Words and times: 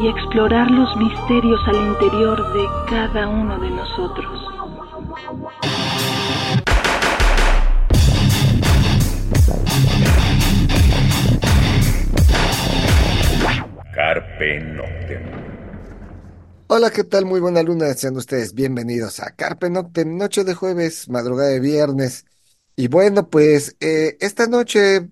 y 0.00 0.06
explorar 0.06 0.70
los 0.70 0.96
misterios 0.96 1.60
al 1.66 1.76
interior 1.76 2.52
de 2.52 2.64
cada 2.88 3.28
uno 3.28 3.58
de 3.58 3.70
nosotros. 3.70 4.44
Carpe 13.92 14.60
Noctem. 14.60 15.22
Hola, 16.68 16.90
¿qué 16.90 17.02
tal? 17.02 17.24
Muy 17.24 17.40
buena 17.40 17.62
luna, 17.64 17.92
sean 17.94 18.16
ustedes 18.16 18.54
bienvenidos 18.54 19.18
a 19.18 19.34
Carpe 19.34 19.68
Noctem, 19.68 20.16
noche 20.16 20.44
de 20.44 20.54
jueves, 20.54 21.08
madrugada 21.08 21.48
de 21.48 21.60
viernes. 21.60 22.24
Y 22.76 22.86
bueno, 22.86 23.28
pues 23.28 23.76
eh, 23.80 24.16
esta 24.20 24.46
noche 24.46 25.08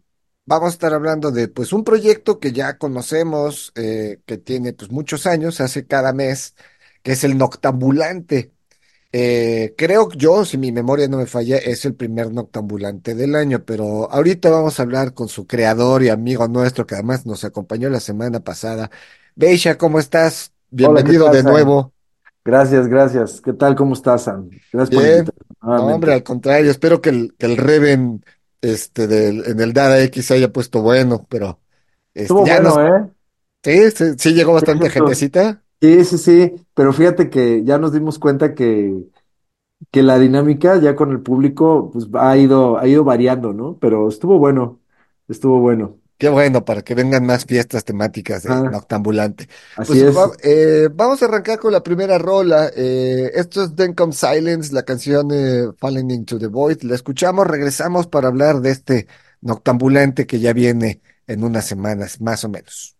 vamos 0.46 0.68
a 0.68 0.70
estar 0.70 0.94
hablando 0.94 1.30
de 1.32 1.48
pues 1.48 1.72
un 1.72 1.84
proyecto 1.84 2.38
que 2.40 2.52
ya 2.52 2.78
conocemos, 2.78 3.72
eh, 3.74 4.20
que 4.26 4.38
tiene 4.38 4.72
pues 4.72 4.90
muchos 4.90 5.26
años, 5.26 5.60
hace 5.60 5.86
cada 5.86 6.12
mes, 6.12 6.54
que 7.02 7.12
es 7.12 7.24
el 7.24 7.36
Noctambulante. 7.36 8.52
Eh, 9.12 9.74
creo 9.76 10.10
yo, 10.12 10.44
si 10.44 10.58
mi 10.58 10.72
memoria 10.72 11.08
no 11.08 11.18
me 11.18 11.26
falla, 11.26 11.56
es 11.58 11.84
el 11.84 11.94
primer 11.94 12.32
Noctambulante 12.32 13.14
del 13.14 13.34
año, 13.34 13.64
pero 13.64 14.10
ahorita 14.10 14.50
vamos 14.50 14.78
a 14.78 14.82
hablar 14.82 15.14
con 15.14 15.28
su 15.28 15.46
creador 15.46 16.02
y 16.02 16.08
amigo 16.10 16.46
nuestro, 16.48 16.86
que 16.86 16.94
además 16.94 17.26
nos 17.26 17.44
acompañó 17.44 17.88
la 17.90 18.00
semana 18.00 18.40
pasada. 18.40 18.90
Beisha, 19.34 19.78
¿cómo 19.78 19.98
estás? 19.98 20.52
Bienvenido 20.70 21.28
de 21.30 21.42
nuevo. 21.42 21.92
Gracias, 22.44 22.86
gracias. 22.86 23.40
¿Qué 23.40 23.52
tal? 23.52 23.74
¿Cómo 23.74 23.94
estás, 23.94 24.22
Sam? 24.22 24.50
Gracias 24.72 24.94
por 24.94 25.02
Bien. 25.02 25.18
invitarme 25.18 25.42
No, 25.62 25.86
hombre, 25.86 26.12
al 26.12 26.22
contrario, 26.22 26.70
espero 26.70 27.00
que 27.00 27.10
el, 27.10 27.34
que 27.36 27.46
el 27.46 27.56
Reven 27.56 28.22
este, 28.72 29.06
del, 29.06 29.44
en 29.46 29.60
el 29.60 29.72
Dada 29.72 30.02
X 30.04 30.26
se 30.26 30.34
haya 30.34 30.52
puesto 30.52 30.82
bueno, 30.82 31.26
pero 31.28 31.60
este, 32.14 32.24
Estuvo 32.24 32.44
ya 32.44 32.60
nos, 32.60 32.80
bueno, 32.80 33.06
¿eh? 33.06 33.10
sí, 33.64 33.90
sí, 33.92 34.04
sí 34.18 34.34
llegó 34.34 34.54
bastante 34.54 34.90
gentecita. 34.90 35.62
sí, 35.80 36.04
sí, 36.04 36.18
sí, 36.18 36.52
pero 36.74 36.92
fíjate 36.92 37.30
que 37.30 37.62
ya 37.64 37.78
nos 37.78 37.92
dimos 37.92 38.18
cuenta 38.18 38.54
que, 38.54 38.94
que 39.92 40.02
la 40.02 40.18
dinámica 40.18 40.80
ya 40.80 40.96
con 40.96 41.12
el 41.12 41.22
público 41.22 41.90
pues 41.92 42.08
ha 42.14 42.36
ido, 42.38 42.78
ha 42.78 42.86
ido 42.88 43.04
variando, 43.04 43.52
¿no? 43.52 43.78
Pero 43.80 44.08
estuvo 44.08 44.38
bueno, 44.38 44.80
estuvo 45.28 45.60
bueno. 45.60 46.00
Qué 46.18 46.30
bueno, 46.30 46.64
para 46.64 46.82
que 46.82 46.94
vengan 46.94 47.26
más 47.26 47.44
fiestas 47.44 47.84
temáticas 47.84 48.42
de 48.44 48.48
Ajá, 48.50 48.62
Noctambulante. 48.62 49.48
así 49.76 50.00
Pues 50.00 50.16
va- 50.16 50.30
es. 50.32 50.38
eh, 50.44 50.88
vamos 50.92 51.20
a 51.22 51.26
arrancar 51.26 51.58
con 51.58 51.72
la 51.72 51.82
primera 51.82 52.16
rola. 52.16 52.70
Eh, 52.74 53.30
esto 53.34 53.62
es 53.64 53.74
Then 53.74 53.92
Come 53.94 54.14
Silence, 54.14 54.72
la 54.72 54.82
canción 54.84 55.28
eh, 55.32 55.66
Falling 55.78 56.10
Into 56.10 56.38
the 56.38 56.46
Void. 56.46 56.82
La 56.84 56.94
escuchamos, 56.94 57.46
regresamos 57.46 58.06
para 58.06 58.28
hablar 58.28 58.60
de 58.60 58.70
este 58.70 59.06
Noctambulante 59.42 60.26
que 60.26 60.40
ya 60.40 60.54
viene 60.54 61.02
en 61.26 61.44
unas 61.44 61.66
semanas, 61.66 62.18
más 62.22 62.44
o 62.44 62.48
menos. 62.48 62.96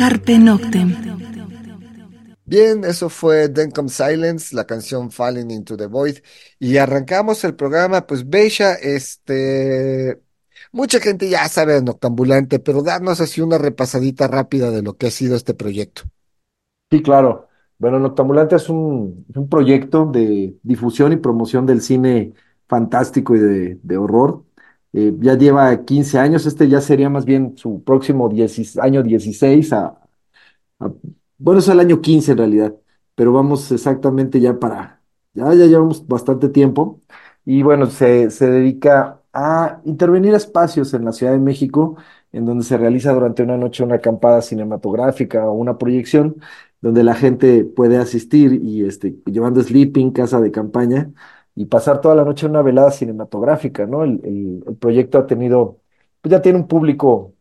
Carpe 0.00 0.38
Noctem. 0.38 0.96
Bien, 2.46 2.84
eso 2.84 3.10
fue 3.10 3.50
Then 3.50 3.70
Come 3.70 3.90
Silence, 3.90 4.56
la 4.56 4.64
canción 4.64 5.10
Falling 5.10 5.50
into 5.50 5.76
the 5.76 5.88
Void. 5.88 6.20
Y 6.58 6.78
arrancamos 6.78 7.44
el 7.44 7.54
programa, 7.54 8.06
pues 8.06 8.26
Beisha, 8.26 8.72
este, 8.76 10.18
mucha 10.72 11.00
gente 11.00 11.28
ya 11.28 11.46
sabe 11.48 11.74
de 11.74 11.82
Noctambulante, 11.82 12.60
pero 12.60 12.82
darnos 12.82 13.20
así 13.20 13.42
una 13.42 13.58
repasadita 13.58 14.26
rápida 14.26 14.70
de 14.70 14.80
lo 14.80 14.94
que 14.94 15.08
ha 15.08 15.10
sido 15.10 15.36
este 15.36 15.52
proyecto. 15.52 16.04
Sí, 16.90 17.02
claro. 17.02 17.48
Bueno, 17.78 17.98
Noctambulante 17.98 18.56
es 18.56 18.70
un, 18.70 19.26
proyecto 19.50 20.06
de 20.06 20.56
difusión 20.62 21.12
y 21.12 21.16
promoción 21.16 21.66
del 21.66 21.82
cine 21.82 22.32
fantástico 22.66 23.36
y 23.36 23.38
de, 23.38 23.78
de 23.82 23.96
horror. 23.98 24.44
Eh, 24.92 25.12
ya 25.20 25.34
lleva 25.36 25.84
15 25.84 26.18
años, 26.18 26.46
este 26.46 26.68
ya 26.68 26.80
sería 26.80 27.08
más 27.10 27.24
bien 27.24 27.56
su 27.56 27.82
próximo 27.84 28.28
10 28.28 28.76
año 28.78 29.02
16 29.02 29.72
a, 29.72 29.98
a- 30.80 30.92
bueno, 31.38 31.60
es 31.60 31.68
el 31.68 31.80
año 31.80 32.00
15 32.00 32.32
en 32.32 32.38
realidad, 32.38 32.74
pero 33.14 33.32
vamos 33.32 33.70
exactamente 33.72 34.40
ya 34.40 34.58
para, 34.58 35.02
ya, 35.34 35.46
ya 35.54 35.66
llevamos 35.66 36.06
bastante 36.06 36.48
tiempo. 36.48 37.00
Y 37.44 37.62
bueno, 37.62 37.86
se, 37.86 38.30
se 38.30 38.48
dedica 38.50 39.22
a 39.32 39.80
intervenir 39.84 40.34
espacios 40.34 40.92
en 40.94 41.04
la 41.04 41.12
Ciudad 41.12 41.32
de 41.32 41.38
México 41.38 41.96
en 42.32 42.44
donde 42.46 42.64
se 42.64 42.76
realiza 42.78 43.12
durante 43.12 43.42
una 43.42 43.56
noche 43.56 43.82
una 43.84 43.96
acampada 43.96 44.42
cinematográfica 44.42 45.48
o 45.48 45.52
una 45.54 45.78
proyección 45.78 46.36
donde 46.80 47.02
la 47.04 47.14
gente 47.14 47.64
puede 47.64 47.98
asistir 47.98 48.52
y 48.62 48.84
este, 48.84 49.16
llevando 49.26 49.62
sleeping, 49.62 50.12
casa 50.12 50.40
de 50.40 50.50
campaña 50.50 51.10
y 51.54 51.66
pasar 51.66 52.00
toda 52.00 52.14
la 52.14 52.24
noche 52.24 52.46
en 52.46 52.52
una 52.52 52.62
velada 52.62 52.90
cinematográfica, 52.90 53.86
¿no? 53.86 54.04
El, 54.04 54.20
el- 54.66 54.76
proyecto 54.78 55.18
ha 55.18 55.26
tenido, 55.26 55.78
pues 56.20 56.30
ya 56.32 56.42
tiene 56.42 56.58
un 56.58 56.68
público, 56.68 57.34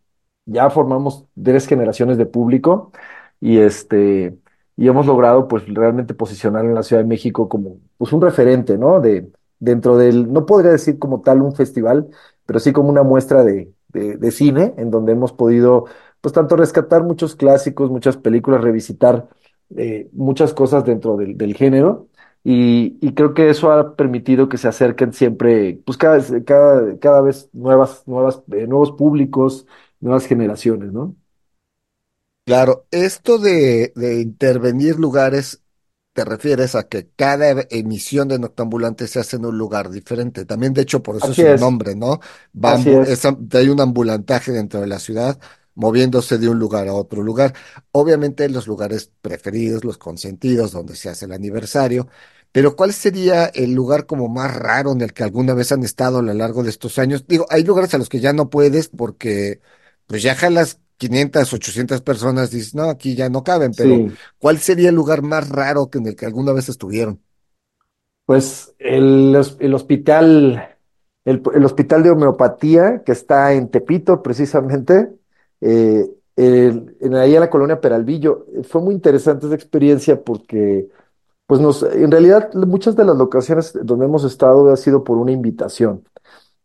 ya 0.46 0.70
formamos 0.70 1.26
tres 1.42 1.68
generaciones 1.68 2.18
de 2.18 2.26
público 2.26 2.92
y 3.40 3.60
este, 3.60 4.38
y 4.76 4.88
hemos 4.88 5.06
logrado 5.06 5.48
pues 5.48 5.64
realmente 5.68 6.14
posicionar 6.14 6.66
en 6.66 6.76
la 6.76 6.84
Ciudad 6.84 7.02
de 7.04 7.08
México 7.08 7.48
como 7.50 7.80
pues 7.98 8.12
un 8.14 8.22
referente, 8.22 8.78
¿no? 8.78 9.00
De, 9.00 9.32
dentro 9.60 9.98
del, 9.98 10.32
no 10.32 10.46
podría 10.46 10.72
decir 10.72 11.00
como 11.00 11.22
tal 11.22 11.42
un 11.42 11.54
festival, 11.56 12.10
pero 12.46 12.60
sí 12.60 12.72
como 12.74 12.90
una 12.90 13.04
muestra 13.04 13.44
de, 13.44 13.74
de, 13.90 14.18
de 14.18 14.32
cine 14.32 14.74
en 14.78 14.92
donde 14.92 15.12
hemos 15.14 15.34
podido 15.34 15.86
pues 16.22 16.34
tanto 16.34 16.56
rescatar 16.56 17.04
muchos 17.04 17.36
clásicos, 17.36 17.90
muchas 17.92 18.18
películas, 18.18 18.62
revisitar 18.62 19.30
eh, 19.78 20.10
muchas 20.14 20.54
cosas 20.54 20.84
dentro 20.86 21.16
del, 21.18 21.38
del 21.38 21.56
género. 21.56 22.09
Y, 22.44 22.98
y 23.02 23.14
creo 23.14 23.34
que 23.34 23.50
eso 23.50 23.72
ha 23.72 23.96
permitido 23.96 24.50
que 24.50 24.58
se 24.58 24.68
acerquen 24.70 25.14
siempre, 25.14 25.82
pues 25.86 25.98
cada, 25.98 26.16
vez- 26.18 26.34
cada, 26.46 26.98
cada 27.00 27.22
vez 27.22 27.50
nuevas, 27.54 28.04
nuevas, 28.08 28.44
eh, 28.54 28.68
nuevos 28.68 28.92
públicos, 28.94 29.68
nuevas 30.00 30.26
generaciones, 30.26 30.92
¿no? 30.94 31.16
Claro, 32.46 32.88
esto 32.90 33.38
de, 33.38 33.94
de 33.96 34.22
intervenir 34.22 34.98
lugares, 34.98 35.62
te 36.14 36.26
refieres 36.26 36.74
a 36.76 36.88
que 36.90 37.08
cada 37.16 37.52
emisión 37.70 38.28
de 38.28 38.40
Noctambulante 38.40 39.08
se 39.08 39.20
hace 39.20 39.36
en 39.38 39.46
un 39.46 39.58
lugar 39.58 39.92
diferente. 39.92 40.46
También, 40.46 40.74
de 40.74 40.82
hecho, 40.82 41.04
por 41.04 41.16
eso 41.16 41.32
es 41.34 41.44
el 41.44 41.56
es, 41.56 41.60
nombre, 41.60 41.96
¿no? 41.96 42.20
Va 42.56 42.76
así 42.76 42.92
es. 42.94 43.10
es 43.12 43.24
hay 43.26 43.70
un 43.70 43.80
ambulantaje 43.82 44.52
dentro 44.52 44.82
de 44.82 44.88
la 44.88 44.98
ciudad, 45.00 45.40
moviéndose 45.80 46.38
de 46.38 46.50
un 46.50 46.60
lugar 46.60 46.88
a 46.88 46.94
otro 46.94 47.24
lugar. 47.24 47.56
Obviamente, 47.92 48.48
los 48.50 48.68
lugares 48.68 49.12
preferidos, 49.22 49.84
los 49.86 49.98
consentidos, 49.98 50.72
donde 50.72 50.96
se 50.96 51.10
hace 51.10 51.26
el 51.26 51.32
aniversario. 51.34 52.08
Pero, 52.52 52.76
¿cuál 52.76 52.94
sería 52.94 53.46
el 53.48 53.74
lugar 53.74 54.06
como 54.06 54.28
más 54.28 54.56
raro 54.56 54.92
en 54.92 55.02
el 55.02 55.14
que 55.14 55.24
alguna 55.24 55.54
vez 55.54 55.72
han 55.72 55.84
estado 55.84 56.20
a 56.20 56.22
lo 56.24 56.34
largo 56.34 56.64
de 56.64 56.70
estos 56.72 56.98
años? 57.00 57.26
Digo, 57.28 57.46
hay 57.50 57.64
lugares 57.64 57.94
a 57.94 57.98
los 58.00 58.10
que 58.10 58.20
ya 58.20 58.34
no 58.34 58.50
puedes 58.50 58.90
porque 58.90 59.62
pues 60.08 60.24
ya 60.24 60.36
jalas 60.36 60.80
500, 60.98 61.54
800 61.54 62.02
personas, 62.02 62.52
dices, 62.52 62.76
no, 62.76 62.90
aquí 62.90 63.16
ya 63.16 63.30
no 63.30 63.44
caben, 63.44 63.76
pero 63.76 64.04
Sí, 64.04 64.20
¿cuál 64.40 64.60
sería 64.60 64.90
el 64.90 64.96
lugar 64.96 65.22
más 65.22 65.48
raro 65.50 65.90
que 65.90 66.00
en 66.00 66.08
el 66.08 66.16
que 66.16 66.26
alguna 66.26 66.52
vez 66.54 66.70
estuvieron? 66.70 67.22
pues 68.26 68.76
el 68.80 69.36
hospital, 69.74 70.78
el, 71.26 71.42
el 71.54 71.66
hospital 71.66 72.04
de 72.04 72.12
homeopatía 72.12 73.04
que 73.04 73.12
está 73.12 73.54
en 73.54 73.70
Tepito, 73.72 74.22
precisamente, 74.22 75.10
eh, 75.62 76.10
el- 76.36 76.96
en, 77.02 77.16
ahí 77.16 77.36
en 77.36 77.42
la 77.42 77.50
colonia 77.50 77.82
Peralvillo. 77.82 78.46
Eh, 78.56 78.64
Fue 78.64 78.82
muy 78.82 78.94
interesante 78.96 79.46
esa 79.48 79.56
experiencia 79.56 80.24
porque, 80.24 80.88
pues 81.48 81.62
nos, 81.62 81.84
en 81.84 82.12
realidad, 82.12 82.54
muchas 82.56 82.96
de 82.96 83.06
las 83.06 83.18
locaciones 83.18 83.78
donde 83.84 84.06
hemos 84.06 84.24
estado 84.26 84.72
ha 84.72 84.78
sido 84.78 85.04
por 85.04 85.18
una 85.18 85.32
invitación. 85.34 86.04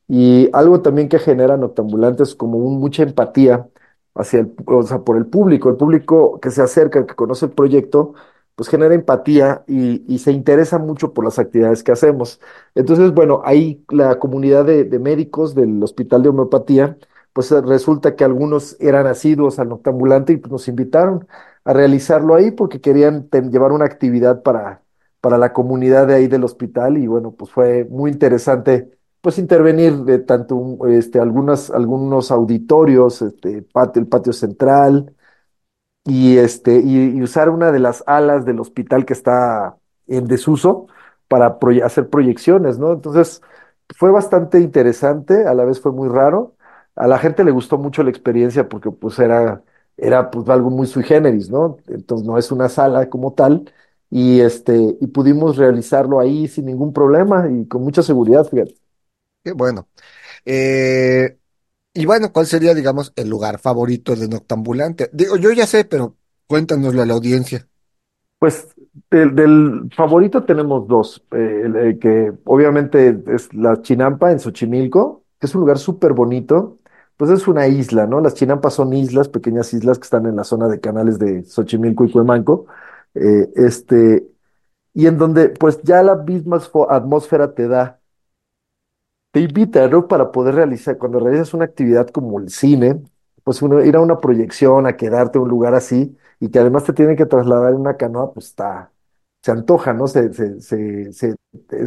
Y 0.08 0.50
algo 0.52 0.82
también 0.82 1.08
que 1.08 1.18
genera 1.18 1.56
Noctambulantes 1.56 2.34
como 2.34 2.58
un, 2.58 2.78
mucha 2.78 3.02
empatía 3.02 3.68
hacia 4.14 4.40
el, 4.40 4.54
o 4.66 4.82
sea, 4.82 5.00
por 5.00 5.16
el 5.16 5.26
público. 5.26 5.70
El 5.70 5.76
público 5.76 6.38
que 6.40 6.50
se 6.50 6.62
acerca, 6.62 7.06
que 7.06 7.14
conoce 7.14 7.46
el 7.46 7.52
proyecto, 7.52 8.14
pues 8.54 8.68
genera 8.68 8.94
empatía 8.94 9.64
y, 9.66 10.04
y 10.12 10.18
se 10.18 10.30
interesa 10.32 10.78
mucho 10.78 11.12
por 11.14 11.24
las 11.24 11.38
actividades 11.38 11.82
que 11.82 11.92
hacemos. 11.92 12.40
Entonces, 12.74 13.12
bueno, 13.14 13.40
ahí 13.44 13.82
la 13.90 14.18
comunidad 14.18 14.64
de, 14.66 14.84
de 14.84 14.98
médicos 14.98 15.54
del 15.54 15.82
Hospital 15.82 16.22
de 16.22 16.28
Homeopatía, 16.28 16.98
pues 17.34 17.52
eh, 17.52 17.60
resulta 17.62 18.16
que 18.16 18.24
algunos 18.24 18.78
eran 18.80 19.06
asiduos 19.06 19.58
al 19.58 19.68
Noctambulante 19.68 20.32
y 20.32 20.38
pues, 20.38 20.52
nos 20.52 20.68
invitaron 20.68 21.28
a 21.64 21.74
realizarlo 21.74 22.34
ahí 22.34 22.50
porque 22.52 22.80
querían 22.80 23.28
llevar 23.50 23.72
una 23.72 23.84
actividad 23.86 24.42
para, 24.42 24.82
para 25.20 25.38
la 25.38 25.52
comunidad 25.52 26.06
de 26.08 26.14
ahí 26.14 26.28
del 26.28 26.44
hospital 26.44 26.98
y 26.98 27.06
bueno, 27.06 27.32
pues 27.32 27.50
fue 27.50 27.84
muy 27.86 28.10
interesante 28.10 28.90
pues 29.20 29.38
intervenir 29.38 29.94
de 30.04 30.18
tanto 30.18 30.78
este, 30.88 31.18
algunos 31.18 31.70
auditorios, 32.30 33.22
este, 33.22 33.66
el 33.94 34.06
patio 34.06 34.32
central, 34.34 35.14
y, 36.04 36.36
este, 36.38 36.80
y, 36.80 37.22
usar 37.22 37.48
una 37.48 37.72
de 37.72 37.78
las 37.80 38.04
alas 38.06 38.44
del 38.44 38.60
hospital 38.60 39.04
que 39.06 39.14
está 39.14 39.76
en 40.06 40.26
desuso 40.26 40.86
para 41.28 41.58
hacer 41.84 42.10
proyecciones, 42.10 42.78
¿no? 42.78 42.92
Entonces, 42.92 43.40
fue 43.96 44.10
bastante 44.10 44.60
interesante, 44.60 45.46
a 45.46 45.54
la 45.54 45.64
vez 45.64 45.80
fue 45.80 45.92
muy 45.92 46.08
raro. 46.08 46.53
A 46.96 47.06
la 47.06 47.18
gente 47.18 47.44
le 47.44 47.50
gustó 47.50 47.78
mucho 47.78 48.02
la 48.02 48.10
experiencia 48.10 48.68
porque 48.68 48.90
pues 48.90 49.18
era, 49.18 49.62
era 49.96 50.30
pues 50.30 50.48
algo 50.48 50.70
muy 50.70 50.86
sui 50.86 51.02
generis, 51.04 51.50
¿no? 51.50 51.76
Entonces 51.88 52.26
no 52.26 52.38
es 52.38 52.52
una 52.52 52.68
sala 52.68 53.08
como 53.10 53.32
tal 53.34 53.72
y 54.10 54.40
este 54.40 54.96
y 55.00 55.06
pudimos 55.08 55.56
realizarlo 55.56 56.20
ahí 56.20 56.46
sin 56.48 56.66
ningún 56.66 56.92
problema 56.92 57.48
y 57.50 57.66
con 57.66 57.82
mucha 57.82 58.02
seguridad, 58.02 58.44
fíjate. 58.48 58.74
Qué 59.42 59.52
bueno. 59.52 59.88
Eh, 60.44 61.38
y 61.94 62.06
bueno, 62.06 62.32
¿cuál 62.32 62.46
sería, 62.46 62.74
digamos, 62.74 63.12
el 63.16 63.28
lugar 63.30 63.58
favorito 63.60 64.16
de 64.16 64.28
Noctambulante? 64.28 65.10
Digo, 65.12 65.36
yo 65.36 65.52
ya 65.52 65.66
sé, 65.66 65.84
pero 65.86 66.16
cuéntanoslo 66.46 67.02
a 67.02 67.06
la 67.06 67.14
audiencia. 67.14 67.68
Pues 68.38 68.74
del, 69.10 69.34
del 69.34 69.90
favorito 69.96 70.44
tenemos 70.44 70.86
dos, 70.86 71.24
eh, 71.32 71.62
el- 71.64 71.76
el 71.76 71.98
que 71.98 72.32
obviamente 72.44 73.22
es 73.28 73.52
la 73.54 73.80
Chinampa 73.82 74.32
en 74.32 74.38
Xochimilco, 74.40 75.24
que 75.40 75.46
es 75.46 75.54
un 75.54 75.62
lugar 75.62 75.78
súper 75.78 76.12
bonito, 76.12 76.78
pues 77.16 77.30
es 77.30 77.46
una 77.48 77.66
isla, 77.68 78.06
¿no? 78.06 78.20
Las 78.20 78.34
Chinampas 78.34 78.74
son 78.74 78.92
islas, 78.92 79.28
pequeñas 79.28 79.72
islas 79.74 79.98
que 79.98 80.04
están 80.04 80.26
en 80.26 80.36
la 80.36 80.44
zona 80.44 80.68
de 80.68 80.80
canales 80.80 81.18
de 81.18 81.44
Xochimilco 81.44 82.04
y 82.04 82.12
Cuemanco, 82.12 82.66
eh, 83.14 83.50
este, 83.56 84.26
y 84.94 85.06
en 85.06 85.18
donde 85.18 85.50
pues 85.50 85.80
ya 85.82 86.02
la 86.02 86.16
misma 86.16 86.60
atmósfera 86.90 87.54
te 87.54 87.68
da 87.68 88.00
te 89.30 89.40
invita, 89.40 89.88
¿no? 89.88 90.06
Para 90.08 90.30
poder 90.32 90.54
realizar, 90.54 90.96
cuando 90.98 91.18
realizas 91.18 91.54
una 91.54 91.64
actividad 91.64 92.08
como 92.10 92.38
el 92.40 92.50
cine, 92.50 93.02
pues 93.42 93.62
uno, 93.62 93.82
ir 93.84 93.96
a 93.96 94.00
una 94.00 94.20
proyección, 94.20 94.86
a 94.86 94.96
quedarte 94.96 95.38
en 95.38 95.44
un 95.44 95.48
lugar 95.50 95.74
así, 95.74 96.16
y 96.40 96.50
que 96.50 96.58
además 96.60 96.84
te 96.84 96.92
tienen 96.92 97.16
que 97.16 97.26
trasladar 97.26 97.72
en 97.72 97.80
una 97.80 97.96
canoa, 97.96 98.32
pues 98.32 98.46
está, 98.46 98.92
se 99.42 99.50
antoja, 99.50 99.92
¿no? 99.92 100.06
Se, 100.06 100.32
se, 100.32 100.60
se, 100.60 101.12
se, 101.12 101.34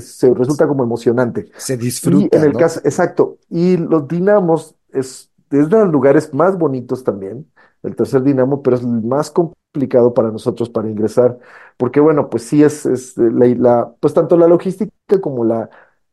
se 0.01 0.33
resulta 0.33 0.67
como 0.67 0.83
emocionante. 0.83 1.49
Se 1.55 1.77
Y 2.03 2.27
en 2.35 2.43
disfruta, 2.43 2.43
el 2.43 2.53
¿no? 2.53 2.59
caso, 2.59 2.81
exacto, 2.83 3.39
y 3.49 3.77
los 3.77 4.07
dinamos 4.07 4.75
es, 4.99 5.31
es 5.51 5.69
de 5.69 5.77
los 5.79 5.89
lugares 5.91 6.33
más 6.33 6.57
bonitos 6.57 7.03
también, 7.03 7.51
el 7.83 7.95
tercer 7.95 8.23
dinamo, 8.23 8.61
pero 8.61 8.75
es 8.77 8.83
el 8.83 8.89
más 9.03 9.31
complicado 9.31 10.13
para 10.13 10.31
nosotros 10.31 10.69
para 10.69 10.89
ingresar, 10.89 11.37
porque 11.77 11.99
bueno, 11.99 12.29
pues 12.29 12.43
sí 12.43 12.63
es, 12.63 12.85
es 12.85 13.17
la, 13.17 13.45
la- 13.57 13.95
pues 13.99 14.13
tanto 14.13 14.37
la 14.37 14.47
logística 14.47 14.91
como 15.21 15.45
la, 15.45 15.69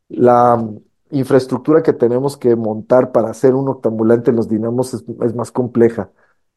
la 0.09 0.55
mm, 0.57 0.79
infraestructura 1.11 1.83
que 1.83 1.93
tenemos 1.93 2.37
que 2.37 2.55
montar 2.55 3.11
para 3.11 3.29
hacer 3.29 3.55
un 3.55 3.67
octambulante 3.69 4.29
en 4.31 4.37
los 4.37 4.47
dinamos 4.49 4.93
es, 4.93 5.03
más 5.35 5.51
compleja. 5.51 6.11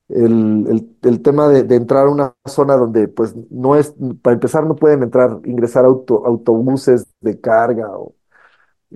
El, 0.08 0.66
el- 0.68 0.99
tema 1.23 1.49
de, 1.49 1.62
entrar 1.76 2.06
a 2.06 2.11
una 2.11 2.35
zona 2.47 2.76
donde 2.76 3.08
pues 3.08 3.35
no 3.50 3.76
es, 3.76 3.94
para 4.23 4.35
empezar 4.35 4.64
no 4.66 4.75
pueden 4.76 5.02
entrar, 5.02 5.38
ingresar 5.44 5.85
auto, 5.85 6.25
autobuses 6.26 7.06
de 7.20 7.38
carga 7.40 7.90
o 7.99 8.14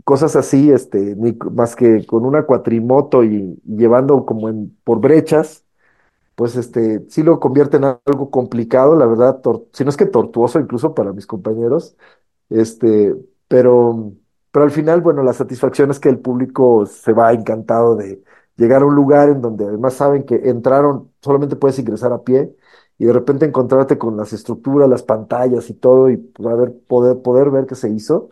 cosas 0.04 0.36
así, 0.36 0.70
este, 0.72 1.16
más 1.52 1.76
que 1.76 2.06
con 2.06 2.24
una 2.26 2.44
cuatrimoto 2.44 3.24
y, 3.24 3.60
llevando 3.66 4.24
como 4.26 4.48
en, 4.48 4.76
por 4.84 5.00
brechas, 5.00 5.64
pues 6.34 6.56
este, 6.56 7.04
sí 7.10 7.22
lo 7.22 7.40
convierte 7.40 7.76
en 7.78 7.84
algo 7.84 8.30
complicado, 8.30 8.96
la 8.96 9.06
verdad, 9.06 9.40
si 9.72 9.84
no 9.84 9.90
es 9.90 9.96
que 9.96 10.06
tortuoso 10.06 10.60
incluso 10.60 10.94
para 10.94 11.12
mis 11.12 11.26
compañeros, 11.26 11.96
este, 12.50 13.14
pero, 13.48 14.12
pero 14.50 14.64
al 14.64 14.70
final, 14.72 15.02
bueno, 15.02 15.22
la 15.22 15.34
satisfacción 15.34 15.90
es 15.90 16.00
que 16.00 16.08
el 16.08 16.18
público 16.20 16.86
se 16.86 17.12
va 17.12 17.32
encantado 17.32 17.96
de, 17.96 18.22
llegar 18.56 18.82
a 18.82 18.86
un 18.86 18.94
lugar 18.94 19.28
en 19.28 19.40
donde 19.40 19.64
además 19.66 19.94
saben 19.94 20.24
que 20.24 20.36
entraron, 20.48 21.10
solamente 21.20 21.56
puedes 21.56 21.78
ingresar 21.78 22.12
a 22.12 22.22
pie 22.22 22.54
y 22.98 23.04
de 23.06 23.12
repente 23.12 23.46
encontrarte 23.46 23.98
con 23.98 24.16
las 24.16 24.32
estructuras, 24.32 24.88
las 24.88 25.02
pantallas 25.02 25.70
y 25.70 25.74
todo 25.74 26.10
y 26.10 26.16
pues, 26.18 26.48
a 26.48 26.54
ver, 26.54 26.74
poder, 26.86 27.20
poder 27.22 27.50
ver 27.50 27.66
qué 27.66 27.74
se 27.74 27.90
hizo, 27.90 28.28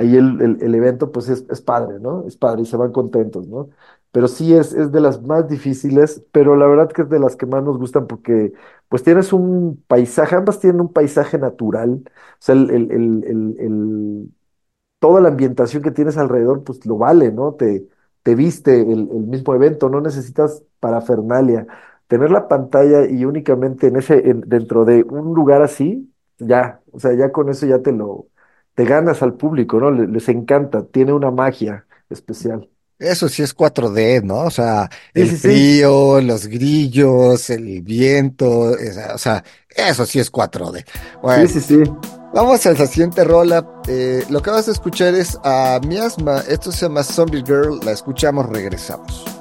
ahí 0.00 0.16
el, 0.16 0.58
el, 0.60 0.74
evento 0.74 1.12
pues 1.12 1.28
es, 1.28 1.44
es 1.50 1.60
padre, 1.62 1.98
¿no? 2.00 2.26
Es 2.26 2.36
padre 2.36 2.62
y 2.62 2.66
se 2.66 2.76
van 2.76 2.92
contentos, 2.92 3.46
¿no? 3.48 3.70
Pero 4.12 4.26
sí 4.28 4.54
es, 4.54 4.72
es 4.72 4.90
de 4.92 5.00
las 5.00 5.22
más 5.22 5.48
difíciles, 5.48 6.24
pero 6.32 6.56
la 6.56 6.66
verdad 6.66 6.90
que 6.90 7.02
es 7.02 7.08
de 7.08 7.18
las 7.20 7.36
que 7.36 7.46
más 7.46 7.62
nos 7.62 7.78
gustan 7.78 8.06
porque 8.06 8.52
pues 8.88 9.02
tienes 9.04 9.32
un 9.32 9.82
paisaje, 9.86 10.34
ambas 10.36 10.58
tienen 10.60 10.80
un 10.80 10.92
paisaje 10.92 11.38
natural, 11.38 12.02
o 12.04 12.10
sea, 12.40 12.54
el, 12.56 12.70
el, 12.70 12.90
el, 12.92 13.24
el- 13.24 13.56
el- 13.60 14.30
toda 14.98 15.20
la 15.20 15.28
ambientación 15.28 15.82
que 15.82 15.90
tienes 15.90 16.16
alrededor, 16.18 16.64
pues 16.64 16.84
lo 16.86 16.98
vale, 16.98 17.32
¿no? 17.32 17.54
Te, 17.54 17.88
te 18.22 18.34
viste 18.34 18.80
el, 18.82 19.08
el 19.10 19.26
mismo 19.26 19.54
evento, 19.54 19.88
no 19.88 20.00
necesitas 20.00 20.62
parafernalia. 20.80 21.66
Tener 22.06 22.30
la 22.30 22.48
pantalla 22.48 23.06
y 23.08 23.24
únicamente 23.24 23.86
en 23.88 23.96
ese, 23.96 24.28
en- 24.30 24.42
dentro 24.42 24.84
de 24.84 25.02
un 25.04 25.34
lugar 25.34 25.62
así, 25.62 26.12
ya, 26.38 26.82
o 26.92 26.98
sea, 27.00 27.14
ya 27.14 27.32
con 27.32 27.48
eso 27.50 27.66
ya 27.66 27.80
te 27.82 27.92
lo, 27.92 28.28
te 28.80 28.84
ganas 28.84 29.22
al 29.22 29.34
público, 29.34 29.78
¿no? 29.80 29.90
Le- 29.90 30.06
Les, 30.08 30.28
encanta, 30.28 30.84
tiene 30.86 31.12
una 31.12 31.30
magia 31.30 31.86
especial. 32.10 32.68
Eso 32.98 33.28
sí 33.30 33.42
es 33.42 33.54
4D, 33.54 34.20
¿no? 34.22 34.40
O 34.40 34.50
sea, 34.50 34.90
Sí, 35.14 35.24
el 35.24 35.30
sí, 35.30 35.36
sí, 35.38 35.50
frío, 35.60 36.20
los 36.20 36.46
grillos, 36.46 37.48
el 37.48 37.80
viento, 37.82 38.74
o 39.14 39.18
sea, 39.18 39.42
eso 39.70 40.04
sí 40.04 40.18
es 40.20 40.30
4D. 40.30 40.84
sí, 41.34 41.46
Bueno, 41.46 41.48
sí, 41.48 41.60
sí. 41.60 41.76
vamos 42.32 42.66
a 42.66 42.72
la 42.74 42.86
siguiente 42.86 43.24
rola. 43.24 43.66
Eh, 43.88 44.24
lo 44.30 44.42
que 44.42 44.50
vas 44.50 44.68
a 44.68 44.72
escuchar 44.72 45.14
es 45.14 45.38
a 45.44 45.80
Miasma. 45.86 46.40
Esto 46.48 46.72
se 46.72 46.86
llama 46.86 47.04
Zombie 47.04 47.42
Girl. 47.46 47.80
La 47.84 47.92
escuchamos, 47.92 48.46
regresamos. 48.48 49.39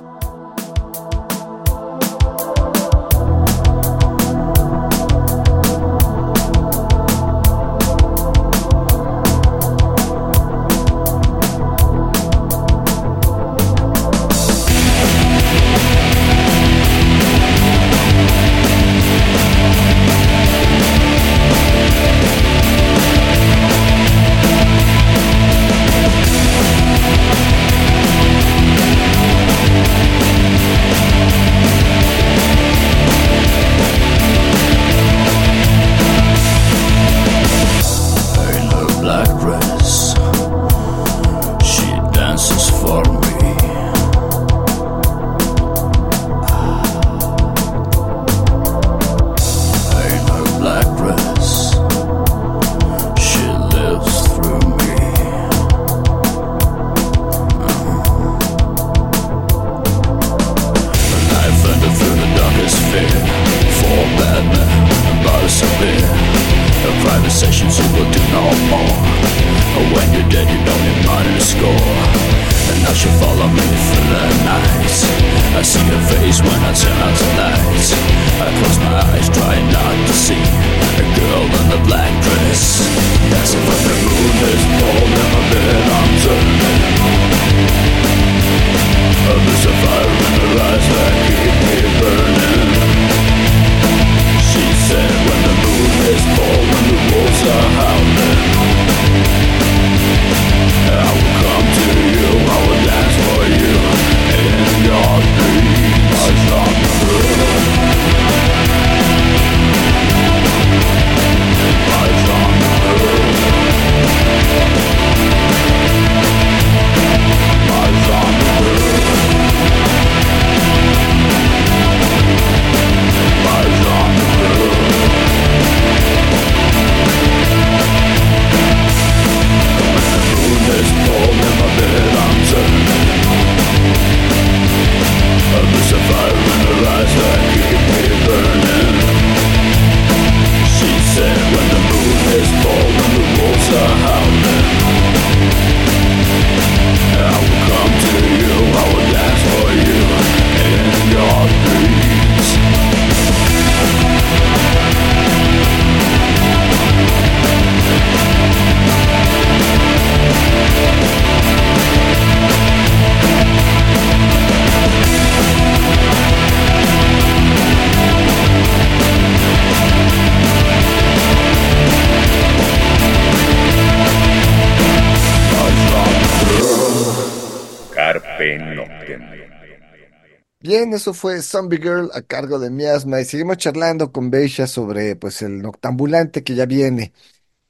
Eso 181.00 181.13
fue 181.13 181.41
Zombie 181.41 181.77
Girl 181.77 182.10
a 182.13 182.22
cargo 182.22 182.60
de 182.60 182.70
Miasma 182.70 183.22
y 183.22 183.25
seguimos 183.25 183.56
charlando 183.56 184.12
con 184.12 184.29
Beisha 184.29 184.68
sobre 184.68 185.15
pues 185.15 185.41
el 185.41 185.62
noctambulante 185.62 186.44
que 186.44 186.56
ya 186.56 186.65
viene. 186.65 187.13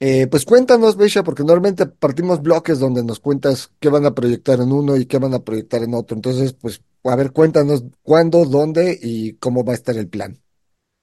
Eh, 0.00 0.26
pues 0.26 0.44
cuéntanos, 0.44 0.96
Beisha, 0.96 1.22
porque 1.22 1.44
normalmente 1.44 1.86
partimos 1.86 2.42
bloques 2.42 2.80
donde 2.80 3.04
nos 3.04 3.20
cuentas 3.20 3.70
qué 3.78 3.88
van 3.88 4.04
a 4.04 4.14
proyectar 4.14 4.60
en 4.60 4.72
uno 4.72 4.96
y 4.96 5.06
qué 5.06 5.18
van 5.18 5.34
a 5.34 5.44
proyectar 5.44 5.82
en 5.84 5.94
otro. 5.94 6.16
Entonces, 6.16 6.54
pues, 6.54 6.82
a 7.04 7.14
ver, 7.14 7.32
cuéntanos 7.32 7.84
cuándo, 8.02 8.44
dónde 8.46 8.98
y 9.00 9.34
cómo 9.34 9.64
va 9.64 9.72
a 9.72 9.76
estar 9.76 9.96
el 9.96 10.08
plan. 10.08 10.36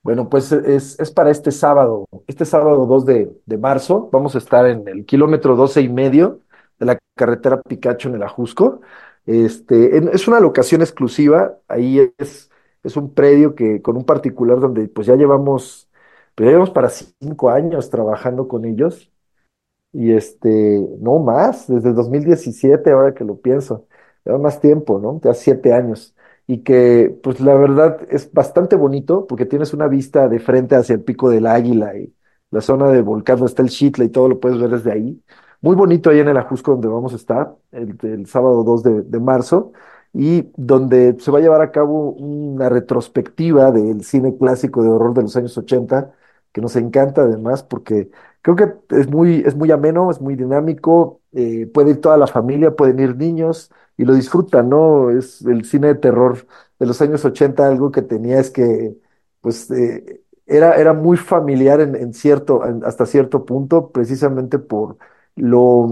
Bueno, 0.03 0.29
pues 0.29 0.51
es, 0.51 1.00
es 1.00 1.12
para 1.12 1.31
este 1.31 1.51
sábado, 1.51 2.07
este 2.27 2.43
sábado 2.43 2.86
2 2.88 3.05
de, 3.05 3.31
de 3.46 3.57
marzo. 3.57 4.10
Vamos 4.12 4.36
a 4.36 4.39
estar 4.39 4.65
en 4.67 4.86
el 4.89 5.05
kilómetro 5.05 5.55
12 5.55 5.81
y 5.81 5.89
medio 5.89 6.41
de 6.77 6.88
la 6.88 7.00
carretera 7.15 7.62
Picacho 7.62 8.10
en 8.10 8.15
el 8.15 8.24
Ajusco. 8.24 8.81
Este, 9.27 9.98
es 10.15 10.27
una 10.29 10.41
locación 10.41 10.81
exclusiva. 10.81 11.60
Ahí 11.69 12.00
es, 12.19 12.51
es 12.84 12.98
un 12.98 13.13
predio 13.13 13.55
que, 13.55 13.81
con 13.84 13.98
un 13.98 14.05
particular 14.05 14.60
donde 14.62 14.89
pues 14.89 15.07
ya 15.07 15.15
llevamos, 15.17 15.89
pues 16.36 16.48
ya 16.48 16.51
llevamos 16.51 16.72
para 16.72 16.89
cinco 16.89 17.51
años 17.51 17.91
trabajando 17.91 18.50
con 18.50 18.65
ellos. 18.65 19.12
Y 19.93 20.12
este, 20.13 20.50
no 21.00 21.19
más, 21.19 21.67
desde 21.67 21.93
2017, 21.93 22.91
ahora 22.91 23.13
que 23.15 23.24
lo 23.25 23.39
pienso, 23.41 23.88
lleva 24.25 24.38
más 24.39 24.62
tiempo, 24.62 25.00
¿no? 25.00 25.19
Ya 25.24 25.34
siete 25.34 25.74
años. 25.74 26.15
Y 26.48 26.63
que, 26.63 27.17
pues 27.24 27.39
la 27.41 27.55
verdad 27.55 28.00
es 28.10 28.31
bastante 28.34 28.75
bonito 28.75 29.27
porque 29.27 29.46
tienes 29.46 29.74
una 29.74 29.88
vista 29.88 30.27
de 30.29 30.39
frente 30.39 30.75
hacia 30.75 30.96
el 30.96 31.03
Pico 31.03 31.29
del 31.29 31.48
Águila 31.48 31.98
y 31.98 32.13
la 32.51 32.62
zona 32.62 32.89
del 32.91 33.03
volcán 33.03 33.38
donde 33.38 33.50
está 33.51 33.63
el 33.63 33.69
Chitla 33.69 34.05
y 34.05 34.10
todo 34.10 34.29
lo 34.29 34.39
puedes 34.39 34.60
ver 34.60 34.69
desde 34.72 34.91
ahí. 34.93 35.22
Muy 35.61 35.75
bonito 35.75 36.09
ahí 36.09 36.19
en 36.19 36.27
el 36.27 36.37
Ajusco 36.37 36.71
donde 36.71 36.87
vamos 36.87 37.13
a 37.13 37.15
estar 37.15 37.55
el, 37.71 38.25
sábado 38.27 38.63
2 38.63 38.83
de, 38.83 39.01
de 39.03 39.19
marzo. 39.19 39.71
y 40.13 40.49
donde 40.55 41.15
se 41.19 41.31
va 41.31 41.39
a 41.39 41.41
llevar 41.41 41.61
a 41.61 41.71
cabo 41.71 42.11
una 42.11 42.69
retrospectiva 42.69 43.71
del 43.71 44.03
cine 44.03 44.35
clásico 44.37 44.81
de 44.83 44.89
horror 44.89 45.13
de 45.13 45.23
los 45.23 45.35
años 45.35 45.57
80, 45.57 46.13
que 46.51 46.61
nos 46.61 46.75
encanta 46.75 47.21
además 47.23 47.63
porque 47.63 48.09
creo 48.41 48.55
que 48.55 48.73
es 48.91 49.07
muy, 49.09 49.43
es 49.45 49.55
muy 49.55 49.69
ameno, 49.71 50.09
es 50.11 50.21
muy 50.21 50.35
dinámico, 50.35 51.21
eh, 51.33 51.67
puede 51.73 51.91
ir 51.91 52.01
toda 52.01 52.17
la 52.17 52.27
familia, 52.27 52.75
pueden 52.75 52.99
ir 52.99 53.15
niños 53.15 53.71
y 53.97 54.05
lo 54.05 54.13
disfrutan, 54.15 54.69
¿no? 54.69 55.09
Es 55.11 55.41
el 55.43 55.65
cine 55.65 55.87
de 55.89 55.95
terror 55.95 56.47
de 56.79 56.85
los 56.85 57.01
años 57.01 57.25
80, 57.25 57.67
algo 57.67 57.91
que 57.91 58.01
tenía 58.01 58.39
es 58.39 58.49
que, 58.51 58.95
pues, 59.41 59.69
eh, 59.71 60.23
era, 60.45 60.75
era 60.77 60.93
muy 60.93 61.17
familiar 61.17 61.81
en, 61.81 61.95
en 61.95 62.13
cierto, 62.13 62.61
hasta 62.85 63.05
cierto 63.05 63.45
punto, 63.45 63.91
precisamente 63.91 64.59
por 64.59 64.97
lo, 65.38 65.88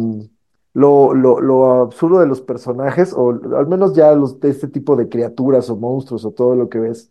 lo, 0.74 1.14
lo, 1.14 1.40
lo 1.42 1.82
absurdo 1.82 2.20
de 2.20 2.28
los 2.28 2.42
personajes, 2.42 3.14
o 3.16 3.30
al 3.58 3.68
menos 3.68 3.94
ya 3.96 4.12
los, 4.14 4.40
de 4.40 4.50
este 4.50 4.68
tipo 4.68 4.96
de 4.96 5.10
criaturas 5.10 5.70
o 5.70 5.78
monstruos 5.78 6.25
o 6.25 6.32
todo 6.32 6.56
lo 6.56 6.70
que 6.70 6.80
ves, 6.80 7.10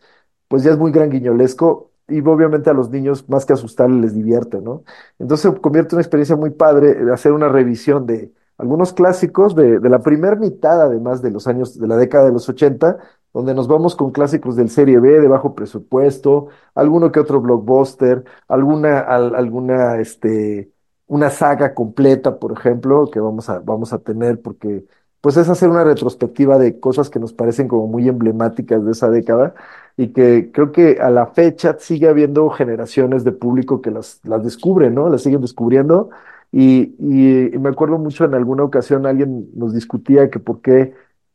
pues 0.49 0.63
ya 0.63 0.71
es 0.73 0.79
muy 0.79 0.93
gran 0.93 1.11
guiñolesco. 1.11 1.91
Y 2.07 2.21
obviamente 2.21 2.69
a 2.69 2.75
los 2.75 2.91
niños, 2.91 3.27
más 3.31 3.47
que 3.47 3.55
asustarles, 3.55 3.99
les 4.01 4.15
divierte, 4.15 4.61
¿no? 4.61 4.85
Entonces 5.19 5.51
convierte 5.63 5.95
en 5.95 5.97
una 5.97 6.03
experiencia 6.03 6.37
muy 6.37 6.51
padre 6.51 6.91
eh, 6.91 7.13
hacer 7.13 7.33
una 7.33 7.49
revisión 7.49 8.05
de 8.07 8.31
algunos 8.59 8.93
clásicos 8.93 9.55
de, 9.55 9.79
de 9.81 9.89
la 9.89 10.01
primera 10.01 10.37
mitad, 10.37 10.83
además 10.83 11.23
de 11.23 11.31
los 11.31 11.47
años, 11.47 11.79
de 11.79 11.87
la 11.89 11.97
década 11.97 12.27
de 12.27 12.33
los 12.33 12.47
80, 12.49 12.99
donde 13.33 13.55
nos 13.55 13.67
vamos 13.69 13.97
con 13.97 14.13
clásicos 14.13 14.55
del 14.57 14.69
Serie 14.69 15.01
B, 15.01 15.19
de 15.21 15.29
bajo 15.29 15.55
presupuesto, 15.55 16.49
alguno 16.75 17.11
que 17.11 17.21
otro 17.21 17.41
blockbuster, 17.41 18.23
alguna, 18.49 19.01
al- 19.01 19.35
alguna, 19.35 19.99
este, 20.01 20.71
una 21.07 21.31
saga 21.31 21.75
completa, 21.75 22.39
por 22.39 22.53
ejemplo, 22.53 23.11
que 23.11 23.21
vamos 23.21 23.49
a, 23.51 23.59
vamos 23.61 23.93
a 23.93 23.99
tener, 23.99 24.41
porque 24.43 24.85
pues 25.21 25.37
es 25.37 25.49
hacer 25.49 25.69
una 25.71 25.85
retrospectiva 25.85 26.59
de 26.59 26.79
cosas 26.81 27.09
que 27.11 27.19
nos 27.19 27.33
parecen 27.33 27.69
como 27.69 27.87
muy 27.87 28.09
emblemáticas 28.09 28.85
de 28.85 28.93
esa 28.93 29.11
década 29.11 29.55
y 29.97 30.09
que 30.13 30.51
creo 30.53 30.73
que 30.73 30.99
a 31.01 31.11
la 31.11 31.27
fecha 31.29 31.77
sigue 31.79 32.09
habiendo 32.09 32.51
generaciones 32.51 33.25
de 33.25 33.33
público 33.33 33.81
que 33.81 33.91
las, 33.91 34.21
las 34.25 34.45
descubren, 34.45 34.95
¿no? 34.95 35.09
Las 35.09 35.23
siguen 35.23 35.41
descubriendo. 35.41 36.11
Y, 36.53 36.95
y, 36.99 37.55
y 37.55 37.59
me 37.59 37.71
acuerdo 37.71 37.99
mucho 37.99 38.25
en 38.25 38.35
alguna 38.35 38.65
ocasión 38.65 39.07
alguien 39.07 39.51
nos 39.55 39.73
discutía 39.75 40.31
que 40.31 40.39
por 40.39 40.61
qué 40.61 40.95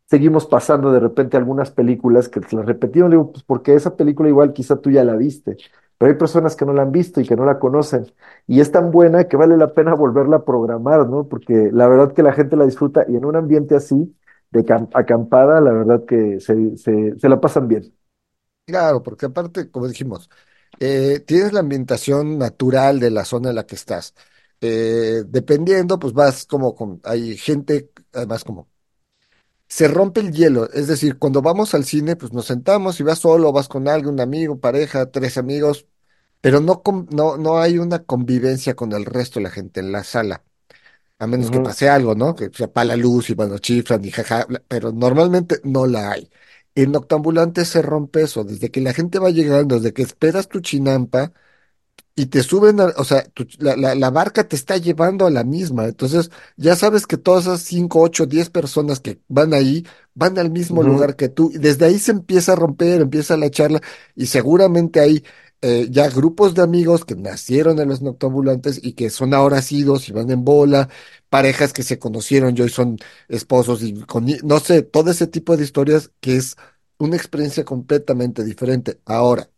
seguimos 0.09 0.45
pasando 0.45 0.91
de 0.91 0.99
repente 0.99 1.38
algunas 1.38 1.71
películas 1.71 2.29
que 2.29 2.39
las 2.51 2.65
repetimos. 2.65 3.09
Digo, 3.11 3.31
pues 3.31 3.43
porque 3.43 3.73
esa 3.75 3.95
película 3.95 4.29
igual 4.29 4.53
quizá 4.53 4.77
tú 4.81 4.91
ya 4.91 5.03
la 5.03 5.15
viste, 5.15 5.57
pero 6.00 6.13
hay 6.13 6.20
personas 6.20 6.56
que 6.58 6.65
no 6.65 6.74
la 6.74 6.84
han 6.84 6.94
visto 6.94 7.22
y 7.22 7.27
que 7.27 7.38
no 7.38 7.46
la 7.46 7.60
conocen. 7.60 8.08
Y 8.48 8.62
es 8.62 8.72
tan 8.74 8.91
buena 8.91 9.25
que 9.29 9.38
vale 9.38 9.58
la 9.58 9.75
pena 9.75 9.96
volverla 9.96 10.38
a 10.38 10.46
programar, 10.46 11.08
¿no? 11.10 11.29
Porque 11.29 11.72
la 11.74 11.88
verdad 11.89 12.13
que 12.13 12.24
la 12.24 12.34
gente 12.34 12.58
la 12.58 12.65
disfruta 12.65 13.06
y 13.10 13.18
en 13.18 13.25
un 13.25 13.38
ambiente 13.38 13.75
así, 13.77 14.15
de 14.52 14.65
cam- 14.65 14.89
acampada, 14.95 15.62
la 15.62 15.73
verdad 15.73 16.06
que 16.06 16.41
se, 16.41 16.78
se, 16.78 17.19
se 17.19 17.30
la 17.30 17.41
pasan 17.41 17.69
bien. 17.69 17.93
Claro, 18.65 19.02
porque 19.02 19.26
aparte, 19.26 19.71
como 19.71 19.88
dijimos, 19.88 20.30
eh, 20.80 21.19
tienes 21.21 21.54
la 21.54 21.62
ambientación 21.62 22.38
natural 22.38 23.00
de 23.00 23.10
la 23.12 23.26
zona 23.26 23.50
en 23.50 23.56
la 23.56 23.65
que 23.65 23.76
estás. 23.76 24.13
Eh, 24.62 25.23
dependiendo, 25.28 26.00
pues 26.00 26.13
vas 26.13 26.45
como 26.45 26.76
con, 26.76 27.02
hay 27.04 27.38
gente, 27.38 27.91
además 28.13 28.43
como, 28.43 28.69
se 29.67 29.88
rompe 29.88 30.21
el 30.21 30.32
hielo, 30.34 30.69
es 30.73 30.88
decir, 30.88 31.19
cuando 31.19 31.41
vamos 31.43 31.76
al 31.76 31.86
cine, 31.86 32.15
pues 32.15 32.34
nos 32.34 32.45
sentamos 32.47 33.00
y 33.00 33.04
vas 33.04 33.19
solo, 33.19 33.52
vas 33.54 33.69
con 33.69 33.88
alguien, 33.88 34.15
un 34.15 34.21
amigo, 34.21 34.60
pareja, 34.60 35.12
tres 35.12 35.38
amigos, 35.38 35.88
pero 36.41 36.60
no, 36.62 36.82
con- 36.84 37.08
no, 37.12 37.38
no 37.38 37.60
hay 37.60 37.78
una 37.80 38.04
convivencia 38.04 38.75
con 38.75 38.91
el 38.93 39.06
resto 39.06 39.39
de 39.39 39.43
la 39.45 39.52
gente 39.52 39.80
en 39.82 39.91
la 39.91 40.04
sala, 40.04 40.43
a 41.19 41.28
menos 41.28 41.52
que 41.52 41.60
Ujú, 41.60 41.62
pase 41.62 41.89
algo, 41.89 42.15
¿no? 42.15 42.36
Que 42.36 42.49
se 42.54 42.65
apaga 42.65 42.86
la 42.89 42.97
luz 42.97 43.30
y 43.30 43.36
bueno, 43.36 43.58
chiflan 43.60 44.04
y 44.06 44.12
jaja, 44.12 44.47
bla- 44.47 44.63
pero 44.67 44.91
normalmente 44.93 45.60
no 45.63 45.88
la 45.88 46.12
hay. 46.12 46.30
En 46.75 46.91
Noctambulante 46.93 47.65
se 47.65 47.82
rompe 47.82 48.23
eso, 48.23 48.43
desde 48.43 48.71
que 48.71 48.82
la 48.82 48.93
gente 48.93 49.19
va 49.19 49.30
llegando, 49.32 49.75
desde 49.78 49.93
que 49.93 50.04
esperas 50.04 50.47
tu 50.49 50.62
chinampa, 50.62 51.34
y 52.15 52.25
te 52.28 52.43
suben, 52.43 52.80
a- 52.82 52.93
o 52.97 53.04
sea, 53.06 53.23
tu- 53.23 53.47
la, 53.60 53.75
la, 53.78 53.95
la 53.95 54.10
barca 54.10 54.47
te 54.47 54.56
está 54.56 54.75
llevando 54.78 55.25
a 55.25 55.30
la 55.32 55.43
misma. 55.45 55.86
Entonces, 55.86 56.30
ya 56.58 56.75
sabes 56.75 57.08
que 57.08 57.17
todas 57.17 57.45
esas 57.45 57.62
5, 57.62 58.02
8, 58.02 58.25
10 58.25 58.49
personas 58.49 58.99
que 58.99 59.21
van 59.30 59.54
ahí 59.54 59.86
van 60.15 60.38
al 60.38 60.52
mismo 60.52 60.84
ujú. 60.84 60.84
lugar 60.84 61.15
que 61.15 61.30
tú. 61.30 61.49
Y 61.54 61.60
desde 61.60 61.86
ahí 61.86 61.97
se 61.99 62.12
empieza 62.12 62.54
a 62.54 62.56
romper, 62.58 63.02
empieza 63.02 63.38
la 63.38 63.49
charla 63.49 63.82
y 64.15 64.25
seguramente 64.28 64.99
hay 64.99 65.23
eh, 65.62 65.88
ya 65.89 66.10
grupos 66.10 66.54
de 66.56 66.62
amigos 66.62 67.06
que 67.06 67.15
nacieron 67.15 67.80
en 67.80 67.89
los 67.89 68.02
noctambulantes 68.02 68.80
y 68.84 68.93
que 68.93 69.10
son 69.10 69.34
ahora 69.34 69.58
asidos 69.60 70.08
y 70.10 70.13
van 70.13 70.30
en 70.32 70.45
bola, 70.45 70.89
parejas 71.30 71.74
que 71.74 71.84
se 71.84 72.00
conocieron 72.00 72.58
y 72.58 72.62
hoy 72.62 72.69
son 72.69 72.98
esposos 73.28 73.84
y 73.84 73.93
con, 74.04 74.26
no 74.43 74.60
sé, 74.60 74.84
todo 74.84 75.12
ese 75.12 75.28
tipo 75.28 75.58
de 75.58 75.63
historias 75.63 76.12
que 76.19 76.38
es 76.38 76.56
una 76.98 77.15
experiencia 77.17 77.63
completamente 77.65 78.43
diferente. 78.43 79.00
Ahora. 79.06 79.50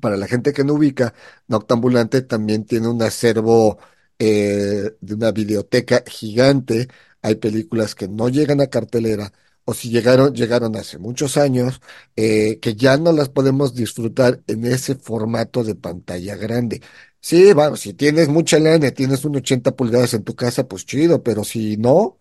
Para 0.00 0.16
la 0.16 0.28
gente 0.28 0.52
que 0.52 0.62
no 0.64 0.74
ubica, 0.74 1.14
Noctambulante 1.48 2.22
también 2.22 2.64
tiene 2.64 2.88
un 2.88 3.02
acervo 3.02 3.78
eh, 4.18 4.96
de 5.00 5.14
una 5.14 5.32
biblioteca 5.32 6.04
gigante. 6.06 6.88
Hay 7.22 7.36
películas 7.36 7.94
que 7.96 8.06
no 8.08 8.28
llegan 8.28 8.60
a 8.60 8.68
cartelera 8.68 9.32
o 9.70 9.74
si 9.74 9.90
llegaron, 9.90 10.34
llegaron 10.34 10.76
hace 10.76 10.98
muchos 10.98 11.36
años, 11.36 11.80
eh, 12.16 12.58
que 12.60 12.74
ya 12.74 12.96
no 12.98 13.12
las 13.12 13.28
podemos 13.28 13.74
disfrutar 13.74 14.42
en 14.46 14.64
ese 14.66 14.94
formato 14.96 15.64
de 15.64 15.74
pantalla 15.76 16.36
grande. 16.36 16.82
Sí, 17.20 17.52
bueno, 17.52 17.76
si 17.76 17.92
tienes 17.94 18.28
mucha 18.28 18.58
lana, 18.58 18.88
y 18.88 18.92
tienes 18.92 19.24
un 19.24 19.36
80 19.36 19.76
pulgadas 19.76 20.14
en 20.14 20.24
tu 20.24 20.34
casa, 20.34 20.66
pues 20.68 20.86
chido, 20.86 21.22
pero 21.22 21.44
si 21.44 21.76
no, 21.76 22.18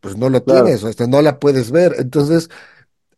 pues 0.00 0.16
no 0.18 0.30
lo 0.30 0.42
Claro. 0.44 0.44
tienes, 0.44 0.84
o 0.84 0.92
sea, 0.92 1.06
no 1.08 1.22
la 1.22 1.38
puedes 1.40 1.70
ver. 1.72 1.94
Entonces, 1.98 2.50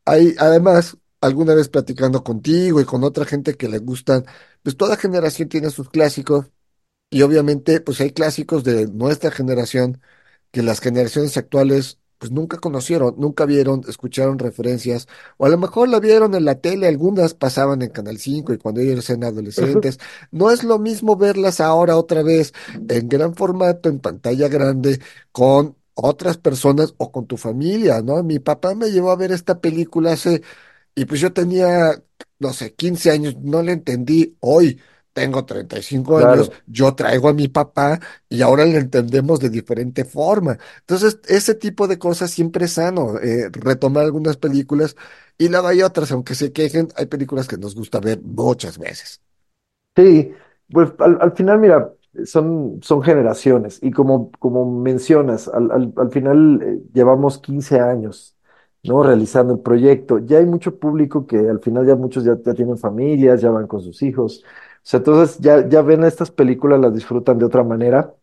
hay, 0.05 0.35
además, 0.39 0.97
alguna 1.21 1.55
vez 1.55 1.69
platicando 1.69 2.23
contigo 2.25 2.81
y 2.81 2.85
con 2.85 3.05
otra 3.05 3.25
gente 3.25 3.57
que 3.57 3.69
le 3.69 3.79
gustan, 3.79 4.25
pues 4.63 4.77
toda 4.77 4.97
generación 4.97 5.49
tiene 5.49 5.71
sus 5.71 5.89
clásicos 5.91 6.47
y 7.11 7.23
obviamente 7.23 7.81
pues 7.81 8.01
hay 8.01 8.13
clásicos 8.13 8.65
de 8.65 8.89
nuestra 8.89 9.31
generación 9.31 10.01
que 10.53 10.63
las 10.63 10.81
generaciones 10.81 11.37
actuales 11.37 11.99
pues 12.19 12.33
nunca 12.33 12.59
conocieron, 12.59 13.15
nunca 13.19 13.45
vieron, 13.47 13.83
escucharon 13.89 14.39
referencias 14.39 15.07
o 15.37 15.47
a 15.47 15.49
lo 15.49 15.59
mejor 15.59 15.89
la 15.89 16.01
vieron 16.01 16.35
en 16.35 16.45
la 16.45 16.61
tele, 16.61 16.87
algunas 16.89 17.35
pasaban 17.35 17.83
en 17.83 17.91
Canal 17.91 18.19
5 18.19 18.53
y 18.55 18.59
cuando 18.59 18.81
ellos 18.81 19.09
eran 19.11 19.25
adolescentes. 19.25 19.99
No 20.31 20.51
es 20.51 20.65
lo 20.65 20.79
mismo 20.79 21.17
verlas 21.17 21.61
ahora 21.61 21.97
otra 21.97 22.23
vez 22.23 22.53
en 22.89 23.09
gran 23.09 23.35
formato, 23.35 23.89
en 23.89 24.01
pantalla 24.01 24.49
grande, 24.49 25.01
con 25.33 25.77
otras 25.95 26.37
personas 26.39 26.95
o 26.99 27.11
con 27.11 27.27
tu 27.27 27.37
familia, 27.37 28.03
¿no? 28.03 28.23
Mi 28.23 28.39
papá 28.39 28.75
me 28.75 28.91
llevó 28.91 29.11
a 29.11 29.17
ver 29.17 29.33
esta 29.33 29.61
película 29.61 30.13
hace 30.13 30.43
y 30.95 31.05
pues 31.07 31.21
yo 31.21 31.33
tenía, 31.33 32.03
no 32.39 32.53
sé, 32.53 32.75
15 32.75 33.11
años, 33.11 33.37
no 33.41 33.63
le 33.63 33.73
entendí. 33.73 34.37
Hoy 34.41 34.81
tengo 35.17 35.45
35 35.47 36.19
años, 36.19 36.51
Claro. 36.51 36.63
yo 36.67 36.95
traigo 36.95 37.29
a 37.31 37.33
mi 37.35 37.49
papá 37.49 37.99
y 38.29 38.43
ahora 38.43 38.67
le 38.67 38.79
entendemos 38.79 39.41
de 39.41 39.51
diferente 39.51 40.05
forma. 40.05 40.59
Entonces, 40.81 41.19
ese 41.29 41.55
tipo 41.55 41.89
de 41.89 41.99
cosas 41.99 42.31
siempre 42.31 42.67
es 42.67 42.73
sano, 42.75 43.19
eh, 43.21 43.49
retomar 43.53 44.05
algunas 44.05 44.37
películas 44.37 44.97
y 45.39 45.49
luego 45.49 45.69
hay 45.69 45.83
otras, 45.83 46.13
aunque 46.13 46.35
se 46.35 46.53
quejen, 46.53 46.89
hay 46.97 47.07
películas 47.07 47.49
que 47.49 47.57
nos 47.59 47.75
gusta 47.75 48.01
ver 48.01 48.21
muchas 48.23 48.79
veces. 48.79 49.23
Sí, 49.97 50.33
pues 50.71 50.91
al, 50.99 51.19
al 51.23 51.33
final, 51.33 51.59
mira, 51.59 51.93
son, 52.25 52.81
son 52.83 53.03
generaciones 53.03 53.79
y 53.83 53.91
como, 53.91 54.31
como 54.39 54.71
mencionas, 54.81 55.49
al, 55.49 55.71
al, 55.71 55.93
al 55.97 56.11
final 56.11 56.61
eh, 56.63 56.83
llevamos 56.93 57.39
15 57.39 57.81
años, 57.81 58.37
¿no? 58.83 59.03
Realizando 59.03 59.55
el 59.55 59.61
proyecto. 59.61 60.19
Ya 60.19 60.39
hay 60.39 60.47
mucho 60.47 60.79
público 60.79 61.27
que 61.27 61.39
al 61.39 61.61
final 61.61 61.87
ya 61.87 61.95
muchos 61.97 62.25
ya, 62.25 62.37
ya 62.45 62.53
tienen 62.55 62.77
familias, 62.77 63.41
ya 63.41 63.51
van 63.51 63.67
con 63.67 63.81
sus 63.81 64.03
hijos. 64.03 64.45
Sea, 64.87 64.99
entonces 64.99 65.39
ya, 65.41 65.69
ya 65.69 65.83
ven 65.83 66.05
estas 66.05 66.31
películas, 66.31 66.81
las 66.81 66.95
disfrutan 66.95 67.39
de 67.39 67.45
otra 67.47 67.65
manera 67.65 68.15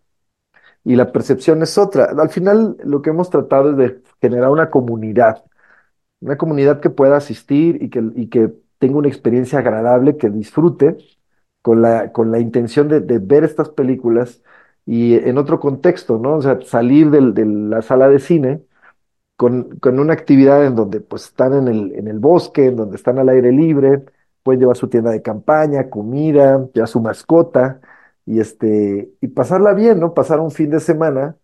y 0.84 0.95
la 0.95 1.12
percepción 1.12 1.62
es 1.63 1.78
otra. 1.78 2.06
Al 2.17 2.30
final 2.30 2.78
lo 2.84 3.02
que 3.02 3.12
hemos 3.12 3.30
tratado 3.30 3.71
es 3.71 3.78
de 3.78 4.02
generar 4.21 4.49
una 4.52 4.69
comunidad, 4.69 5.43
una 6.21 6.38
comunidad 6.38 6.82
que 6.82 6.89
pueda 6.91 7.17
asistir 7.17 7.82
y 7.84 7.89
que, 7.89 8.04
y 8.15 8.30
que 8.30 8.54
tenga 8.80 8.97
una 8.99 9.10
experiencia 9.10 9.60
agradable, 9.60 10.17
que 10.17 10.30
disfrute 10.30 10.97
con 11.62 11.82
la, 11.82 12.12
con 12.13 12.32
la 12.32 12.39
intención 12.39 12.88
de, 12.89 13.02
de 13.02 13.19
ver 13.19 13.43
estas 13.45 13.69
películas 13.69 14.41
y 14.86 15.15
en 15.15 15.38
otro 15.39 15.60
contexto, 15.60 16.19
¿no? 16.19 16.38
O 16.38 16.41
sea, 16.43 16.60
salir 16.63 17.10
de 17.12 17.45
la 17.45 17.82
sala 17.82 18.10
de 18.10 18.19
cine 18.19 18.63
con, 19.36 19.78
con 19.80 19.99
una 19.99 20.13
actividad 20.13 20.65
en 20.65 20.76
donde 20.76 21.02
pues 21.02 21.26
están 21.26 21.54
en 21.54 21.67
el, 21.67 21.93
en 21.95 22.08
el 22.08 22.19
bosque, 22.19 22.67
en 22.67 22.76
donde 22.78 22.95
están 22.97 23.19
al 23.19 23.30
aire 23.30 23.52
libre, 23.52 24.04
pueden 24.43 24.60
llevar 24.62 24.77
su 24.77 24.88
tienda 24.89 25.12
de 25.12 25.21
campaña, 25.21 25.89
comida, 25.89 26.67
ya 26.73 26.86
su 26.88 26.99
mascota, 27.01 27.79
y 28.25 28.39
este, 28.39 29.10
y 29.21 29.27
pasarla 29.29 29.73
bien, 29.73 29.99
¿no? 29.99 30.13
Pasar 30.13 30.39
un 30.39 30.51
fin 30.51 30.69
de 30.69 30.79
semana 30.79 31.36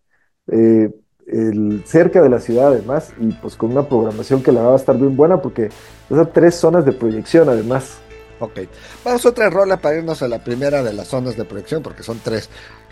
eh, 0.47 0.91
el- 1.27 1.83
cerca 1.85 2.21
de 2.21 2.29
la 2.29 2.39
ciudad 2.39 2.67
además, 2.69 3.13
y 3.19 3.27
pues 3.33 3.55
con 3.55 3.71
una 3.71 3.87
programación 3.87 4.41
que 4.43 4.51
la 4.51 4.61
va 4.63 4.73
a 4.73 4.75
estar 4.77 4.97
bien 4.97 5.15
buena, 5.15 5.41
porque 5.41 5.69
esas 6.09 6.33
tres 6.33 6.55
zonas 6.55 6.85
de 6.85 6.91
proyección 6.91 7.49
además. 7.49 7.99
Ok, 8.39 8.59
vamos 9.03 9.25
a 9.25 9.29
otra 9.29 9.49
rola 9.49 9.77
para 9.77 9.97
irnos 9.97 10.21
a 10.23 10.27
la 10.27 10.43
primera 10.43 10.81
de 10.81 10.93
las 10.93 11.07
zonas 11.09 11.35
de 11.35 11.45
proyección, 11.45 11.83
porque 11.83 12.03
son 12.03 12.19
tres. 12.23 12.49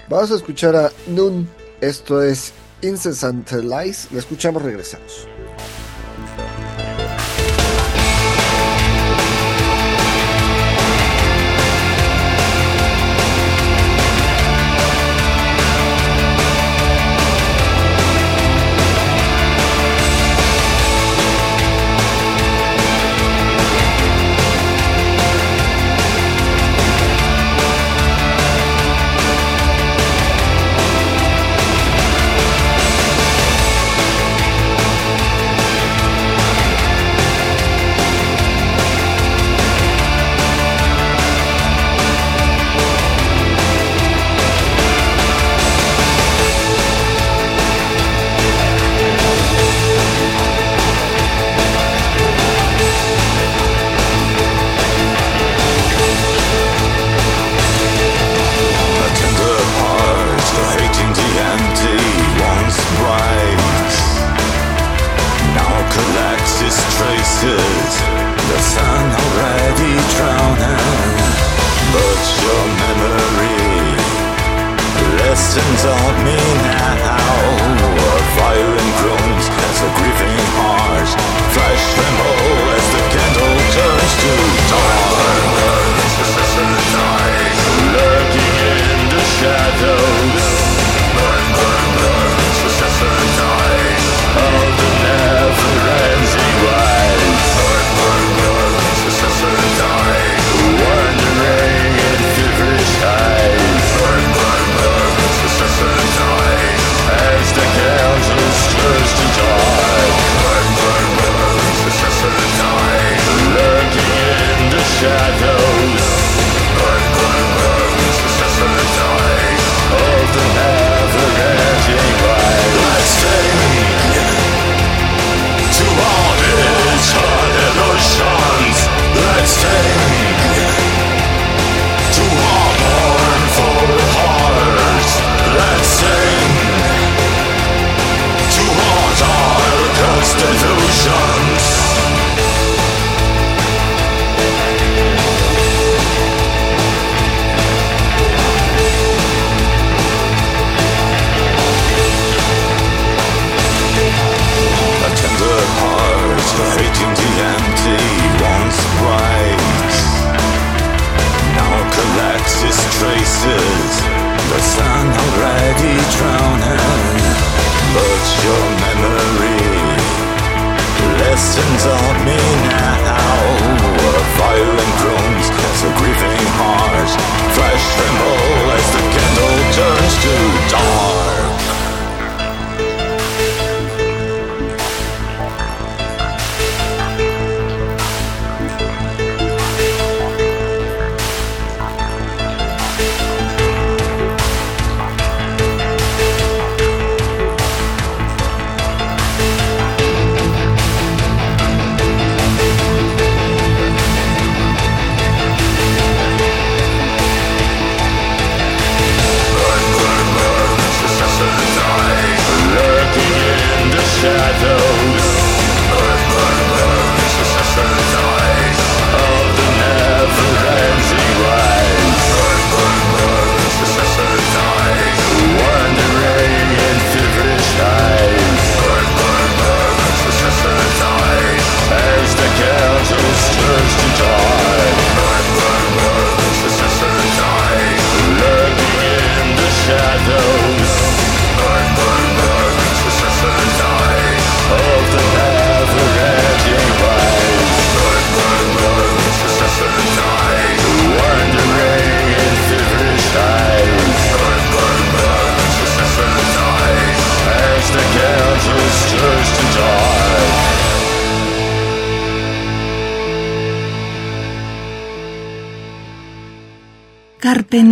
Vamos 0.09 0.31
a 0.31 0.35
escuchar 0.35 0.75
a 0.75 0.89
Noon, 1.07 1.47
esto 1.81 2.21
es 2.21 2.53
Incessant 2.81 3.49
Lies, 3.51 4.11
la 4.11 4.19
escuchamos, 4.19 4.61
regresamos. 4.61 5.27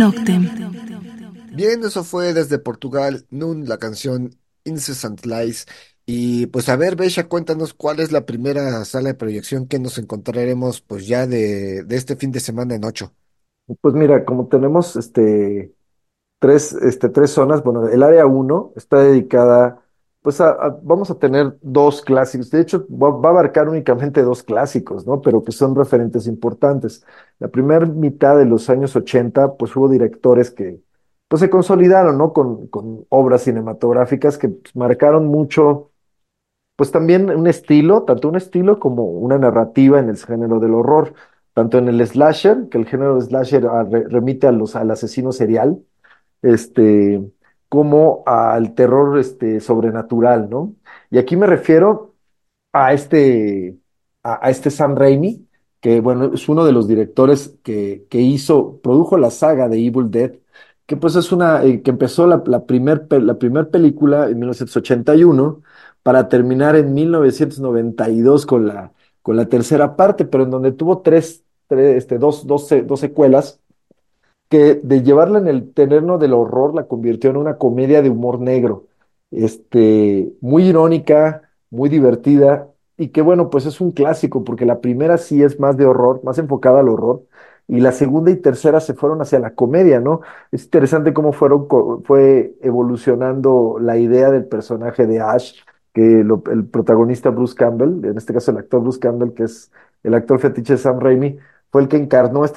Noctem. 0.06 0.48
Bien, 1.54 1.82
eso 1.82 2.04
fue 2.04 2.32
desde 2.32 2.58
Portugal, 2.58 3.26
Nun, 3.30 3.68
la 3.68 3.78
canción 3.78 4.30
Incessant 4.64 5.24
Lies. 5.24 5.66
Y 6.04 6.46
pues 6.46 6.68
a 6.68 6.76
ver, 6.76 6.94
Besha, 6.94 7.28
cuéntanos 7.28 7.74
cuál 7.74 7.98
es 7.98 8.12
la 8.12 8.26
primera 8.26 8.84
sala 8.84 9.08
de 9.08 9.14
proyección 9.14 9.66
que 9.66 9.78
nos 9.78 9.98
encontraremos 9.98 10.80
pues 10.80 11.06
ya 11.06 11.26
de, 11.26 11.82
de 11.82 11.96
este 11.96 12.16
fin 12.16 12.30
de 12.30 12.40
semana 12.40 12.74
en 12.76 12.84
ocho. 12.84 13.12
Pues 13.80 13.94
mira, 13.94 14.24
como 14.24 14.46
tenemos 14.46 14.94
este, 14.94 15.74
tres, 16.38 16.72
este, 16.72 17.08
tres 17.08 17.30
zonas, 17.30 17.64
bueno, 17.64 17.88
el 17.88 18.02
área 18.04 18.26
uno 18.26 18.72
está 18.76 18.98
dedicada, 18.98 19.82
pues 20.26 20.40
vamos 20.82 21.08
a 21.08 21.20
tener 21.20 21.56
dos 21.62 22.02
clásicos, 22.02 22.50
de 22.50 22.60
hecho 22.60 22.84
va, 22.90 23.10
a 23.10 23.30
abarcar 23.30 23.68
únicamente 23.68 24.22
dos 24.22 24.42
clásicos, 24.42 25.06
¿no? 25.06 25.20
Pero 25.20 25.44
que 25.44 25.52
son 25.52 25.76
referentes 25.76 26.26
importantes. 26.26 27.06
La 27.38 27.46
primera 27.46 27.86
mitad 27.86 28.36
de 28.36 28.44
los 28.44 28.68
años 28.68 28.96
80, 28.96 29.54
pues 29.56 29.76
hubo 29.76 29.88
directores 29.88 30.50
que, 30.50 30.80
pues 31.28 31.38
se 31.38 31.48
consolidaron, 31.48 32.18
¿no? 32.18 32.32
Con, 32.32 32.68
obras 33.08 33.42
cinematográficas 33.42 34.36
que 34.36 34.48
pues, 34.48 34.74
marcaron 34.74 35.26
mucho 35.26 35.92
pues 36.74 36.90
también 36.90 37.30
un 37.30 37.46
estilo, 37.46 38.02
tanto 38.02 38.28
un 38.28 38.36
estilo 38.36 38.80
como 38.80 39.04
una 39.04 39.38
narrativa 39.38 40.00
en 40.00 40.08
el 40.08 40.16
género 40.16 40.58
del 40.58 40.74
horror, 40.74 41.14
tanto 41.54 41.78
en 41.78 41.86
el 41.88 42.04
slasher, 42.04 42.68
que 42.68 42.78
el 42.78 42.86
género 42.86 43.20
slasher 43.20 43.66
ah, 43.68 43.84
re- 43.84 44.08
remite 44.08 44.48
a 44.48 44.52
los, 44.52 44.74
al 44.74 44.90
asesino 44.90 45.30
serial, 45.30 45.80
este, 46.42 47.22
como 47.68 48.22
al 48.26 48.74
terror 48.74 49.18
este, 49.18 49.60
sobrenatural, 49.60 50.48
¿no? 50.50 50.74
Y 51.10 51.18
aquí 51.18 51.36
me 51.36 51.46
refiero 51.46 52.14
a 52.72 52.92
este, 52.92 53.78
a, 54.22 54.50
este 54.50 54.70
Sam 54.70 54.96
Raimi, 54.96 55.48
que 55.80 56.00
bueno, 56.00 56.32
es 56.34 56.48
uno 56.48 56.64
de 56.64 56.72
los 56.72 56.88
directores 56.88 57.56
que, 57.62 58.06
que 58.10 58.20
hizo, 58.20 58.80
produjo 58.80 59.16
la 59.18 59.30
saga 59.30 59.68
de 59.68 59.78
Evil 59.84 60.10
Dead, 60.10 60.32
que 60.86 60.96
pues 60.96 61.16
es 61.16 61.32
una, 61.32 61.64
eh, 61.64 61.82
que 61.82 61.90
empezó 61.90 62.26
la, 62.26 62.42
la 62.46 62.64
primer, 62.66 63.08
pe- 63.08 63.20
la 63.20 63.38
primer 63.38 63.70
película 63.70 64.28
en 64.28 64.38
1981 64.38 65.62
para 66.02 66.28
terminar 66.28 66.76
en 66.76 66.94
1992 66.94 68.46
con 68.46 68.66
la, 68.68 68.92
con 69.22 69.36
la 69.36 69.46
tercera 69.48 69.96
parte, 69.96 70.24
pero 70.24 70.44
en 70.44 70.50
donde 70.50 70.72
tuvo 70.72 71.00
tres, 71.02 71.44
tres, 71.66 71.96
este, 71.98 72.18
dos, 72.18 72.46
dos, 72.46 72.68
dos 72.86 73.00
secuelas 73.00 73.60
que 74.48 74.74
de 74.82 75.02
llevarla 75.02 75.38
en 75.38 75.48
el 75.48 75.72
terreno 75.72 76.18
del 76.18 76.34
horror 76.34 76.74
la 76.74 76.86
convirtió 76.86 77.30
en 77.30 77.36
una 77.36 77.58
comedia 77.58 78.02
de 78.02 78.10
humor 78.10 78.40
negro, 78.40 78.86
este, 79.30 80.32
muy 80.40 80.64
irónica, 80.68 81.50
muy 81.70 81.88
divertida 81.88 82.68
y 82.96 83.08
que 83.08 83.22
bueno, 83.22 83.50
pues 83.50 83.66
es 83.66 83.80
un 83.80 83.92
clásico 83.92 84.44
porque 84.44 84.66
la 84.66 84.80
primera 84.80 85.18
sí 85.18 85.42
es 85.42 85.60
más 85.60 85.76
de 85.76 85.86
horror, 85.86 86.22
más 86.24 86.38
enfocada 86.38 86.80
al 86.80 86.88
horror 86.88 87.24
y 87.68 87.80
la 87.80 87.92
segunda 87.92 88.30
y 88.30 88.36
tercera 88.36 88.80
se 88.80 88.94
fueron 88.94 89.20
hacia 89.20 89.40
la 89.40 89.54
comedia, 89.54 90.00
¿no? 90.00 90.20
Es 90.52 90.64
interesante 90.64 91.12
cómo 91.12 91.32
fueron, 91.32 91.66
fue 92.04 92.54
evolucionando 92.62 93.78
la 93.80 93.98
idea 93.98 94.30
del 94.30 94.46
personaje 94.46 95.06
de 95.06 95.20
Ash, 95.20 95.60
que 95.92 96.20
el 96.20 96.66
protagonista 96.66 97.30
Bruce 97.30 97.54
Campbell, 97.56 98.04
en 98.04 98.16
este 98.18 98.32
caso 98.34 98.50
el 98.52 98.58
actor 98.58 98.82
Bruce 98.82 99.00
Campbell, 99.00 99.32
que 99.34 99.44
es 99.44 99.72
el 100.04 100.14
actor 100.14 100.38
fetiche 100.38 100.76
Sam 100.76 101.00
Raimi, 101.00 101.38
el 101.80 101.88
que 101.88 101.96
encarnó 101.96 102.44
eh, 102.44 102.50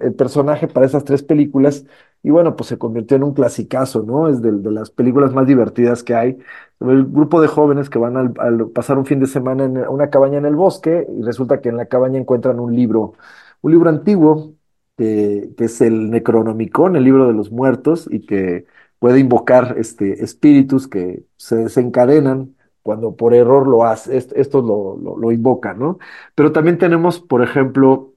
el, 0.00 0.14
personaje 0.14 0.68
para 0.68 0.86
esas 0.86 1.04
tres 1.04 1.22
películas 1.22 1.84
y 2.22 2.30
bueno, 2.30 2.56
pues 2.56 2.68
se 2.68 2.78
convirtió 2.78 3.16
en 3.16 3.24
un 3.24 3.34
clasicazo, 3.34 4.02
¿no? 4.02 4.28
Es 4.28 4.42
de, 4.42 4.52
las 4.70 4.90
películas 4.90 5.32
más 5.32 5.46
divertidas 5.46 6.02
que 6.02 6.14
hay. 6.14 6.38
El 6.80 7.06
grupo 7.06 7.40
de 7.40 7.48
jóvenes 7.48 7.90
que 7.90 7.98
van 7.98 8.16
al, 8.16 8.34
al 8.38 8.68
pasar 8.70 8.98
un 8.98 9.06
fin 9.06 9.20
de 9.20 9.26
semana 9.26 9.64
en 9.64 9.78
una 9.78 10.10
cabaña 10.10 10.38
en 10.38 10.46
el 10.46 10.56
bosque 10.56 11.06
y 11.08 11.22
resulta 11.22 11.60
que 11.60 11.70
en 11.70 11.76
la 11.76 11.86
cabaña 11.86 12.18
encuentran 12.18 12.60
un 12.60 12.74
libro, 12.74 13.14
un 13.62 13.72
libro 13.72 13.88
antiguo 13.90 14.54
que, 14.96 15.50
es 15.58 15.80
el 15.80 16.10
Necronomicon, 16.10 16.96
el 16.96 17.04
libro 17.04 17.26
de 17.26 17.32
los 17.34 17.50
muertos, 17.50 18.06
y 18.10 18.26
que 18.26 18.66
puede 18.98 19.18
invocar 19.18 19.76
este, 19.78 20.22
espíritus 20.22 20.88
que 20.88 21.24
se 21.36 21.56
desencadenan 21.56 22.54
cuando 22.82 23.16
por 23.16 23.34
error 23.34 23.66
lo 23.66 23.84
hace, 23.84 24.16
est- 24.16 24.32
estos 24.36 24.64
lo, 24.64 24.98
lo, 24.98 25.16
lo 25.16 25.32
invocan, 25.32 25.78
¿no? 25.78 25.98
Pero 26.34 26.52
también 26.52 26.78
tenemos, 26.78 27.20
por 27.20 27.42
ejemplo, 27.42 28.12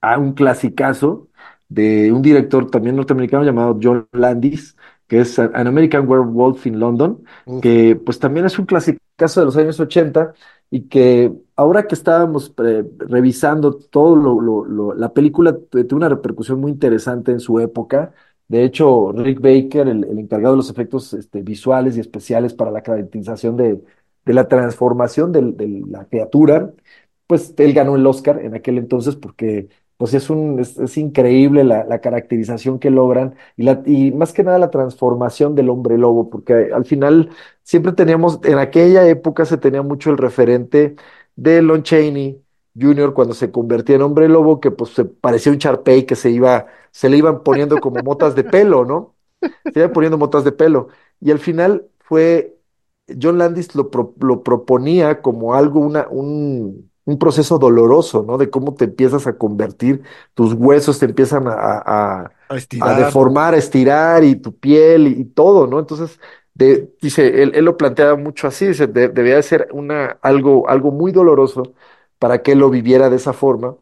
a 0.00 0.18
un 0.18 0.32
clasicazo 0.34 1.28
de 1.68 2.12
un 2.12 2.22
director 2.22 2.70
también 2.70 2.96
norteamericano 2.96 3.44
llamado 3.44 3.78
John 3.82 4.08
Landis, 4.12 4.76
que 5.06 5.20
es 5.20 5.38
An 5.38 5.66
American 5.66 6.08
Werewolf 6.08 6.66
in 6.66 6.78
London, 6.80 7.22
Uf, 7.46 7.60
que 7.62 7.96
pues 7.96 8.18
también 8.18 8.46
es 8.46 8.58
un 8.58 8.66
clasicazo 8.66 9.40
de 9.40 9.46
los 9.46 9.56
años 9.56 9.78
80 9.80 10.32
y 10.70 10.82
que 10.88 11.32
ahora 11.56 11.86
que 11.86 11.94
estábamos 11.94 12.54
eh, 12.64 12.84
revisando 12.98 13.74
todo 13.76 14.16
lo, 14.16 14.40
lo- 14.40 14.64
lo- 14.64 14.94
la 14.94 15.12
película 15.12 15.56
tu- 15.56 15.84
tuvo 15.86 15.98
una 15.98 16.08
repercusión 16.08 16.60
muy 16.60 16.70
interesante 16.72 17.32
en 17.32 17.40
su 17.40 17.58
época. 17.60 18.12
De 18.48 18.64
hecho, 18.64 19.12
Rick 19.12 19.40
Baker, 19.40 19.88
el, 19.88 20.04
el 20.04 20.18
encargado 20.18 20.54
de 20.54 20.56
los 20.58 20.70
efectos 20.70 21.12
este, 21.14 21.42
visuales 21.42 21.96
y 21.96 22.00
especiales 22.00 22.54
para 22.54 22.70
la 22.70 22.82
caracterización 22.82 23.56
de, 23.56 23.80
de 24.24 24.34
la 24.34 24.48
transformación 24.48 25.32
de 25.32 25.42
la 25.88 26.04
criatura, 26.06 26.72
pues 27.26 27.54
él 27.58 27.72
ganó 27.72 27.96
el 27.96 28.06
Oscar 28.06 28.40
en 28.40 28.54
aquel 28.54 28.78
entonces 28.78 29.16
porque 29.16 29.68
pues 30.00 30.14
es 30.14 30.30
un, 30.30 30.58
es, 30.60 30.96
increíble 30.96 31.62
la, 31.64 31.84
la 31.84 32.00
caracterización 32.00 32.78
que 32.78 32.90
logran 32.90 33.34
y, 33.56 33.64
la, 33.64 33.82
y 33.86 34.12
más 34.12 34.32
que 34.32 34.42
nada 34.44 34.58
la 34.58 34.70
transformación 34.70 35.54
del 35.54 35.68
hombre 35.68 35.98
lobo, 35.98 36.30
porque 36.30 36.70
al 36.74 36.86
final 36.86 37.30
siempre 37.62 37.92
teníamos, 37.92 38.40
en 38.44 38.58
aquella 38.58 39.06
época 39.08 39.44
se 39.44 39.58
tenía 39.58 39.82
mucho 39.82 40.10
el 40.10 40.16
referente 40.18 40.96
de 41.36 41.62
Lon 41.62 41.82
Chaney 41.82 42.42
Jr. 42.80 43.12
cuando 43.14 43.34
se 43.34 43.50
convertía 43.50 43.96
en 43.96 44.02
hombre 44.02 44.28
lobo, 44.28 44.58
que 44.60 44.70
pues 44.70 44.90
se 44.92 45.04
parecía 45.04 45.52
un 45.52 45.58
Sharpei 45.58 46.06
que 46.06 46.16
se 46.16 46.30
iba, 46.30 46.66
se 46.90 47.08
le 47.10 47.18
iban 47.18 47.42
poniendo 47.42 47.80
como 47.80 48.02
motas 48.02 48.34
de 48.34 48.44
pelo, 48.44 48.84
¿no? 48.86 49.16
Se 49.72 49.80
iban 49.80 49.92
poniendo 49.92 50.18
motas 50.18 50.44
de 50.44 50.52
pelo. 50.52 50.88
Y 51.20 51.30
al 51.30 51.38
final 51.38 51.86
fue, 52.00 52.58
John 53.20 53.38
Landis 53.38 53.74
lo, 53.74 53.90
pro- 53.90 54.14
lo 54.20 54.42
proponía 54.42 55.22
como 55.22 55.54
algo, 55.54 55.80
una, 55.80 56.08
un, 56.10 56.89
un 57.10 57.18
proceso 57.18 57.58
doloroso, 57.58 58.22
¿no? 58.26 58.38
De 58.38 58.50
cómo 58.50 58.74
te 58.74 58.84
empiezas 58.86 59.26
a 59.26 59.36
convertir, 59.38 60.02
tus 60.34 60.54
huesos 60.54 60.98
te 60.98 61.06
empiezan 61.06 61.46
a, 61.48 61.52
a- 61.54 62.22
a 62.48 62.56
a 62.82 62.94
estirar. 62.94 62.94
deformar, 62.94 63.52
a 63.54 63.58
estirar 63.58 64.24
y 64.24 64.36
tu 64.36 64.56
piel 64.58 65.06
y, 65.08 65.20
y 65.20 65.24
todo, 65.26 65.66
¿no? 65.66 65.78
Entonces, 65.78 66.18
de, 66.54 66.90
dice, 67.02 67.42
él, 67.42 67.52
él 67.54 67.64
lo 67.66 67.76
planteaba 67.76 68.16
mucho 68.16 68.46
así, 68.48 68.66
dice, 68.68 68.86
de- 68.86 69.08
debía 69.08 69.36
de 69.36 69.42
ser 69.42 69.68
una, 69.72 70.18
algo, 70.22 70.68
algo 70.68 70.90
muy 70.90 71.12
doloroso 71.12 71.74
para 72.18 72.42
que 72.42 72.52
él 72.52 72.58
lo 72.60 72.70
viviera 72.70 73.10
de 73.10 73.16
esa 73.16 73.32
forma. 73.34 73.76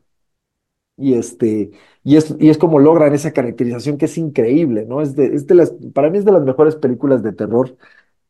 Y 0.97 1.15
este, 1.15 1.71
y 2.03 2.17
es, 2.17 2.35
y 2.41 2.49
es 2.51 2.59
como 2.59 2.81
logran 2.81 3.15
esa 3.15 3.33
caracterización 3.33 3.99
que 3.99 4.07
es 4.07 4.19
increíble, 4.19 4.85
¿no? 4.85 5.01
Es 5.01 5.15
de, 5.15 5.27
es 5.27 5.47
de 5.47 5.55
las, 5.55 5.73
para 5.95 6.11
mí 6.11 6.19
es 6.19 6.25
de 6.25 6.33
las 6.33 6.43
mejores 6.43 6.75
películas 6.77 7.23
de 7.23 7.33
terror 7.33 7.77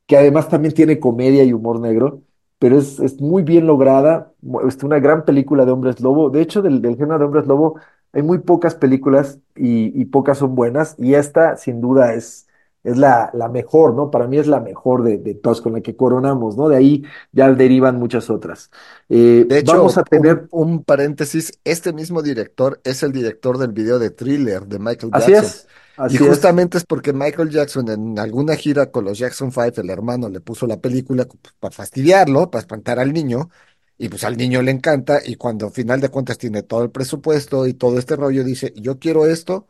que 0.07 0.17
además 0.19 0.49
también 0.51 0.75
tiene 0.75 1.01
comedia 1.01 1.45
y 1.45 1.53
humor 1.55 1.81
negro, 1.81 2.23
pero 2.59 2.79
es, 2.79 2.99
es 3.01 3.21
muy 3.21 3.43
bien 3.43 3.67
lograda, 3.67 4.33
es 4.67 4.83
una 4.83 4.99
gran 5.01 5.25
película 5.25 5.65
de 5.65 5.73
hombres 5.73 6.01
lobo. 6.01 6.31
De 6.31 6.41
hecho, 6.43 6.63
del, 6.63 6.83
del 6.83 6.97
género 6.97 7.19
de 7.19 7.25
hombres 7.27 7.47
lobo 7.47 7.79
hay 8.13 8.23
muy 8.23 8.39
pocas 8.39 8.75
películas 8.75 9.39
y, 9.55 10.01
y 10.01 10.05
pocas 10.07 10.39
son 10.39 10.55
buenas, 10.55 10.95
y 10.99 11.15
esta 11.15 11.57
sin 11.57 11.81
duda 11.81 12.15
es, 12.15 12.49
es 12.85 12.97
la, 12.97 13.31
la 13.35 13.49
mejor, 13.49 13.95
¿no? 13.95 14.11
Para 14.11 14.27
mí 14.27 14.39
es 14.39 14.47
la 14.47 14.61
mejor 14.61 15.03
de, 15.05 15.19
de 15.19 15.35
todas 15.35 15.61
con 15.61 15.73
la 15.75 15.81
que 15.83 15.97
coronamos, 15.97 16.57
¿no? 16.57 16.69
De 16.69 16.77
ahí 16.77 17.05
ya 17.33 17.53
derivan 17.53 17.99
muchas 17.99 18.31
otras. 18.31 18.71
Eh, 19.09 19.47
De 19.49 19.59
vamos 19.61 19.97
hecho, 19.97 19.99
a 19.99 20.05
un, 20.05 20.05
tener, 20.05 20.49
un 20.51 20.85
paréntesis, 20.85 21.53
este 21.65 21.93
mismo 21.93 22.23
director 22.23 22.81
es 22.85 23.03
el 23.03 23.13
director 23.13 23.57
del 23.59 23.73
video 23.73 23.99
de 23.99 24.11
Thriller 24.11 24.67
de 24.67 24.79
Michael 24.79 25.13
así 25.13 25.33
Jackson. 25.33 25.33
es, 25.33 25.67
Y 25.88 25.88
así 25.99 26.25
es, 26.27 26.49
justamente 26.49 26.79
es 26.79 26.85
porque 26.85 27.13
Michael 27.13 27.51
Jackson 27.51 27.89
en 27.91 28.19
alguna 28.19 28.57
gira 28.57 28.91
con 28.91 29.05
los 29.05 29.19
Jackson 29.19 29.53
Five, 29.53 29.75
el 29.77 29.91
hermano 29.91 30.29
le 30.29 30.41
puso 30.41 30.67
la 30.67 30.81
película 30.81 31.27
pues, 31.27 31.55
para 31.59 31.75
fastidiarlo, 31.75 32.51
para 32.51 32.61
espantar 32.61 32.99
al 32.99 33.13
niño, 33.13 33.51
y 33.99 34.09
pues 34.09 34.25
al 34.25 34.37
niño 34.37 34.63
le 34.63 34.71
encanta, 34.71 35.21
y 35.25 35.37
cuando 35.37 35.67
al 35.67 35.73
final 35.73 36.01
de 36.01 36.09
cuentas 36.11 36.39
tiene 36.39 36.63
todo 36.63 36.85
el 36.85 36.91
presupuesto 36.91 37.67
y 37.67 37.75
todo 37.75 37.99
este 37.99 38.17
rollo, 38.17 38.45
dice, 38.45 38.73
yo 38.77 38.99
quiero 38.99 39.27
esto, 39.27 39.67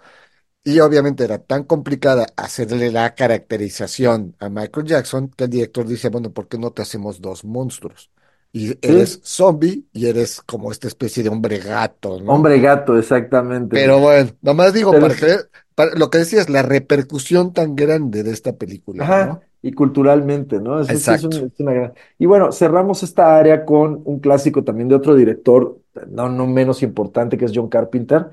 y 0.64 0.81
obviamente 0.81 1.25
era 1.25 1.38
tan 1.38 1.64
complicada 1.64 2.27
hacerle 2.37 2.93
la 2.93 3.14
caracterización 3.14 4.37
a 4.41 4.51
Michael 4.51 4.87
Jackson 4.87 5.31
que 5.31 5.45
el 5.45 5.51
director 5.51 5.87
dice, 5.87 6.11
bueno, 6.11 6.33
¿por 6.33 6.49
qué 6.49 6.59
no 6.59 6.73
te 6.73 6.83
hacemos 6.83 7.21
dos 7.21 7.45
monstruos? 7.45 8.11
Y 8.52 8.76
eres 8.82 9.20
sí, 9.20 9.22
zombie 9.22 9.84
y 9.92 10.06
eres 10.06 10.40
como 10.42 10.72
esta 10.72 10.88
especie 10.88 11.22
de 11.22 11.28
hombre 11.28 11.58
gato, 11.58 12.20
¿no? 12.20 12.32
hombre 12.32 12.61
gato, 12.61 12.96
exactamente. 12.98 13.76
Pero 13.76 13.98
bueno, 14.00 14.30
nomás 14.40 14.72
digo, 14.72 14.90
Pero 14.92 15.02
para 15.02 15.14
que, 15.14 15.37
para 15.74 15.94
lo 15.94 16.11
que 16.11 16.18
decías, 16.18 16.48
la 16.48 16.62
repercusión 16.62 17.52
tan 17.52 17.76
grande 17.76 18.22
de 18.22 18.32
esta 18.32 18.56
película, 18.56 19.04
Ajá, 19.04 19.26
¿no? 19.26 19.40
y 19.62 19.72
culturalmente, 19.72 20.61
¿no? 20.61 20.80
Es, 20.80 20.88
Exacto. 20.90 21.28
es 21.28 21.61
una 21.61 21.72
gran... 21.72 21.92
Y 22.18 22.26
bueno, 22.26 22.50
cerramos 22.52 23.02
esta 23.02 23.37
área 23.38 23.64
con 23.64 24.00
un 24.04 24.20
clásico 24.20 24.64
también 24.64 24.88
de 24.88 24.94
otro 24.94 25.14
director, 25.14 25.78
no, 26.08 26.28
no 26.28 26.46
menos 26.46 26.82
importante, 26.82 27.37
que 27.37 27.44
es 27.44 27.52
John 27.54 27.68
Carpenter, 27.68 28.26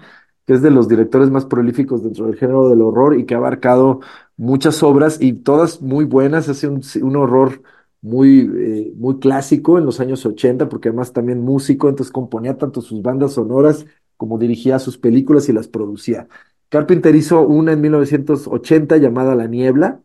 que 0.46 0.54
es 0.54 0.62
de 0.62 0.72
los 0.72 0.88
directores 0.88 1.30
más 1.30 1.46
prolíficos 1.46 2.04
dentro 2.04 2.26
del 2.28 2.36
género 2.38 2.70
del 2.70 2.82
horror 2.82 3.18
y 3.20 3.26
que 3.26 3.34
ha 3.34 3.38
abarcado 3.38 4.00
muchas 4.38 4.82
obras 4.84 5.18
y 5.20 5.34
todas 5.34 5.82
muy 5.82 6.06
buenas. 6.06 6.50
Hace 6.50 6.68
un, 6.68 6.82
un 7.02 7.16
horror 7.16 7.62
muy, 8.06 8.50
eh, 8.56 8.94
muy 8.98 9.20
clásico 9.20 9.78
en 9.78 9.86
los 9.86 10.00
años 10.00 10.26
80, 10.26 10.70
porque 10.70 10.90
además 10.90 11.12
también 11.14 11.42
músico, 11.42 11.90
entonces 11.90 12.12
componía 12.14 12.58
tanto 12.58 12.82
sus 12.82 13.02
bandas 13.02 13.34
sonoras 13.34 13.86
como 14.18 14.38
dirigía 14.38 14.80
sus 14.80 14.98
películas 14.98 15.50
y 15.50 15.54
las 15.54 15.68
producía. 15.68 16.28
Carpenter 16.70 17.16
hizo 17.16 17.42
una 17.42 17.74
en 17.74 17.82
1980 17.82 18.98
llamada 18.98 19.36
La 19.36 19.48
Niebla 19.48 20.02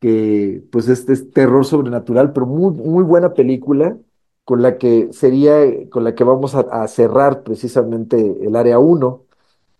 que 0.00 0.62
pues 0.70 0.88
este 0.88 1.14
es 1.14 1.30
terror 1.32 1.64
sobrenatural, 1.64 2.32
pero 2.32 2.46
muy, 2.46 2.72
muy 2.74 3.04
buena 3.04 3.34
película 3.34 3.98
con 4.44 4.62
la 4.62 4.78
que 4.78 5.08
sería, 5.12 5.88
con 5.90 6.04
la 6.04 6.14
que 6.14 6.24
vamos 6.24 6.54
a, 6.54 6.60
a 6.60 6.86
cerrar 6.88 7.42
precisamente 7.42 8.36
el 8.42 8.56
área 8.56 8.78
uno 8.78 9.23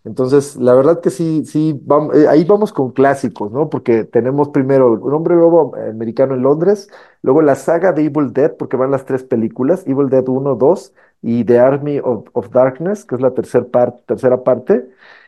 Entonces, 0.05 0.55
la 0.57 0.75
verdad 0.75 1.01
que 1.01 1.09
sí, 1.11 1.45
sí, 1.45 1.73
vam- 1.85 2.13
eh, 2.15 2.27
ahí 2.29 2.45
vamos 2.45 2.71
con 2.73 2.91
clásicos, 2.93 3.51
¿no? 3.51 3.69
Porque 3.69 4.05
tenemos 4.05 4.49
primero 4.49 4.93
Un 4.93 5.13
hombre 5.13 5.35
lobo 5.35 5.75
americano 5.75 6.35
en 6.35 6.43
Londres, 6.43 6.89
luego 7.23 7.41
la 7.41 7.55
saga 7.55 7.91
de 7.91 8.05
Evil 8.05 8.31
Dead, 8.33 8.55
porque 8.57 8.77
van 8.77 8.91
las 8.91 9.05
tres 9.05 9.23
películas, 9.23 9.83
Evil 9.87 10.09
Dead 10.09 10.27
uno 10.29 10.55
2 10.55 10.93
y 11.23 11.43
The 11.45 11.59
Army 11.59 11.99
of, 12.03 12.27
of 12.33 12.51
Darkness, 12.51 13.05
que 13.05 13.15
es 13.15 13.21
la 13.21 13.33
tercer 13.33 13.67
par- 13.71 13.97
tercera 14.05 14.43
parte, 14.43 14.87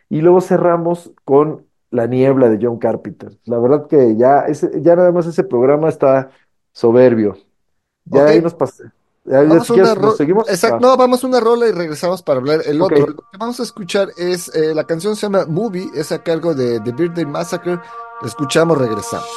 y 0.10 0.22
luego 0.22 0.42
cerramos 0.42 1.12
con 1.26 1.66
La 1.90 2.06
Niebla 2.08 2.50
de 2.50 2.60
John 2.62 2.78
Carpenter. 2.80 3.32
La 3.46 3.58
verdad 3.60 3.88
que 3.88 4.16
ya, 4.16 4.42
ese, 4.42 4.70
ya 4.82 4.96
nada 4.96 5.12
más 5.12 5.26
ese 5.28 5.44
programa 5.44 5.90
está 5.90 6.30
soberbio. 6.72 7.36
Ya 8.06 8.28
ahí 8.28 8.42
nos 8.42 8.56
pasé. 8.56 8.86
Vamos 9.28 9.70
una 9.70 10.12
seguimos. 10.16 10.50
Exacto, 10.50 10.80
no, 10.80 10.96
vamos 10.96 11.24
a 11.24 11.28
una 11.28 11.40
rola 11.42 11.68
y 11.68 11.72
regresamos 11.72 12.22
para 12.24 12.40
hablar 12.40 12.62
el 12.66 12.82
otro. 12.82 13.08
Lo 13.08 13.16
que 13.16 13.38
vamos 13.38 13.60
a 13.60 13.64
escuchar 13.64 14.10
es 14.16 14.48
eh, 14.56 14.74
la 14.74 14.86
canción 14.86 15.16
se 15.16 15.24
llama 15.24 15.46
Movie, 15.46 15.90
es 15.94 16.14
a 16.14 16.24
cargo 16.24 16.54
de 16.54 16.80
The 16.80 16.92
Birthday 16.94 17.26
Massacre. 17.26 17.80
La 18.22 18.28
escuchamos, 18.28 18.78
regresamos. 18.78 19.28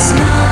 It's 0.00 0.12
not 0.12 0.47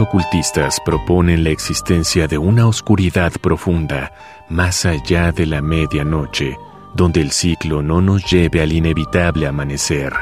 Ocultistas 0.00 0.80
proponen 0.82 1.44
la 1.44 1.50
existencia 1.50 2.26
de 2.26 2.38
una 2.38 2.66
oscuridad 2.66 3.32
profunda 3.32 4.12
más 4.48 4.86
allá 4.86 5.30
de 5.30 5.44
la 5.44 5.60
medianoche, 5.60 6.56
donde 6.94 7.20
el 7.20 7.32
ciclo 7.32 7.82
no 7.82 8.00
nos 8.00 8.24
lleve 8.30 8.62
al 8.62 8.72
inevitable 8.72 9.46
amanecer. 9.46 10.14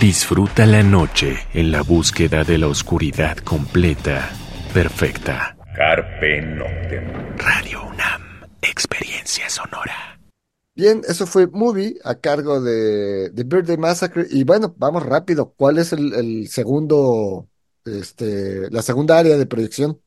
Disfruta 0.00 0.64
la 0.64 0.82
noche 0.82 1.36
en 1.52 1.70
la 1.70 1.82
búsqueda 1.82 2.44
de 2.44 2.56
la 2.56 2.68
oscuridad 2.68 3.36
completa, 3.36 4.30
perfecta. 4.72 5.54
Carpe 5.76 6.40
Noctem. 6.40 7.36
Radio 7.36 7.82
UNAM, 7.82 8.22
experiencia 8.62 9.50
sonora. 9.50 10.18
Bien, 10.74 11.02
eso 11.06 11.26
fue 11.26 11.46
Movie 11.46 11.96
a 12.04 12.14
cargo 12.14 12.62
de 12.62 13.30
The 13.34 13.44
Birthday 13.44 13.76
Massacre. 13.76 14.26
Y 14.30 14.44
bueno, 14.44 14.74
vamos 14.78 15.04
rápido. 15.04 15.52
¿Cuál 15.56 15.76
es 15.76 15.92
el, 15.92 16.14
el 16.14 16.48
segundo, 16.48 17.48
este, 17.86 18.70
la 18.70 18.82
segunda 18.82 19.18
área 19.18 19.36
de 19.36 19.46
proyección? 19.46 20.00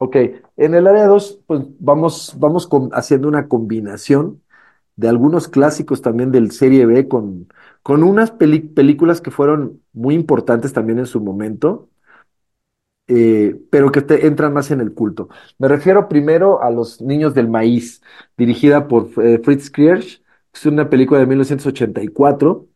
Ok, 0.00 0.16
en 0.56 0.74
el 0.74 0.86
área 0.86 1.06
2, 1.06 1.40
pues 1.46 1.62
vamos, 1.80 2.34
vamos 2.38 2.66
con- 2.68 2.90
haciendo 2.92 3.26
una 3.28 3.48
combinación 3.48 4.42
de 4.96 5.08
algunos 5.08 5.48
clásicos 5.48 6.02
también 6.02 6.30
del 6.32 6.52
Serie 6.52 6.86
B 6.86 7.08
con, 7.08 7.48
con 7.82 8.02
unas 8.04 8.30
películas 8.32 9.20
que 9.20 9.30
fueron 9.32 9.82
muy 9.92 10.14
importantes 10.14 10.72
también 10.72 10.98
en 11.00 11.06
su 11.06 11.20
momento, 11.20 11.90
eh, 13.06 13.56
pero 13.70 13.90
que 13.90 14.02
te 14.02 14.26
entran 14.26 14.52
más 14.52 14.70
en 14.70 14.80
el 14.80 14.92
culto. 14.94 15.28
Me 15.58 15.68
refiero 15.68 16.08
primero 16.08 16.62
a 16.62 16.70
Los 16.70 17.00
Niños 17.00 17.34
del 17.34 17.48
Maíz, 17.48 18.02
dirigida 18.36 18.86
por 18.88 19.08
eh, 19.24 19.40
Fritz 19.42 19.70
Kriersch, 19.70 20.22
es 20.52 20.66
una 20.66 20.90
película 20.90 21.20
de 21.20 21.26
1984 21.26 22.67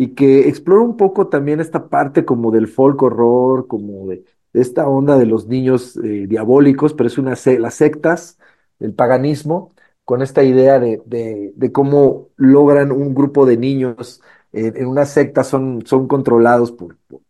y 0.00 0.14
que 0.14 0.48
explora 0.48 0.82
un 0.82 0.96
poco 0.96 1.28
también 1.28 1.60
esta 1.60 1.88
parte 1.88 2.24
como 2.24 2.50
del 2.50 2.68
folk 2.68 3.02
horror, 3.02 3.66
como 3.66 4.08
de, 4.08 4.24
esta 4.52 4.88
onda 4.88 5.18
de 5.18 5.26
los 5.26 5.46
niños 5.46 5.96
eh, 5.98 6.26
diabólicos, 6.26 6.94
pero 6.94 7.06
es 7.08 7.18
una 7.18 7.34
las 7.58 7.74
sectas, 7.74 8.38
el 8.78 8.94
paganismo, 8.94 9.74
con 10.04 10.22
esta 10.22 10.42
idea 10.42 10.78
de, 10.80 11.02
de- 11.06 11.72
cómo 11.72 12.30
logran 12.36 12.92
un 12.92 13.14
grupo 13.14 13.46
de 13.46 13.56
niños 13.56 14.22
en 14.52 14.86
una 14.86 15.04
secta 15.06 15.44
son, 15.44 15.86
son 15.86 16.08
controlados 16.08 16.72
por, 16.72 16.96
por, 17.08 17.20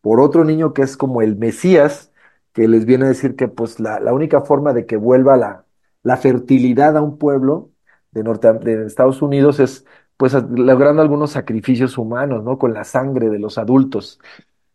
por 0.00 0.20
otro 0.20 0.44
niño 0.44 0.72
que 0.74 0.82
es 0.82 0.96
como 0.96 1.22
el 1.22 1.36
Mesías, 1.36 2.12
que 2.52 2.68
les 2.68 2.84
viene 2.84 3.06
a 3.06 3.08
decir 3.08 3.36
que 3.36 3.48
pues 3.48 3.80
la, 3.80 4.00
la 4.00 4.12
única 4.14 4.40
forma 4.42 4.72
de 4.72 4.86
que 4.86 4.96
vuelva 4.96 5.36
la, 5.36 5.66
la 6.02 6.16
fertilidad 6.16 6.96
a 6.96 7.02
un 7.02 7.18
pueblo 7.18 7.70
de, 8.12 8.22
Norte, 8.22 8.52
de 8.52 8.86
Estados 8.86 9.22
Unidos 9.22 9.60
es 9.60 9.84
pues 10.24 10.32
logrando 10.56 11.02
algunos 11.02 11.32
sacrificios 11.32 11.98
humanos, 11.98 12.42
¿no? 12.42 12.58
Con 12.58 12.72
la 12.72 12.84
sangre 12.84 13.28
de 13.28 13.38
los 13.38 13.58
adultos. 13.58 14.18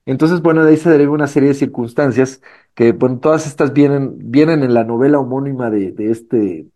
Entonces, 0.06 0.44
bueno, 0.44 0.64
de 0.64 0.72
ahí 0.72 0.78
se 0.78 0.92
deriva 0.92 1.12
una 1.12 1.28
serie 1.28 1.50
de 1.50 1.56
circunstancias 1.56 2.42
que, 2.76 2.92
bueno, 2.92 3.20
todas 3.20 3.48
estas 3.48 3.74
vienen, 3.74 4.32
vienen 4.32 4.62
en 4.64 4.76
la 4.76 4.84
novela 4.84 5.20
homónima 5.20 5.72
de, 5.72 5.96
este 6.12 6.68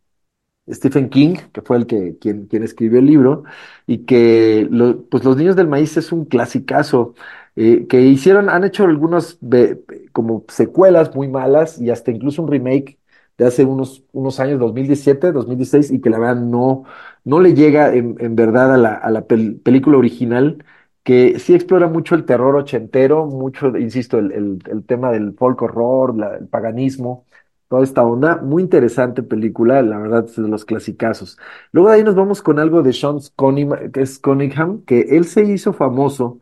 Stephen 0.72 1.10
King, 1.10 1.36
que 1.54 1.62
fue 1.62 1.78
el 1.78 1.88
que, 1.88 2.18
quien, 2.20 2.48
quien 2.48 2.64
escribió 2.64 3.00
el 3.00 3.06
libro, 3.06 3.44
y 3.86 4.00
que 4.06 4.68
pues 5.12 5.24
Los 5.24 5.38
Niños 5.38 5.56
del 5.56 5.68
Maíz 5.68 5.96
es 5.98 6.12
un 6.12 6.26
clasicazo, 6.26 7.16
eh, 7.56 7.86
que 7.88 8.02
hicieron, 8.02 8.50
han 8.50 8.64
hecho 8.64 8.86
algunos 8.86 9.38
ve- 9.42 9.84
como 10.14 10.46
secuelas 10.50 11.16
muy 11.16 11.28
malas 11.28 11.80
y 11.80 11.92
hasta 11.92 12.12
incluso 12.12 12.42
un 12.42 12.52
remake 12.52 12.98
de 13.38 13.46
hace 13.48 13.66
unos, 13.66 14.04
unos 14.12 14.40
años, 14.40 14.60
2017, 14.60 15.32
2016, 15.32 15.92
y 15.92 16.02
que 16.02 16.10
la 16.10 16.20
verdad 16.20 16.36
no, 16.42 16.84
no 17.24 17.40
le 17.40 17.54
llega 17.54 17.94
en, 17.94 18.16
en 18.20 18.36
verdad 18.36 18.74
a 18.74 18.78
la, 18.78 18.94
a 18.96 19.10
la 19.12 19.28
pel- 19.28 19.62
película 19.62 19.98
original, 19.98 20.64
que 21.04 21.40
sí 21.40 21.54
explora 21.54 21.88
mucho 21.88 22.16
el 22.16 22.26
terror 22.26 22.56
ochentero, 22.56 23.26
mucho, 23.26 23.76
insisto, 23.78 24.20
el, 24.20 24.32
el, 24.32 24.86
tema 24.86 25.12
del 25.12 25.34
folk 25.36 25.62
horror, 25.62 26.16
la- 26.18 26.36
el 26.38 26.48
paganismo 26.48 27.26
toda 27.68 27.84
esta 27.84 28.04
onda. 28.04 28.38
Muy 28.38 28.62
interesante 28.64 29.24
película, 29.24 29.82
la 29.82 29.98
verdad, 29.98 30.26
es 30.26 30.36
de 30.36 30.48
los 30.48 30.66
clasicazos. 30.66 31.38
Luego 31.72 31.90
de 31.90 31.96
ahí 31.96 32.04
nos 32.04 32.16
vamos 32.16 32.42
con 32.42 32.60
algo 32.60 32.84
de 32.84 32.94
Sean 32.94 33.18
Cunningham, 33.36 34.84
que 34.86 35.02
él 35.18 35.26
se 35.26 35.44
hizo 35.44 35.74
famoso 35.74 36.40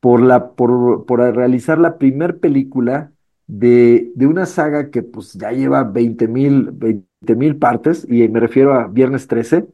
por, 0.00 0.20
la, 0.22 0.54
por, 0.54 1.06
por 1.06 1.20
realizar 1.20 1.78
la 1.78 1.98
primer 1.98 2.40
película 2.40 3.12
de, 3.48 4.12
de 4.16 4.26
una 4.28 4.46
saga 4.46 4.90
que 4.90 5.02
pues 5.04 5.34
ya 5.34 5.52
lleva 5.52 5.84
20 5.84 6.28
mil, 6.28 6.70
20 6.72 7.36
mil 7.36 7.58
partes, 7.58 8.06
y 8.10 8.28
me 8.28 8.40
refiero 8.40 8.74
a 8.74 8.88
Viernes 8.88 9.28
13. 9.28 9.66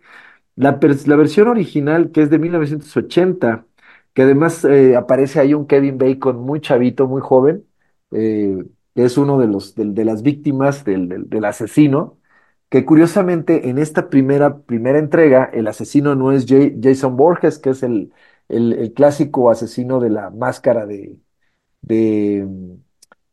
La, 0.57 0.79
la 1.07 1.17
versión 1.17 1.49
original, 1.49 2.13
que 2.13 2.23
es 2.23 2.31
de 2.31 2.39
1980, 2.39 3.67
que 4.15 4.23
además 4.23 4.65
eh, 4.65 4.97
aparece 4.97 5.41
ahí 5.41 5.55
un 5.55 5.67
Kevin 5.67 5.99
Bacon 5.99 6.39
muy 6.39 6.61
chavito, 6.61 7.09
muy 7.09 7.21
joven, 7.23 7.67
eh, 8.13 8.65
que 8.95 9.05
es 9.05 9.19
uno 9.19 9.39
de 9.41 9.49
los 9.49 9.75
del- 9.75 9.95
de, 9.95 10.05
las 10.05 10.23
víctimas 10.23 10.85
del, 10.85 11.09
del- 11.09 11.45
asesino, 11.45 12.19
que 12.71 12.85
curiosamente 12.85 13.69
en 13.69 13.79
esta 13.79 14.09
primera, 14.11 14.59
primera 14.63 14.99
entrega 14.99 15.45
el 15.53 15.67
asesino 15.69 16.15
no 16.15 16.33
es 16.33 16.47
Jason 16.49 17.17
Borges, 17.17 17.59
que 17.59 17.71
es 17.71 17.83
el, 17.83 18.13
el, 18.49 18.93
clásico 18.95 19.51
asesino 19.51 20.01
de 20.01 20.11
la 20.11 20.31
máscara 20.31 20.87
de, 20.87 21.19
de, 21.83 22.49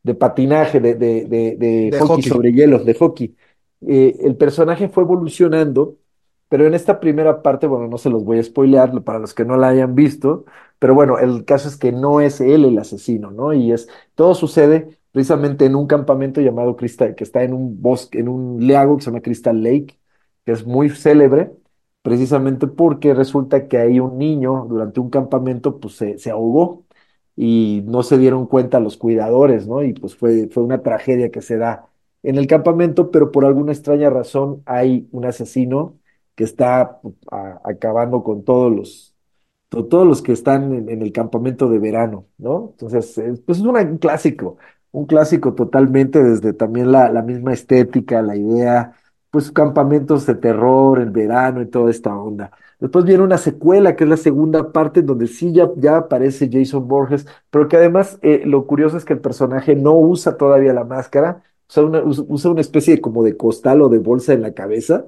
de 0.03 0.15
patinaje, 0.15 0.79
de, 0.79 0.95
de, 0.95 1.25
de, 1.25 1.55
de 1.57 1.91
hockey 1.91 2.23
hockey. 2.23 2.23
sobre 2.23 2.51
hielo, 2.53 2.79
de 2.83 2.93
hockey. 2.93 3.35
Eh, 3.87 4.17
el 4.21 4.35
personaje 4.37 4.89
fue 4.89 5.03
evolucionando, 5.03 5.97
pero 6.49 6.65
en 6.67 6.73
esta 6.73 6.99
primera 6.99 7.41
parte, 7.41 7.67
bueno, 7.67 7.87
no 7.87 7.97
se 7.97 8.09
los 8.09 8.23
voy 8.23 8.39
a 8.39 8.43
spoilear 8.43 9.03
para 9.03 9.19
los 9.19 9.33
que 9.33 9.45
no 9.45 9.57
la 9.57 9.69
hayan 9.69 9.95
visto, 9.95 10.45
pero 10.79 10.93
bueno, 10.95 11.17
el 11.19 11.45
caso 11.45 11.69
es 11.69 11.77
que 11.77 11.91
no 11.91 12.21
es 12.21 12.41
él 12.41 12.65
el 12.65 12.77
asesino, 12.79 13.31
¿no? 13.31 13.53
Y 13.53 13.71
es, 13.71 13.87
todo 14.15 14.35
sucede 14.35 14.99
precisamente 15.11 15.65
en 15.65 15.75
un 15.75 15.87
campamento 15.87 16.41
llamado 16.41 16.75
Crystal, 16.75 17.15
que 17.15 17.23
está 17.23 17.43
en 17.43 17.53
un 17.53 17.81
bosque, 17.81 18.19
en 18.19 18.27
un 18.29 18.67
lago 18.67 18.97
que 18.97 19.03
se 19.03 19.09
llama 19.11 19.21
Crystal 19.21 19.61
Lake, 19.63 19.99
que 20.45 20.51
es 20.51 20.65
muy 20.65 20.89
célebre, 20.89 21.51
precisamente 22.01 22.67
porque 22.67 23.13
resulta 23.13 23.67
que 23.67 23.77
ahí 23.77 23.99
un 23.99 24.17
niño 24.17 24.65
durante 24.69 24.99
un 24.99 25.09
campamento 25.09 25.79
pues 25.79 25.95
se, 25.95 26.17
se 26.17 26.31
ahogó 26.31 26.85
y 27.35 27.83
no 27.87 28.03
se 28.03 28.17
dieron 28.17 28.45
cuenta 28.47 28.79
los 28.79 28.97
cuidadores, 28.97 29.67
¿no? 29.67 29.83
Y 29.83 29.93
pues 29.93 30.15
fue, 30.15 30.47
fue 30.49 30.63
una 30.63 30.81
tragedia 30.83 31.31
que 31.31 31.41
se 31.41 31.57
da 31.57 31.87
en 32.23 32.37
el 32.37 32.47
campamento, 32.47 33.09
pero 33.11 33.31
por 33.31 33.45
alguna 33.45 33.71
extraña 33.71 34.09
razón 34.09 34.61
hay 34.65 35.07
un 35.11 35.25
asesino 35.25 35.97
que 36.35 36.43
está 36.43 36.99
pues, 37.01 37.15
acabando 37.63 38.23
con 38.23 38.43
todos 38.43 38.71
los, 38.75 39.15
to- 39.69 39.85
todos 39.87 40.07
los 40.07 40.21
que 40.21 40.31
están 40.33 40.73
en, 40.73 41.01
el 41.01 41.11
campamento 41.11 41.69
de 41.69 41.79
verano, 41.79 42.27
¿no? 42.37 42.69
Entonces, 42.71 43.17
eh, 43.17 43.33
pues 43.45 43.59
es 43.59 43.63
un 43.65 43.97
clásico, 43.97 44.57
un 44.91 45.05
clásico 45.05 45.53
totalmente 45.53 46.21
desde 46.23 46.53
también 46.53 46.91
la, 46.91 47.11
la 47.11 47.21
misma 47.21 47.53
estética, 47.53 48.21
la 48.21 48.35
idea, 48.35 48.93
pues 49.29 49.51
campamentos 49.51 50.25
de 50.25 50.35
terror, 50.35 50.99
el 50.99 51.09
verano 51.11 51.61
y 51.61 51.67
toda 51.69 51.89
esta 51.91 52.15
onda. 52.17 52.51
Después 52.81 53.05
viene 53.05 53.23
una 53.23 53.37
secuela, 53.37 53.95
que 53.95 54.03
es 54.05 54.09
la 54.09 54.17
segunda 54.17 54.73
parte, 54.73 55.01
en 55.01 55.05
donde 55.07 55.27
sí 55.27 55.53
ya, 55.53 55.97
aparece 55.97 56.49
Jason 56.51 56.87
Borges, 56.87 57.27
pero 57.51 57.67
que 57.69 57.77
además 57.77 58.19
eh, 58.23 58.43
lo 58.45 58.67
curioso 58.67 58.97
es 58.97 59.05
que 59.05 59.13
el 59.13 59.21
personaje 59.21 59.75
no 59.75 59.93
usa 59.97 60.35
todavía 60.37 60.73
la 60.73 60.83
máscara, 60.83 61.43
usa 61.69 61.83
una, 61.85 62.03
us- 62.03 62.25
usa 62.27 62.51
una 62.51 62.61
especie 62.61 62.99
como 63.01 63.23
de 63.23 63.37
costal 63.37 63.81
o 63.83 63.89
de 63.89 63.99
bolsa 63.99 64.33
en 64.33 64.41
la 64.41 64.53
cabeza, 64.53 65.05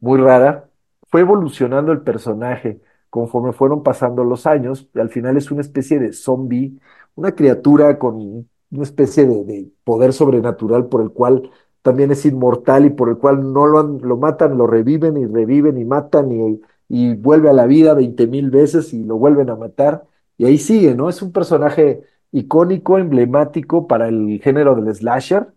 muy 0.00 0.18
rara. 0.20 0.68
Fue 1.08 1.20
evolucionando 1.20 1.92
el 1.92 2.02
personaje 2.02 2.80
conforme 3.10 3.52
fueron 3.52 3.82
pasando 3.82 4.24
los 4.24 4.46
años, 4.46 4.88
y 4.94 4.98
al 5.00 5.08
final 5.10 5.36
es 5.36 5.50
una 5.50 5.62
especie 5.62 5.98
de 5.98 6.12
zombie, 6.12 6.78
una 7.14 7.34
criatura 7.34 7.98
con 7.98 8.48
una 8.70 8.82
especie 8.82 9.24
de, 9.26 9.44
de 9.44 9.72
poder 9.84 10.12
sobrenatural 10.12 10.86
por 10.88 11.00
el 11.02 11.10
cual 11.10 11.50
también 11.82 12.10
es 12.10 12.26
inmortal 12.26 12.84
y 12.84 12.90
por 12.90 13.08
el 13.08 13.16
cual 13.18 13.52
no 13.52 13.66
lo, 13.66 13.78
han- 13.78 13.98
lo 14.02 14.16
matan, 14.16 14.58
lo 14.58 14.66
reviven 14.66 15.16
y 15.16 15.24
reviven 15.26 15.78
y 15.78 15.84
matan 15.84 16.32
y, 16.32 16.60
y 16.88 17.14
vuelve 17.14 17.50
a 17.50 17.52
la 17.52 17.66
vida 17.66 17.94
veinte 17.94 18.26
mil 18.26 18.50
veces 18.50 18.92
y 18.92 19.04
lo 19.04 19.16
vuelven 19.18 19.50
a 19.50 19.56
matar. 19.56 20.06
Y 20.38 20.44
ahí 20.46 20.58
sigue, 20.58 20.94
¿no? 20.94 21.08
Es 21.08 21.22
un 21.22 21.32
personaje 21.32 22.02
icónico, 22.32 22.98
emblemático 22.98 23.86
para 23.86 24.08
el 24.08 24.40
género 24.42 24.74
del 24.74 24.94
slasher 24.94 25.48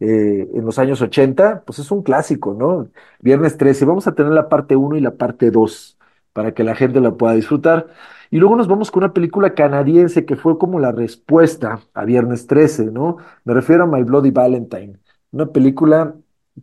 eh, 0.00 0.48
en 0.54 0.64
los 0.64 0.78
años 0.78 1.00
80, 1.00 1.64
pues 1.64 1.78
es 1.78 1.90
un 1.90 2.02
clásico, 2.02 2.54
¿no? 2.54 2.90
Viernes 3.20 3.56
13, 3.56 3.84
vamos 3.86 4.06
a 4.06 4.14
tener 4.14 4.32
la 4.32 4.48
parte 4.48 4.76
uno 4.76 4.96
y 4.96 5.00
la 5.00 5.16
parte 5.16 5.50
2 5.50 5.98
para 6.32 6.52
que 6.52 6.64
la 6.64 6.74
gente 6.74 7.00
la 7.00 7.12
pueda 7.16 7.34
disfrutar. 7.34 7.88
Y 8.30 8.38
luego 8.38 8.56
nos 8.56 8.68
vamos 8.68 8.90
con 8.90 9.04
una 9.04 9.12
película 9.14 9.54
canadiense 9.54 10.26
que 10.26 10.36
fue 10.36 10.58
como 10.58 10.80
la 10.80 10.92
respuesta 10.92 11.80
a 11.94 12.04
Viernes 12.04 12.46
13, 12.46 12.86
¿no? 12.86 13.18
Me 13.44 13.54
refiero 13.54 13.84
a 13.84 13.86
My 13.86 14.02
Bloody 14.02 14.30
Valentine, 14.30 14.98
una 15.30 15.46
película 15.46 16.14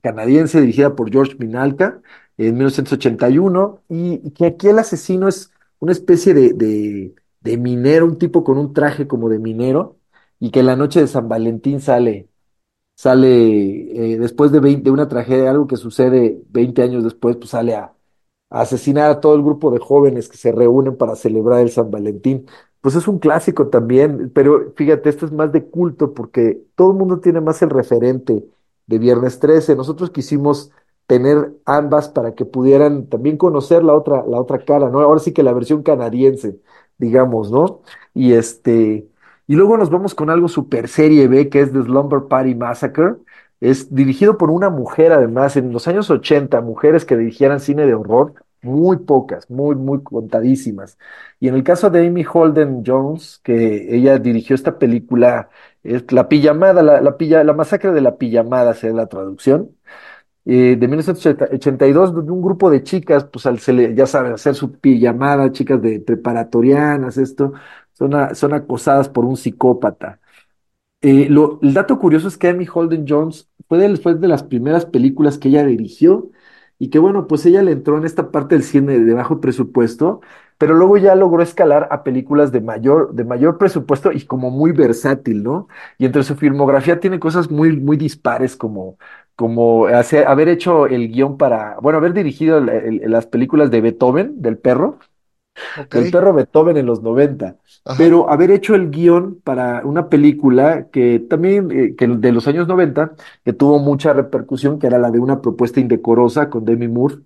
canadiense 0.02 0.60
dirigida 0.62 0.96
por 0.96 1.12
George 1.12 1.36
Minalca 1.40 2.02
en 2.48 2.56
1981 2.56 3.84
y, 3.90 4.32
que 4.32 4.46
aquí 4.46 4.68
el 4.68 4.80
asesino 4.80 5.28
es 5.28 5.52
una 5.80 5.92
especie 5.92 6.34
de, 6.34 6.54
de, 7.42 7.58
minero, 7.58 8.06
un 8.06 8.18
tipo 8.18 8.44
con 8.44 8.58
un 8.58 8.74
traje 8.74 9.08
como 9.08 9.30
de 9.30 9.40
minero 9.40 9.98
y 10.40 10.52
que 10.52 10.64
la 10.64 10.76
noche 10.76 11.02
de 11.02 11.08
San 11.08 11.28
Valentín 11.30 11.82
sale 11.82 12.30
sale 12.96 14.14
eh, 14.14 14.18
después 14.20 14.52
de, 14.52 14.60
20 14.60 14.84
de 14.84 14.92
una 14.92 15.08
tragedia, 15.08 15.50
algo 15.52 15.68
que 15.68 15.78
sucede 15.78 16.42
20 16.50 16.82
años 16.84 17.04
después, 17.04 17.36
pues 17.38 17.52
sale 17.52 17.76
a, 17.76 17.94
a 18.50 18.62
asesinar 18.62 19.10
a 19.12 19.20
todo 19.22 19.36
el 19.36 19.44
grupo 19.44 19.72
de 19.72 19.80
jóvenes 19.80 20.30
que 20.30 20.38
se 20.38 20.52
reúnen 20.52 20.98
para 20.98 21.16
celebrar 21.16 21.62
el 21.62 21.72
San 21.72 21.92
Valentín. 21.92 22.46
pues 22.82 22.96
es 22.96 23.08
un 23.08 23.20
clásico 23.20 23.68
también, 23.70 24.32
pero 24.34 24.74
fíjate, 24.76 25.10
este 25.10 25.26
es 25.26 25.32
más 25.32 25.52
de 25.52 25.66
culto 25.66 26.14
porque 26.14 26.64
todo 26.76 26.92
el 26.92 26.98
mundo 26.98 27.20
tiene 27.20 27.42
más 27.42 27.62
el 27.62 27.70
referente 27.70 28.46
de 28.88 29.00
Viernes 29.00 29.40
13. 29.40 29.76
Nosotros 29.76 30.12
quisimos 30.12 30.72
tener 31.14 31.54
ambas 31.66 32.10
para 32.10 32.34
que 32.34 32.44
pudieran 32.46 33.08
también 33.08 33.38
conocer 33.38 33.84
la 33.84 33.94
otra, 33.94 34.24
la 34.28 34.40
otra 34.40 34.66
cara, 34.66 34.90
¿no? 34.90 35.00
Ahora 35.02 35.20
sí 35.20 35.32
que 35.32 35.44
la 35.44 35.54
versión 35.54 35.84
canadiense, 35.84 36.60
digamos, 36.98 37.52
¿no? 37.52 37.82
Y 38.16 38.34
este, 38.34 39.08
y 39.46 39.56
luego 39.56 39.78
nos 39.78 39.92
vamos 39.92 40.16
con 40.16 40.32
algo 40.32 40.48
super 40.48 40.88
serie 40.88 41.28
B, 41.28 41.50
que 41.50 41.62
es 41.62 41.72
The 41.72 41.84
Slumber 41.84 42.24
Party 42.28 42.56
Massacre. 42.56 43.16
Es 43.60 43.94
dirigido 43.94 44.40
por 44.40 44.50
una 44.50 44.70
mujer, 44.72 45.12
además, 45.14 45.56
en 45.56 45.72
los 45.72 45.88
años 45.88 46.10
80, 46.10 46.62
mujeres 46.62 47.06
que 47.06 47.16
dirigieran 47.16 47.60
cine 47.60 47.86
de 47.86 47.94
horror, 47.94 48.34
muy 48.64 48.98
pocas, 48.98 49.50
muy, 49.52 49.76
muy 49.76 50.02
contadísimas. 50.02 50.98
Y 51.40 51.48
en 51.48 51.54
el 51.56 51.64
caso 51.64 51.92
de 51.92 52.08
Amy 52.08 52.26
Holden 52.26 52.84
Jones, 52.86 53.40
que 53.44 53.96
ella 53.96 54.18
dirigió 54.18 54.56
esta 54.56 54.80
película, 54.80 55.50
La 55.84 56.28
Pijamada, 56.28 56.82
la, 56.82 57.02
la, 57.02 57.18
pilla, 57.18 57.44
la 57.44 57.54
masacre 57.54 57.92
de 57.92 58.02
la 58.02 58.18
pijamada, 58.18 58.74
sería 58.74 58.96
la 58.96 59.08
traducción, 59.08 59.70
eh, 60.46 60.76
de 60.78 60.88
1982, 60.88 62.14
donde 62.14 62.32
un 62.32 62.42
grupo 62.42 62.70
de 62.70 62.84
chicas, 62.84 63.26
pues 63.26 63.46
al, 63.46 63.60
se 63.60 63.96
ya 63.96 64.06
saben, 64.08 64.34
hacer 64.34 64.56
su 64.56 64.72
pijamada, 64.80 65.52
chicas 65.52 65.82
de 65.82 66.00
preparatorianas, 66.02 67.18
esto, 67.18 67.54
son, 67.94 68.14
son 68.36 68.54
acosadas 68.54 69.10
por 69.10 69.26
un 69.26 69.38
psicópata. 69.38 70.20
Eh, 71.02 71.28
lo- 71.30 71.60
el 71.62 71.74
dato 71.74 72.00
curioso 72.00 72.28
es 72.30 72.38
que 72.38 72.48
Amy 72.48 72.66
Holden 72.72 73.06
Jones 73.08 73.50
fue 73.68 73.78
de, 73.78 73.90
de 74.16 74.28
las 74.28 74.44
primeras 74.44 74.86
películas 74.86 75.38
que 75.38 75.50
ella 75.50 75.66
dirigió 75.66 76.30
y 76.80 76.90
que 76.90 77.00
bueno, 77.00 77.28
pues 77.28 77.46
ella 77.46 77.62
le 77.62 77.72
entró 77.74 77.98
en 77.98 78.06
esta 78.06 78.32
parte 78.32 78.56
del 78.56 78.64
cine 78.64 79.00
de 79.00 79.14
bajo 79.14 79.40
presupuesto, 79.42 80.22
pero 80.58 80.76
luego 80.76 80.98
ya 80.98 81.16
logró 81.16 81.44
escalar 81.44 81.88
a 81.92 82.04
películas 82.04 82.52
de 82.52 82.62
mayor, 82.62 83.14
de 83.14 83.26
mayor 83.26 83.58
presupuesto 83.58 84.12
y 84.12 84.26
como 84.26 84.50
muy 84.50 84.72
versátil, 84.72 85.44
¿no? 85.44 85.68
Y 85.98 86.06
entre 86.06 86.24
su 86.24 86.36
filmografía 86.36 87.00
tiene 87.00 87.20
cosas 87.20 87.50
muy, 87.52 87.76
muy 87.78 87.98
dispares 87.98 88.56
como, 88.56 88.98
como 89.36 89.88
hacer, 89.88 90.28
haber 90.28 90.50
hecho 90.50 90.88
el 90.88 91.10
guion 91.12 91.38
para, 91.38 91.78
bueno, 91.82 91.98
haber 92.00 92.14
dirigido 92.14 92.58
el- 92.60 92.70
el- 92.70 93.12
las 93.12 93.28
películas 93.28 93.72
de 93.72 93.82
Beethoven, 93.82 94.42
del 94.42 94.58
perro 94.58 95.00
Ok, 95.76 95.96
del 95.96 96.10
perro 96.10 96.34
Beethoven 96.34 96.78
en 96.78 96.86
los 96.86 97.02
90, 97.04 97.58
ajá, 97.86 98.14
pero 98.14 98.30
haber 98.30 98.52
hecho 98.52 98.76
el 98.76 98.90
guion 98.90 99.40
para 99.44 99.82
una 99.86 100.10
película 100.10 100.90
que 100.92 101.20
también, 101.20 101.72
eh, 101.72 101.96
que 101.96 102.08
de 102.08 102.32
los 102.32 102.48
años 102.48 102.68
90, 102.68 103.14
que 103.46 103.54
tuvo 103.54 103.80
mucha 103.80 104.14
repercusión, 104.14 104.80
que 104.80 104.88
era 104.88 104.98
la 105.00 105.12
de 105.12 105.20
una 105.20 105.42
propuesta 105.42 105.80
indecorosa 105.80 106.50
con 106.50 106.66
Demi 106.66 106.88
Moore, 106.88 107.18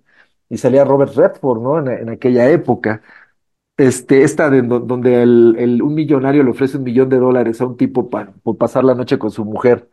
y 0.48 0.58
salía 0.58 0.84
Robert 0.84 1.14
Redford, 1.14 1.62
¿no? 1.62 1.78
En, 1.78 1.88
en 1.88 2.08
aquella 2.10 2.48
época. 2.50 3.02
Este, 3.76 4.22
esta 4.24 4.50
de 4.50 4.62
do- 4.62 4.80
donde 4.80 5.22
el, 5.22 5.54
el- 5.58 5.82
un 5.82 5.94
millonario 5.94 6.42
le 6.42 6.50
ofrece 6.50 6.78
un 6.78 6.82
millón 6.84 7.08
de 7.08 7.18
dólares 7.18 7.60
a 7.60 7.66
un 7.66 7.76
tipo 7.76 8.10
pa- 8.10 8.32
por 8.42 8.58
pasar 8.58 8.82
la 8.84 8.94
noche 8.94 9.18
con 9.18 9.30
su 9.30 9.44
mujer 9.44 9.88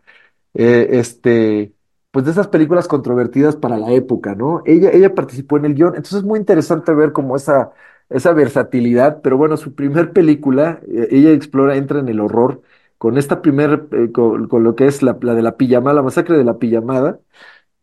eh, 0.55 0.89
este, 0.93 1.74
pues 2.15 2.25
de 2.25 2.31
esas 2.31 2.47
películas 2.47 2.87
controvertidas 2.87 3.57
para 3.57 3.77
la 3.77 3.91
época, 3.93 4.35
¿no? 4.35 4.63
Ella, 4.65 4.91
ella 4.91 5.13
participó 5.13 5.57
en 5.57 5.65
el 5.65 5.75
guion, 5.75 5.89
entonces 5.95 6.19
es 6.19 6.23
muy 6.23 6.39
interesante 6.39 6.93
ver 6.93 7.11
como 7.11 7.35
esa, 7.35 7.71
esa 8.09 8.31
versatilidad, 8.33 9.21
pero 9.21 9.37
bueno, 9.37 9.57
su 9.57 9.75
primer 9.75 10.13
película, 10.13 10.81
eh, 10.87 11.09
ella 11.11 11.31
explora, 11.31 11.75
entra 11.75 11.99
en 11.99 12.09
el 12.09 12.21
horror 12.21 12.61
con 12.97 13.17
esta 13.17 13.41
primer, 13.41 13.87
eh, 13.91 14.11
con, 14.13 14.47
con 14.47 14.63
lo 14.63 14.75
que 14.75 14.87
es 14.87 15.03
la, 15.03 15.17
la 15.21 15.35
de 15.35 15.41
la 15.43 15.57
pijamada, 15.57 15.95
la 15.97 16.03
masacre 16.03 16.37
de 16.37 16.45
la 16.45 16.57
pijamada, 16.59 17.19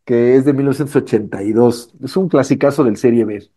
que 0.05 0.35
es 0.35 0.45
de 0.45 0.53
1982, 0.53 1.93
es 2.03 2.17
un 2.17 2.27
clasicazo 2.29 2.83
del 2.83 2.97
serie 2.97 3.25
B. 3.25 3.49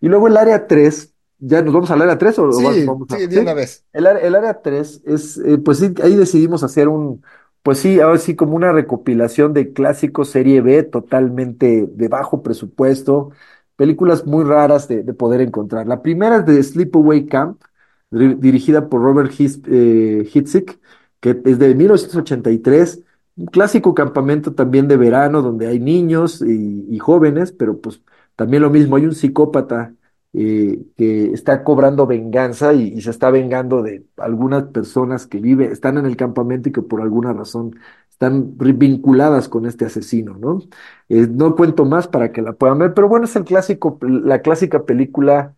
Y 0.00 0.08
luego 0.08 0.28
el 0.28 0.36
área 0.36 0.66
3 0.66 1.14
¿ya 1.38 1.62
nos 1.62 1.74
vamos 1.74 1.90
al 1.90 2.02
área 2.02 2.18
3 2.18 2.38
o 2.38 2.50
sí, 2.50 2.64
vamos 2.84 3.10
a...? 3.12 3.16
sí, 3.16 3.26
de 3.26 3.40
una 3.40 3.54
vez. 3.54 3.84
El, 3.92 4.06
área- 4.06 4.22
el 4.26 4.34
área 4.34 4.62
3 4.62 5.02
es, 5.06 5.38
eh, 5.38 5.58
pues 5.58 5.78
sí, 5.78 5.92
ahí 6.02 6.14
decidimos 6.16 6.62
hacer 6.64 6.88
un, 6.88 7.22
pues 7.62 7.78
sí, 7.78 8.00
ahora 8.00 8.18
sí 8.18 8.34
como 8.36 8.56
una 8.56 8.72
recopilación 8.72 9.52
de 9.54 9.72
clásicos 9.72 10.30
serie 10.30 10.60
B 10.60 10.82
totalmente 10.82 11.86
de 11.92 12.08
bajo 12.08 12.42
presupuesto, 12.42 13.30
películas 13.76 14.26
muy 14.26 14.44
raras 14.44 14.88
de, 14.88 15.02
de 15.04 15.14
poder 15.14 15.40
encontrar. 15.40 15.86
La 15.86 16.02
primera 16.02 16.38
es 16.38 16.46
de 16.46 16.62
Sleepaway 16.62 17.26
Camp, 17.26 17.62
dir- 18.10 18.38
dirigida 18.38 18.88
por 18.88 19.02
Robert 19.02 19.32
His- 19.38 19.60
eh, 19.68 20.28
Hitchcock, 20.32 20.78
que 21.20 21.40
es 21.44 21.58
de 21.58 21.74
1983, 21.74 23.00
un 23.36 23.46
clásico 23.46 23.94
campamento 23.94 24.54
también 24.54 24.88
de 24.88 24.96
verano 24.96 25.40
donde 25.42 25.66
hay 25.68 25.78
niños 25.80 26.42
y, 26.42 26.86
y 26.90 26.98
jóvenes, 26.98 27.52
pero 27.52 27.80
pues 27.80 28.02
también 28.36 28.62
lo 28.62 28.70
mismo, 28.70 28.96
hay 28.96 29.06
un 29.06 29.14
psicópata 29.14 29.94
eh, 30.34 30.86
que 30.96 31.32
está 31.32 31.62
cobrando 31.62 32.06
venganza 32.06 32.72
y, 32.72 33.00
se 33.02 33.10
está 33.10 33.30
vengando 33.30 33.82
de 33.82 34.06
algunas 34.16 34.64
personas 34.64 35.26
que 35.26 35.40
viven, 35.40 35.70
están 35.70 35.98
en 35.98 36.06
el 36.06 36.16
campamento 36.16 36.70
y 36.70 36.72
que 36.72 36.80
por 36.80 37.02
alguna 37.02 37.34
razón 37.34 37.76
están 38.10 38.56
vinculadas 38.56 39.48
con 39.50 39.66
este 39.66 39.84
asesino, 39.84 40.34
¿no? 40.38 40.60
Eh, 41.10 41.26
no 41.30 41.54
cuento 41.54 41.84
más 41.84 42.08
para 42.08 42.32
que 42.32 42.40
la 42.40 42.54
puedan 42.54 42.78
ver, 42.78 42.94
pero 42.94 43.08
bueno, 43.08 43.26
es 43.26 43.36
el 43.36 43.44
clásico, 43.44 43.98
la 44.02 44.40
clásica 44.40 44.86
película 44.86 45.54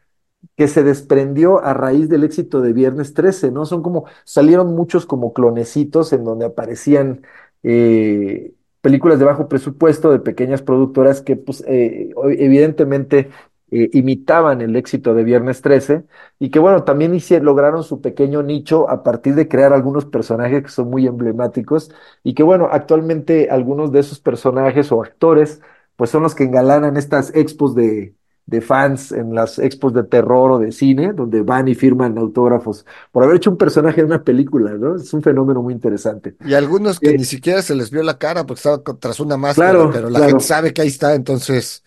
que 0.56 0.68
se 0.68 0.82
desprendió 0.82 1.62
a 1.64 1.74
raíz 1.74 2.08
del 2.08 2.24
éxito 2.24 2.60
de 2.60 2.72
Viernes 2.72 3.14
13, 3.14 3.52
¿no? 3.52 3.66
Son 3.66 3.82
como, 3.82 4.06
salieron 4.24 4.74
muchos 4.74 5.06
como 5.06 5.32
clonecitos 5.32 6.12
en 6.12 6.24
donde 6.24 6.46
aparecían 6.46 7.22
eh, 7.62 8.54
películas 8.80 9.18
de 9.18 9.24
bajo 9.24 9.48
presupuesto 9.48 10.10
de 10.10 10.18
pequeñas 10.20 10.62
productoras 10.62 11.22
que, 11.22 11.36
pues, 11.36 11.64
evidentemente 11.66 13.30
eh, 13.74 13.90
imitaban 13.92 14.60
el 14.60 14.76
éxito 14.76 15.14
de 15.14 15.24
Viernes 15.24 15.62
13 15.62 16.04
y 16.38 16.50
que, 16.50 16.58
bueno, 16.58 16.84
también 16.84 17.12
lograron 17.42 17.82
su 17.84 18.00
pequeño 18.00 18.42
nicho 18.42 18.88
a 18.90 19.02
partir 19.02 19.34
de 19.34 19.48
crear 19.48 19.72
algunos 19.72 20.04
personajes 20.06 20.62
que 20.62 20.68
son 20.68 20.90
muy 20.90 21.06
emblemáticos 21.06 21.90
y 22.22 22.34
que, 22.34 22.42
bueno, 22.42 22.68
actualmente 22.70 23.48
algunos 23.50 23.92
de 23.92 24.00
esos 24.00 24.20
personajes 24.20 24.92
o 24.92 25.02
actores, 25.02 25.60
pues 25.96 26.10
son 26.10 26.22
los 26.22 26.34
que 26.34 26.44
engalanan 26.44 26.96
estas 26.96 27.34
expos 27.34 27.74
de 27.74 28.14
de 28.46 28.60
fans 28.60 29.10
en 29.10 29.34
las 29.34 29.58
expos 29.58 29.94
de 29.94 30.04
terror 30.04 30.50
o 30.52 30.58
de 30.58 30.70
cine, 30.70 31.14
donde 31.14 31.40
van 31.40 31.66
y 31.66 31.74
firman 31.74 32.18
autógrafos 32.18 32.84
por 33.10 33.24
haber 33.24 33.36
hecho 33.36 33.50
un 33.50 33.56
personaje 33.56 34.00
en 34.02 34.06
una 34.08 34.22
película, 34.22 34.72
¿no? 34.74 34.96
Es 34.96 35.14
un 35.14 35.22
fenómeno 35.22 35.62
muy 35.62 35.72
interesante. 35.72 36.36
Y 36.40 36.54
algunos 36.54 37.00
que 37.00 37.12
Eh, 37.12 37.14
ni 37.14 37.24
siquiera 37.24 37.62
se 37.62 37.74
les 37.74 37.90
vio 37.90 38.02
la 38.02 38.18
cara 38.18 38.44
porque 38.44 38.58
estaba 38.58 38.82
tras 38.98 39.20
una 39.20 39.36
máscara, 39.36 39.88
claro, 39.88 39.90
pero 39.90 40.10
la 40.10 40.20
claro. 40.20 40.20
gente 40.20 40.44
sabe 40.44 40.74
que 40.74 40.82
ahí 40.82 40.88
está, 40.88 41.14
entonces, 41.14 41.83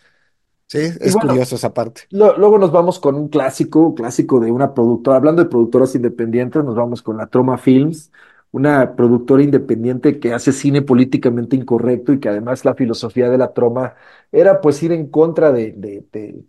sí, 0.67 0.79
es 1.01 1.15
bueno, 1.15 1.17
curioso 1.17 1.55
esa 1.55 1.73
parte. 1.73 2.09
lo- 2.11 2.37
luego 2.37 2.57
nos 2.59 2.71
vamos 2.71 2.99
con 2.99 3.15
un 3.15 3.29
clásico, 3.29 3.95
clásico 3.95 4.39
de 4.39 4.51
una 4.51 4.73
productora, 4.73 5.17
hablando 5.17 5.43
de 5.43 5.49
productoras 5.49 5.95
independientes, 5.95 6.63
nos 6.63 6.75
vamos 6.75 7.01
con 7.03 7.17
la 7.17 7.27
Troma 7.27 7.57
Films, 7.57 8.11
una 8.51 8.95
productora 8.95 9.43
independiente 9.43 10.19
que 10.19 10.33
hace 10.33 10.53
cine 10.53 10.81
políticamente 10.83 11.55
incorrecto 11.57 12.13
y 12.13 12.19
que 12.19 12.29
además 12.29 12.65
la 12.65 12.75
filosofía 12.75 13.29
de 13.29 13.37
la 13.39 13.53
Troma 13.53 13.95
era 14.31 14.61
pues 14.61 14.81
ir 14.83 14.91
en 14.93 15.09
contra 15.11 15.51
de, 15.51 15.73
de, 15.73 16.07
de 16.11 16.45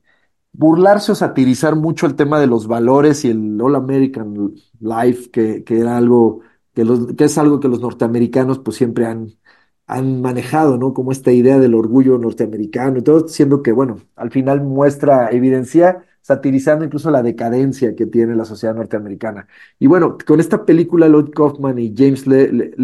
burlarse 0.53 1.13
o 1.13 1.15
satirizar 1.15 1.77
mucho 1.77 2.07
el 2.07 2.17
tema 2.17 2.41
de 2.41 2.47
los 2.47 2.67
valores 2.67 3.25
y 3.25 3.31
el 3.31 3.61
All 3.61 3.77
American 3.77 4.55
Life, 4.81 5.31
que, 5.31 5.65
que 5.65 5.79
era 5.81 5.97
algo 5.97 6.41
que, 6.75 6.85
los, 6.85 7.07
que 7.17 7.25
es 7.25 7.39
algo 7.39 7.61
que 7.61 7.69
los 7.69 7.81
norteamericanos 7.81 8.59
pues 8.61 8.77
siempre 8.77 9.07
han, 9.07 9.29
han 9.89 10.21
manejado, 10.23 10.79
¿no? 10.79 10.95
Como 10.95 11.13
esta 11.13 11.33
idea 11.33 11.59
del 11.59 11.75
orgullo 11.75 12.19
norteamericano 12.19 12.99
y 12.99 13.03
todo, 13.03 13.29
siendo 13.29 13.63
que, 13.63 13.73
bueno, 13.73 13.99
al 14.17 14.31
final 14.31 14.63
muestra, 14.63 15.31
evidencia, 15.31 16.05
satirizando 16.23 16.85
incluso 16.85 17.11
la 17.11 17.23
decadencia 17.23 17.97
que 17.97 18.07
tiene 18.07 18.37
la 18.37 18.45
sociedad 18.45 18.75
norteamericana. 18.77 19.49
Y 19.79 19.87
bueno, 19.87 20.19
con 20.27 20.41
esta 20.41 20.65
película, 20.67 21.09
Lloyd 21.09 21.31
Kaufman 21.33 21.79
y 21.79 21.95
James 21.97 22.27
Le- 22.27 22.75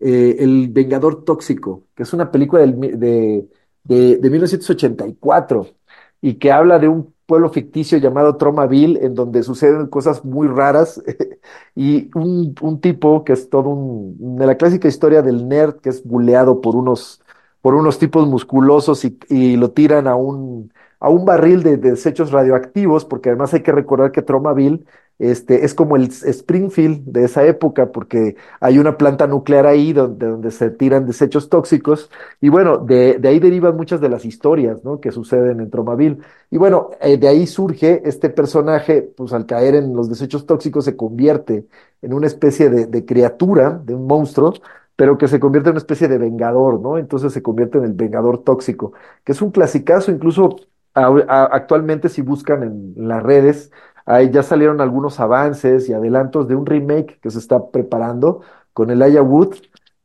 eh, 0.00 0.36
El 0.38 0.68
Vengador 0.70 1.24
Tóxico, 1.24 1.86
que 1.94 2.02
es 2.04 2.12
una 2.12 2.30
película 2.30 2.62
de, 2.66 3.48
de, 3.84 4.16
de 4.16 4.30
1984 4.30 5.66
y 6.20 6.34
que 6.34 6.52
habla 6.52 6.78
de 6.78 6.88
un 6.88 7.14
pueblo 7.30 7.48
ficticio 7.50 7.96
llamado 7.98 8.36
Tromaville, 8.36 9.06
en 9.06 9.14
donde 9.14 9.44
suceden 9.44 9.86
cosas 9.86 10.24
muy 10.24 10.48
raras, 10.48 11.00
y 11.76 12.10
un, 12.18 12.80
tipo 12.80 13.22
que 13.22 13.34
es 13.34 13.48
todo 13.48 13.68
un, 13.68 14.36
de 14.36 14.46
la 14.48 14.56
clásica 14.56 14.88
historia 14.88 15.22
del 15.22 15.46
nerd 15.46 15.76
que 15.76 15.90
es 15.90 16.02
buleado 16.04 16.60
por 16.60 16.74
unos, 16.74 17.22
por 17.62 17.76
unos 17.76 18.00
tipos 18.00 18.26
musculosos 18.26 19.04
y 19.04 19.56
lo 19.56 19.70
tiran 19.70 20.08
a 20.08 20.16
un, 20.16 20.72
a 21.00 21.08
un 21.10 21.24
barril 21.24 21.62
de, 21.62 21.76
de 21.78 21.90
desechos 21.90 22.30
radioactivos, 22.32 23.04
porque 23.04 23.30
además 23.30 23.54
hay 23.54 23.62
que 23.62 23.72
recordar 23.72 24.12
que 24.12 24.22
Tromaville 24.22 24.84
este, 25.18 25.64
es 25.66 25.74
como 25.74 25.96
el 25.96 26.04
Springfield 26.04 27.02
de 27.04 27.24
esa 27.24 27.44
época, 27.44 27.92
porque 27.92 28.36
hay 28.58 28.78
una 28.78 28.96
planta 28.96 29.26
nuclear 29.26 29.66
ahí 29.66 29.92
donde, 29.92 30.26
donde 30.26 30.50
se 30.50 30.70
tiran 30.70 31.06
desechos 31.06 31.50
tóxicos, 31.50 32.10
y 32.40 32.48
bueno, 32.48 32.78
de, 32.78 33.18
de 33.18 33.28
ahí 33.28 33.38
derivan 33.38 33.76
muchas 33.76 34.00
de 34.00 34.08
las 34.08 34.24
historias, 34.24 34.82
¿no? 34.84 34.98
que 35.00 35.12
suceden 35.12 35.60
en 35.60 35.70
Tromaville. 35.70 36.18
Y 36.50 36.56
bueno, 36.56 36.90
eh, 37.02 37.18
de 37.18 37.28
ahí 37.28 37.46
surge 37.46 38.00
este 38.08 38.30
personaje, 38.30 39.02
pues 39.02 39.32
al 39.34 39.44
caer 39.46 39.74
en 39.74 39.94
los 39.94 40.08
desechos 40.08 40.46
tóxicos 40.46 40.84
se 40.86 40.96
convierte 40.96 41.66
en 42.02 42.14
una 42.14 42.26
especie 42.26 42.70
de, 42.70 42.86
de 42.86 43.04
criatura, 43.04 43.80
de 43.84 43.94
un 43.94 44.06
monstruo, 44.06 44.54
pero 44.96 45.16
que 45.18 45.28
se 45.28 45.40
convierte 45.40 45.68
en 45.70 45.72
una 45.74 45.78
especie 45.78 46.08
de 46.08 46.18
vengador, 46.18 46.80
¿no? 46.80 46.98
Entonces 46.98 47.32
se 47.32 47.42
convierte 47.42 47.78
en 47.78 47.84
el 47.84 47.92
vengador 47.94 48.42
tóxico, 48.44 48.92
que 49.24 49.32
es 49.32 49.40
un 49.42 49.50
clasicazo, 49.50 50.10
incluso 50.12 50.56
actualmente 50.94 52.08
si 52.08 52.22
buscan 52.22 52.62
en, 52.62 53.08
las 53.08 53.22
redes, 53.22 53.70
Ahí 54.06 54.30
ya 54.30 54.42
salieron 54.42 54.80
algunos 54.80 55.20
avances 55.20 55.88
y 55.88 55.92
adelantos 55.92 56.48
de 56.48 56.56
un 56.56 56.66
remake 56.66 57.20
que 57.20 57.30
se 57.30 57.38
está 57.38 57.70
preparando 57.70 58.40
con 58.72 58.90
Elijah 58.90 59.22
Wood. 59.22 59.54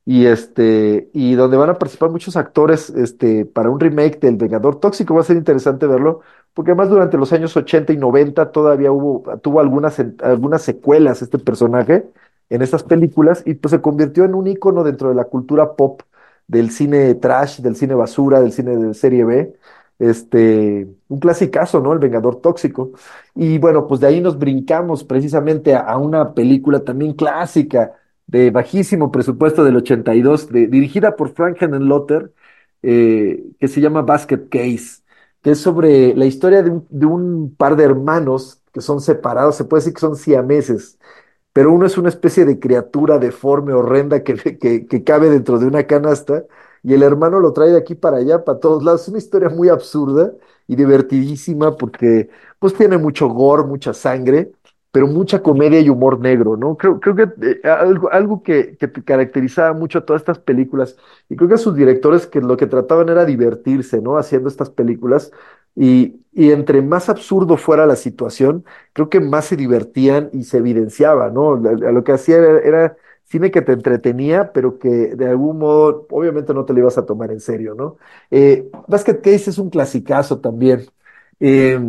Y 0.07 0.27
este 0.27 1.09
y 1.13 1.33
donde 1.33 1.57
van 1.57 1.71
a 1.71 1.79
participar 1.79 2.11
muchos 2.11 2.37
actores 2.37 2.91
este 2.91 3.45
para 3.45 3.71
un 3.71 3.79
remake 3.79 4.19
del 4.19 4.35
Vengador 4.37 4.79
Tóxico. 4.79 5.15
Va 5.15 5.21
a 5.21 5.23
ser 5.23 5.37
interesante 5.37 5.87
verlo 5.87 6.21
porque 6.53 6.71
además 6.71 6.89
durante 6.89 7.17
los 7.17 7.33
años 7.33 7.57
80 7.57 7.93
y 7.93 7.97
90 7.97 8.51
todavía 8.51 8.91
hubo 8.91 9.23
tuvo 9.39 9.59
algunas 9.59 9.99
algunas 10.21 10.61
secuelas 10.61 11.23
este 11.23 11.39
personaje 11.39 12.05
en 12.49 12.61
estas 12.61 12.83
películas 12.83 13.41
y 13.45 13.55
pues 13.55 13.71
se 13.71 13.81
convirtió 13.81 14.25
en 14.25 14.35
un 14.35 14.45
ícono 14.45 14.83
dentro 14.83 15.09
de 15.09 15.15
la 15.15 15.25
cultura 15.25 15.75
pop 15.75 16.01
del 16.47 16.69
cine 16.69 17.15
trash, 17.15 17.61
del 17.61 17.75
cine 17.75 17.95
basura, 17.95 18.41
del 18.41 18.51
cine 18.51 18.77
de 18.77 18.93
serie 18.93 19.25
B 19.25 19.55
este, 19.99 20.87
un 21.07 21.19
clasicazo, 21.19 21.79
¿no? 21.79 21.93
El 21.93 21.99
Vengador 21.99 22.41
Tóxico. 22.41 22.91
Y 23.33 23.57
bueno, 23.57 23.87
pues 23.87 24.01
de 24.01 24.07
ahí 24.07 24.21
nos 24.21 24.37
brincamos 24.37 25.03
precisamente 25.03 25.75
a, 25.75 25.97
una 25.97 26.33
película 26.33 26.81
también 26.81 27.13
clásica 27.13 27.93
de 28.27 28.51
bajísimo 28.51 29.11
presupuesto 29.11 29.63
del 29.63 29.77
82, 29.77 30.49
de, 30.49 30.67
dirigida 30.67 31.15
por 31.15 31.29
Frank 31.33 31.61
Henenlotter, 31.61 32.33
eh, 32.81 33.43
que 33.59 33.67
se 33.67 33.81
llama 33.81 34.01
Basket 34.01 34.49
Case, 34.49 35.03
que 35.41 35.51
es 35.51 35.59
sobre 35.59 36.15
la 36.15 36.25
historia 36.25 36.63
de 36.63 37.05
un, 37.05 37.55
par 37.55 37.75
de 37.75 37.83
hermanos 37.83 38.61
que 38.73 38.81
son 38.81 38.99
separados, 39.01 39.55
se 39.55 39.63
puede 39.65 39.81
decir 39.81 39.93
que 39.93 40.01
son 40.01 40.15
siameses, 40.15 40.99
pero 41.53 41.71
uno 41.73 41.85
es 41.85 41.97
una 41.97 42.09
especie 42.09 42.45
de 42.45 42.59
criatura 42.59 43.19
deforme, 43.19 43.73
horrenda, 43.73 44.23
que, 44.23 44.35
que 44.89 45.03
cabe 45.03 45.29
dentro 45.29 45.59
de 45.59 45.67
una 45.67 45.83
canasta, 45.87 46.43
y 46.85 46.93
el 46.93 47.03
hermano 47.03 47.39
lo 47.39 47.53
trae 47.53 47.71
de 47.71 47.77
aquí 47.77 47.95
para 47.95 48.17
allá, 48.17 48.43
para 48.43 48.59
todos 48.59 48.83
lados. 48.83 49.01
Es 49.03 49.07
una 49.09 49.17
historia 49.17 49.49
muy 49.49 49.69
absurda 49.69 50.31
y 50.67 50.75
divertidísima 50.75 51.75
porque 51.77 52.29
pues 52.59 52.73
tiene 52.75 52.97
mucho 52.97 53.27
gore, 53.29 53.63
mucha 53.63 53.93
sangre, 53.93 54.51
pero 54.91 55.07
mucha 55.07 55.41
comedia 55.43 55.79
y 55.81 55.89
humor 55.89 56.19
negro, 56.19 56.55
¿no? 56.57 56.77
Creo, 56.77 56.99
creo 57.01 57.15
que 57.15 57.23
eh, 57.41 57.61
algo, 57.69 58.11
algo 58.11 58.43
que, 58.43 58.77
que 58.77 58.89
caracterizaba 59.03 59.73
mucho 59.73 59.99
a 59.99 60.05
todas 60.05 60.21
estas 60.21 60.39
películas, 60.39 60.95
y 61.27 61.35
creo 61.35 61.49
que 61.49 61.55
a 61.55 61.57
sus 61.57 61.75
directores 61.75 62.27
que 62.27 62.39
lo 62.41 62.55
que 62.57 62.67
trataban 62.67 63.09
era 63.09 63.25
divertirse, 63.25 64.01
¿no? 64.01 64.17
Haciendo 64.17 64.47
estas 64.49 64.69
películas, 64.69 65.31
y, 65.75 66.21
y 66.31 66.51
entre 66.51 66.81
más 66.81 67.09
absurdo 67.09 67.57
fuera 67.57 67.85
la 67.85 67.95
situación, 67.97 68.63
creo 68.93 69.09
que 69.09 69.19
más 69.19 69.45
se 69.45 69.57
divertían 69.57 70.29
y 70.33 70.43
se 70.45 70.57
evidenciaba, 70.59 71.29
¿no? 71.29 71.55
A 71.55 71.91
lo 71.91 72.03
que 72.03 72.13
hacía 72.13 72.37
era 72.37 72.95
cine 73.25 73.51
que 73.51 73.61
te 73.61 73.73
entretenía, 73.73 74.51
pero 74.53 74.79
que 74.79 74.89
de 75.15 75.27
algún 75.29 75.59
modo, 75.59 76.07
obviamente 76.11 76.53
no 76.53 76.65
te 76.65 76.73
lo 76.73 76.79
ibas 76.79 76.97
a 76.97 77.05
tomar 77.05 77.31
en 77.31 77.39
serio, 77.39 77.75
¿no? 77.75 77.97
Eh, 78.31 78.69
Basket 78.87 79.21
Case 79.21 79.49
es 79.49 79.57
un 79.57 79.69
clasicazo 79.69 80.39
también. 80.39 80.85
Eh, 81.39 81.79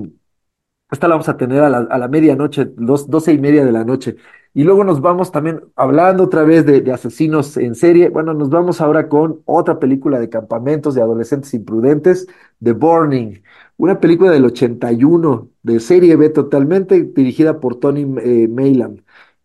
esta 0.90 1.08
la 1.08 1.14
vamos 1.14 1.28
a 1.28 1.36
tener 1.36 1.62
a 1.62 1.68
la, 1.68 1.78
a 1.78 1.98
la 1.98 2.08
medianoche, 2.08 2.66
dos, 2.76 3.10
doce 3.10 3.32
y 3.32 3.38
media 3.38 3.64
de 3.64 3.72
la 3.72 3.84
noche. 3.84 4.16
Y 4.54 4.64
luego 4.64 4.84
nos 4.84 5.00
vamos 5.02 5.32
también 5.32 5.64
hablando 5.76 6.24
otra 6.24 6.42
vez 6.44 6.64
de, 6.64 6.90
asesinos 6.92 7.56
en 7.58 7.74
serie. 7.74 8.08
Bueno, 8.08 8.32
nos 8.34 8.48
vamos 8.50 8.80
ahora 8.80 9.08
con 9.08 9.42
otra 9.44 9.78
película 9.78 10.18
de 10.18 10.30
campamentos 10.30 10.94
de 10.94 11.02
adolescentes 11.02 11.52
imprudentes, 11.54 12.26
The 12.62 12.72
Burning, 12.72 13.42
una 13.76 14.00
película 14.00 14.30
del 14.30 14.46
81, 14.46 15.50
de 15.62 15.80
serie 15.80 16.16
B 16.16 16.30
totalmente, 16.30 17.02
dirigida 17.02 17.60
por 17.60 17.78
Tony 17.80 18.06
eh, 18.22 18.48
Maylam 18.48 18.96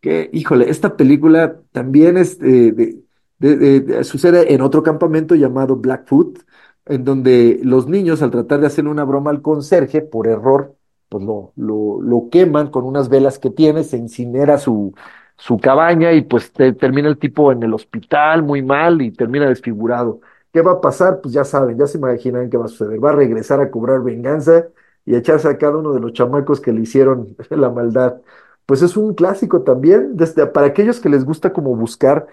que, 0.02 0.30
híjole, 0.34 0.70
esta 0.70 0.98
película 0.98 1.62
también 1.72 2.18
es, 2.18 2.40
eh, 2.42 2.72
de, 2.74 3.04
de, 3.40 3.82
de, 3.82 4.04
sucede 4.04 4.54
en 4.54 4.62
otro 4.62 4.84
campamento 4.84 5.36
llamado 5.36 5.78
Blackfoot, 5.78 6.40
en 6.86 7.04
donde 7.06 7.60
los 7.64 7.88
niños, 7.88 8.22
al 8.22 8.32
tratar 8.32 8.60
de 8.62 8.68
hacer 8.68 8.88
una 8.88 9.04
broma 9.04 9.32
al 9.32 9.42
conserje, 9.42 10.02
por 10.02 10.28
error, 10.28 10.76
pues 11.10 11.24
lo, 11.24 11.54
lo, 11.56 12.02
lo 12.02 12.30
queman 12.32 12.70
con 12.72 12.86
unas 12.86 13.10
velas 13.10 13.38
que 13.40 13.50
tiene, 13.52 13.84
se 13.84 13.98
incinera 13.98 14.58
su, 14.58 14.94
su 15.38 15.58
cabaña 15.60 16.14
y 16.14 16.22
pues 16.24 16.52
te, 16.54 16.74
termina 16.74 17.10
el 17.10 17.18
tipo 17.20 17.52
en 17.52 17.64
el 17.64 17.74
hospital 17.74 18.44
muy 18.44 18.62
mal 18.64 19.02
y 19.02 19.12
termina 19.12 19.48
desfigurado. 19.48 20.22
¿Qué 20.54 20.62
va 20.62 20.74
a 20.74 20.82
pasar? 20.82 21.22
Pues 21.22 21.34
ya 21.34 21.44
saben, 21.44 21.78
ya 21.78 21.88
se 21.88 21.98
imaginan 21.98 22.50
qué 22.50 22.58
va 22.58 22.66
a 22.66 22.68
suceder. 22.68 23.04
Va 23.04 23.10
a 23.12 23.14
regresar 23.14 23.62
a 23.62 23.72
cobrar 23.72 24.02
venganza 24.04 24.68
y 25.06 25.16
a 25.16 25.20
echarse 25.20 25.48
a 25.48 25.58
cada 25.58 25.78
uno 25.78 25.94
de 25.94 26.00
los 26.00 26.14
chamacos 26.14 26.60
que 26.62 26.72
le 26.74 26.82
hicieron 26.82 27.36
la 27.50 27.70
maldad 27.70 28.22
pues 28.72 28.84
es 28.84 28.96
un 28.96 29.16
clásico 29.16 29.64
también, 29.64 30.16
para 30.54 30.68
aquellos 30.68 31.02
que 31.02 31.10
les 31.10 31.26
gusta 31.26 31.52
como 31.52 31.76
buscar. 31.76 32.26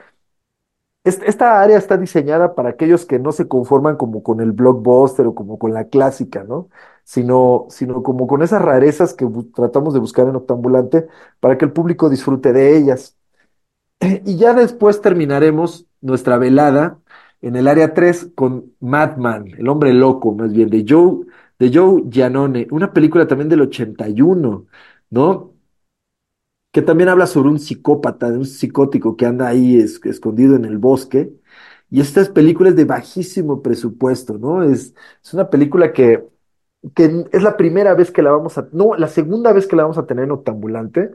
Esta 1.03 1.61
área 1.61 1.77
está 1.77 1.97
diseñada 1.97 2.55
para 2.55 2.69
aquellos 2.69 3.05
que 3.07 3.19
no 3.19 3.33
se 3.33 3.49
conforman 3.49 3.97
como 3.97 4.23
con 4.23 4.41
el 4.41 4.53
blockbuster 4.53 5.27
o 5.27 5.35
como 5.35 5.59
con 5.59 5.75
la 5.75 5.89
clásica, 5.89 6.45
¿no? 6.45 6.69
Sino, 7.03 7.67
sino 7.71 8.05
como 8.05 8.29
con 8.29 8.43
esas 8.43 8.63
rarezas 8.63 9.15
que 9.15 9.27
tratamos 9.53 9.95
de 9.95 9.99
buscar 9.99 10.29
en 10.29 10.37
Octambulante 10.37 11.09
para 11.41 11.59
que 11.59 11.65
el 11.65 11.73
público 11.73 12.09
disfrute 12.09 12.53
de 12.53 12.77
ellas. 12.77 13.17
Y 14.25 14.37
ya 14.37 14.55
después 14.55 15.01
terminaremos 15.01 15.87
nuestra 16.01 16.39
velada 16.39 17.01
en 17.41 17.57
el 17.57 17.67
área 17.67 17.95
3 17.95 18.31
con 18.37 18.75
Madman, 18.79 19.49
el 19.59 19.69
hombre 19.69 19.93
loco, 19.93 20.33
más 20.35 20.53
bien, 20.53 20.71
de 20.71 20.87
Joe, 20.89 21.27
de 21.59 21.73
Joe 21.75 22.05
Giannone, 22.09 22.69
una 22.71 22.93
película 22.93 23.27
también 23.27 23.49
del 23.49 23.63
81, 23.63 24.67
¿no? 25.11 25.58
Que 26.73 26.83
también 26.83 27.09
habla 27.09 27.27
sobre 27.27 27.49
un 27.51 27.59
psicópata, 27.59 28.31
de 28.31 28.39
un 28.39 28.47
psicótico 28.47 29.17
que 29.17 29.27
anda 29.27 29.49
ahí 29.49 29.79
es, 29.79 30.01
escondido 30.05 30.57
en 30.57 30.65
el 30.65 30.79
bosque. 30.79 31.33
Y 31.91 32.01
esta 32.01 32.23
película 32.33 32.71
es 32.71 32.77
de 32.77 32.85
bajísimo 32.85 33.63
presupuesto, 33.63 34.39
¿no? 34.39 34.63
Es, 34.63 34.95
es 35.25 35.35
una 35.35 35.49
película 35.51 35.93
que, 35.93 36.25
que 36.95 37.27
es 37.33 37.43
la 37.43 37.57
primera 37.57 37.95
vez 37.95 38.11
que 38.11 38.23
la 38.23 38.31
vamos 38.33 38.59
a, 38.59 38.69
no, 38.73 38.95
la 38.97 39.09
segunda 39.09 39.53
vez 39.53 39.67
que 39.67 39.77
la 39.77 39.83
vamos 39.85 39.99
a 39.99 40.07
tener 40.07 40.25
en 40.25 40.33
Octambulante, 40.33 41.11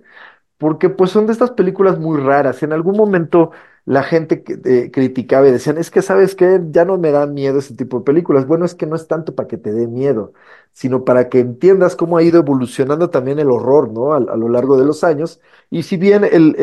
porque 0.64 0.90
pues 0.90 1.12
son 1.12 1.26
de 1.26 1.34
estas 1.34 1.52
películas 1.52 2.00
muy 2.00 2.22
raras. 2.22 2.64
En 2.64 2.72
algún 2.72 2.96
momento 2.96 3.52
la 3.84 4.02
gente 4.02 4.46
eh, 4.64 4.92
criticaba 4.94 5.46
y 5.46 5.52
decían, 5.52 5.78
es 5.78 5.92
que 5.92 6.02
sabes 6.02 6.36
que 6.36 6.62
ya 6.70 6.86
no 6.86 6.98
me 6.98 7.12
dan 7.12 7.34
miedo 7.34 7.60
ese 7.60 7.76
tipo 7.76 8.00
de 8.00 8.06
películas. 8.06 8.48
Bueno, 8.48 8.64
es 8.64 8.74
que 8.74 8.86
no 8.86 8.96
es 8.96 9.10
tanto 9.10 9.36
para 9.36 9.50
que 9.50 9.58
te 9.58 9.74
dé 9.74 9.88
miedo, 9.88 10.32
sino 10.72 11.04
para 11.04 11.28
que 11.28 11.40
entiendas 11.42 11.98
cómo 11.98 12.16
ha 12.16 12.24
ido 12.24 12.40
evolucionando 12.40 13.10
también 13.10 13.40
el 13.40 13.52
horror, 13.52 13.92
¿no? 13.92 14.14
A, 14.14 14.22
lo 14.22 14.48
largo 14.48 14.78
de 14.78 14.86
los 14.86 15.04
años. 15.04 15.42
Y 15.70 15.84
si 15.84 15.98
bien 15.98 16.24
el, 16.24 16.56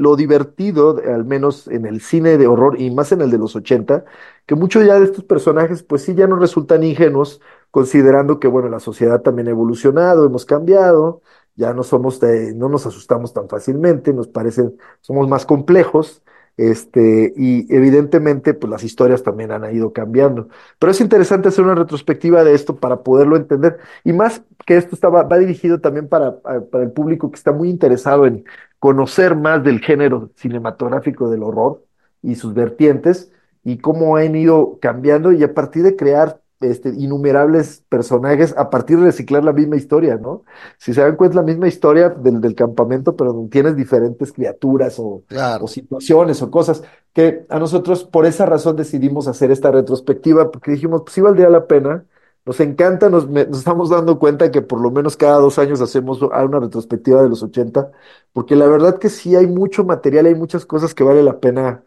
lo 0.00 0.16
divertido, 0.16 0.96
al 1.06 1.26
menos 1.26 1.68
en 1.68 1.84
el 1.84 2.00
cine 2.00 2.38
de 2.38 2.46
horror 2.46 2.80
y 2.80 2.90
más 2.90 3.12
en 3.12 3.20
el 3.20 3.30
de 3.30 3.36
los 3.36 3.54
80, 3.54 4.06
que 4.46 4.54
muchos 4.54 4.86
ya 4.86 4.98
de 4.98 5.04
estos 5.04 5.24
personajes, 5.24 5.82
pues 5.82 6.04
sí, 6.04 6.14
ya 6.14 6.26
no 6.26 6.36
resultan 6.36 6.84
ingenuos, 6.84 7.42
considerando 7.70 8.40
que, 8.40 8.48
bueno, 8.48 8.70
la 8.70 8.80
sociedad 8.80 9.20
también 9.20 9.48
ha 9.48 9.50
evolucionado, 9.50 10.24
hemos 10.24 10.46
cambiado, 10.46 11.20
ya 11.54 11.72
no 11.74 11.82
somos, 11.82 12.20
de, 12.20 12.54
no 12.54 12.68
nos 12.68 12.86
asustamos 12.86 13.32
tan 13.32 13.48
fácilmente, 13.48 14.12
nos 14.12 14.28
parecen, 14.28 14.76
somos 15.00 15.28
más 15.28 15.46
complejos 15.46 16.22
este, 16.56 17.32
y 17.36 17.74
evidentemente, 17.74 18.54
pues 18.54 18.70
las 18.70 18.84
historias 18.84 19.22
también 19.22 19.52
han 19.52 19.74
ido 19.74 19.92
cambiando. 19.92 20.48
Pero 20.78 20.90
es 20.90 21.00
interesante 21.00 21.48
hacer 21.48 21.64
una 21.64 21.74
retrospectiva 21.74 22.44
de 22.44 22.54
esto 22.54 22.76
para 22.76 23.02
poderlo 23.02 23.36
entender. 23.36 23.78
Y 24.04 24.12
más 24.12 24.42
que 24.66 24.76
esto 24.76 24.94
estaba, 24.94 25.22
va 25.24 25.38
dirigido 25.38 25.80
también 25.80 26.08
para, 26.08 26.40
para 26.40 26.84
el 26.84 26.92
público 26.92 27.30
que 27.30 27.36
está 27.36 27.52
muy 27.52 27.70
interesado 27.70 28.26
en 28.26 28.44
conocer 28.78 29.34
más 29.36 29.64
del 29.64 29.80
género 29.80 30.30
cinematográfico 30.36 31.30
del 31.30 31.42
horror 31.42 31.84
y 32.22 32.34
sus 32.34 32.54
vertientes 32.54 33.32
y 33.64 33.78
cómo 33.78 34.16
han 34.16 34.36
ido 34.36 34.78
cambiando 34.80 35.32
y 35.32 35.42
a 35.42 35.54
partir 35.54 35.82
de 35.84 35.96
crear 35.96 36.41
este, 36.62 36.90
innumerables 36.90 37.84
personajes 37.88 38.54
a 38.56 38.70
partir 38.70 38.98
de 38.98 39.06
reciclar 39.06 39.44
la 39.44 39.52
misma 39.52 39.76
historia, 39.76 40.16
¿no? 40.16 40.44
Si 40.78 40.94
se 40.94 41.00
dan 41.02 41.16
cuenta, 41.16 41.32
es 41.34 41.36
la 41.36 41.42
misma 41.42 41.68
historia 41.68 42.08
del, 42.10 42.40
del 42.40 42.54
campamento, 42.54 43.16
pero 43.16 43.48
tienes 43.50 43.76
diferentes 43.76 44.32
criaturas 44.32 44.98
o, 44.98 45.22
Claro. 45.26 45.64
o 45.64 45.68
situaciones 45.68 46.42
o 46.42 46.50
cosas 46.50 46.82
que 47.12 47.44
a 47.48 47.58
nosotros 47.58 48.04
por 48.04 48.26
esa 48.26 48.46
razón 48.46 48.76
decidimos 48.76 49.28
hacer 49.28 49.50
esta 49.50 49.70
retrospectiva, 49.70 50.50
porque 50.50 50.72
dijimos, 50.72 51.02
pues 51.02 51.14
sí 51.14 51.20
valdría 51.20 51.48
la 51.50 51.66
pena, 51.66 52.04
nos 52.44 52.58
encanta, 52.60 53.08
nos, 53.08 53.28
me- 53.28 53.46
nos 53.46 53.58
estamos 53.58 53.90
dando 53.90 54.18
cuenta 54.18 54.50
que 54.50 54.62
por 54.62 54.80
lo 54.80 54.90
menos 54.90 55.16
cada 55.16 55.38
dos 55.38 55.58
años 55.58 55.80
hacemos 55.80 56.20
una 56.22 56.58
retrospectiva 56.60 57.22
de 57.22 57.28
los 57.28 57.42
80, 57.42 57.90
porque 58.32 58.56
la 58.56 58.66
verdad 58.66 58.98
que 58.98 59.08
sí 59.10 59.36
hay 59.36 59.46
mucho 59.46 59.84
material, 59.84 60.26
hay 60.26 60.34
muchas 60.34 60.66
cosas 60.66 60.94
que 60.94 61.04
vale 61.04 61.22
la 61.22 61.38
pena 61.40 61.84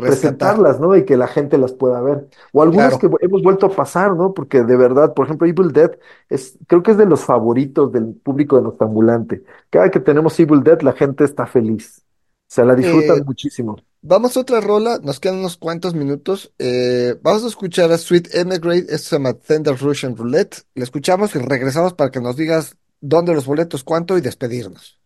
Rescatar. 0.00 0.56
presentarlas, 0.58 0.80
¿no? 0.80 0.96
Y 0.96 1.04
que 1.04 1.16
la 1.16 1.26
gente 1.28 1.58
las 1.58 1.72
pueda 1.72 2.00
ver. 2.00 2.28
O 2.52 2.62
algunas 2.62 2.96
Claro. 2.98 2.98
que 2.98 3.24
hemos 3.24 3.42
vuelto 3.42 3.66
a 3.66 3.70
pasar, 3.76 4.14
¿no? 4.16 4.34
Porque 4.34 4.62
de 4.62 4.76
verdad, 4.76 5.14
por 5.14 5.26
ejemplo, 5.26 5.46
Evil 5.46 5.72
Dead 5.72 5.92
es, 6.28 6.58
creo 6.66 6.82
que 6.82 6.92
es 6.92 6.96
de 6.98 7.06
los 7.06 7.20
favoritos 7.24 7.92
del 7.92 8.14
público 8.14 8.56
de 8.56 8.62
Nostambulante. 8.62 9.44
Cada 9.70 9.90
que 9.90 10.00
tenemos 10.00 10.38
Evil 10.40 10.62
Dead, 10.62 10.80
la 10.82 10.92
gente 10.92 11.24
está 11.24 11.46
feliz. 11.46 12.02
O 12.50 12.54
sea, 12.54 12.64
la 12.64 12.74
disfrutan 12.76 13.18
Eh, 13.18 13.22
muchísimo. 13.24 13.76
vamos 14.02 14.36
a 14.36 14.40
otra 14.40 14.60
rola, 14.60 14.98
nos 15.02 15.18
quedan 15.20 15.38
unos 15.38 15.56
cuantos 15.56 15.94
minutos. 15.94 16.52
Eh, 16.58 17.16
vamos 17.22 17.44
a 17.44 17.48
escuchar 17.48 17.90
a 17.90 17.98
Sweet 17.98 18.34
Emigrate, 18.34 18.86
esto 18.94 19.08
se 19.10 19.16
llama 19.16 19.32
Thunder 19.34 19.76
Russian 19.78 20.16
Roulette. 20.16 20.62
Le 20.74 20.84
escuchamos 20.84 21.34
y 21.34 21.38
regresamos 21.38 21.94
para 21.94 22.10
que 22.10 22.20
nos 22.20 22.36
digas 22.36 22.76
dónde 23.00 23.34
los 23.34 23.46
boletos, 23.46 23.82
cuánto 23.84 24.16
y 24.18 24.20
despedirnos. 24.20 25.00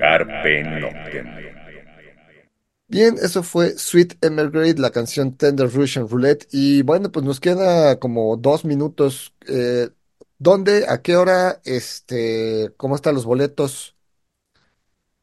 Carpe 0.00 0.64
Noctem. 0.64 1.26
Bien, 2.88 3.14
eso 3.22 3.44
fue 3.44 3.78
Sweet 3.78 4.14
Emergrade, 4.24 4.74
la 4.78 4.90
canción 4.90 5.36
Tender 5.36 5.70
Russian 5.72 6.08
Roulette. 6.08 6.48
Y 6.50 6.82
bueno, 6.82 7.12
pues 7.12 7.24
nos 7.24 7.38
queda 7.38 8.00
como 8.00 8.36
dos 8.36 8.64
minutos. 8.64 9.32
Eh, 9.46 9.90
¿dónde? 10.38 10.86
¿A 10.88 11.00
qué 11.00 11.16
hora? 11.16 11.60
Este, 11.64 12.72
¿cómo 12.76 12.96
están 12.96 13.14
los 13.14 13.24
boletos? 13.26 13.96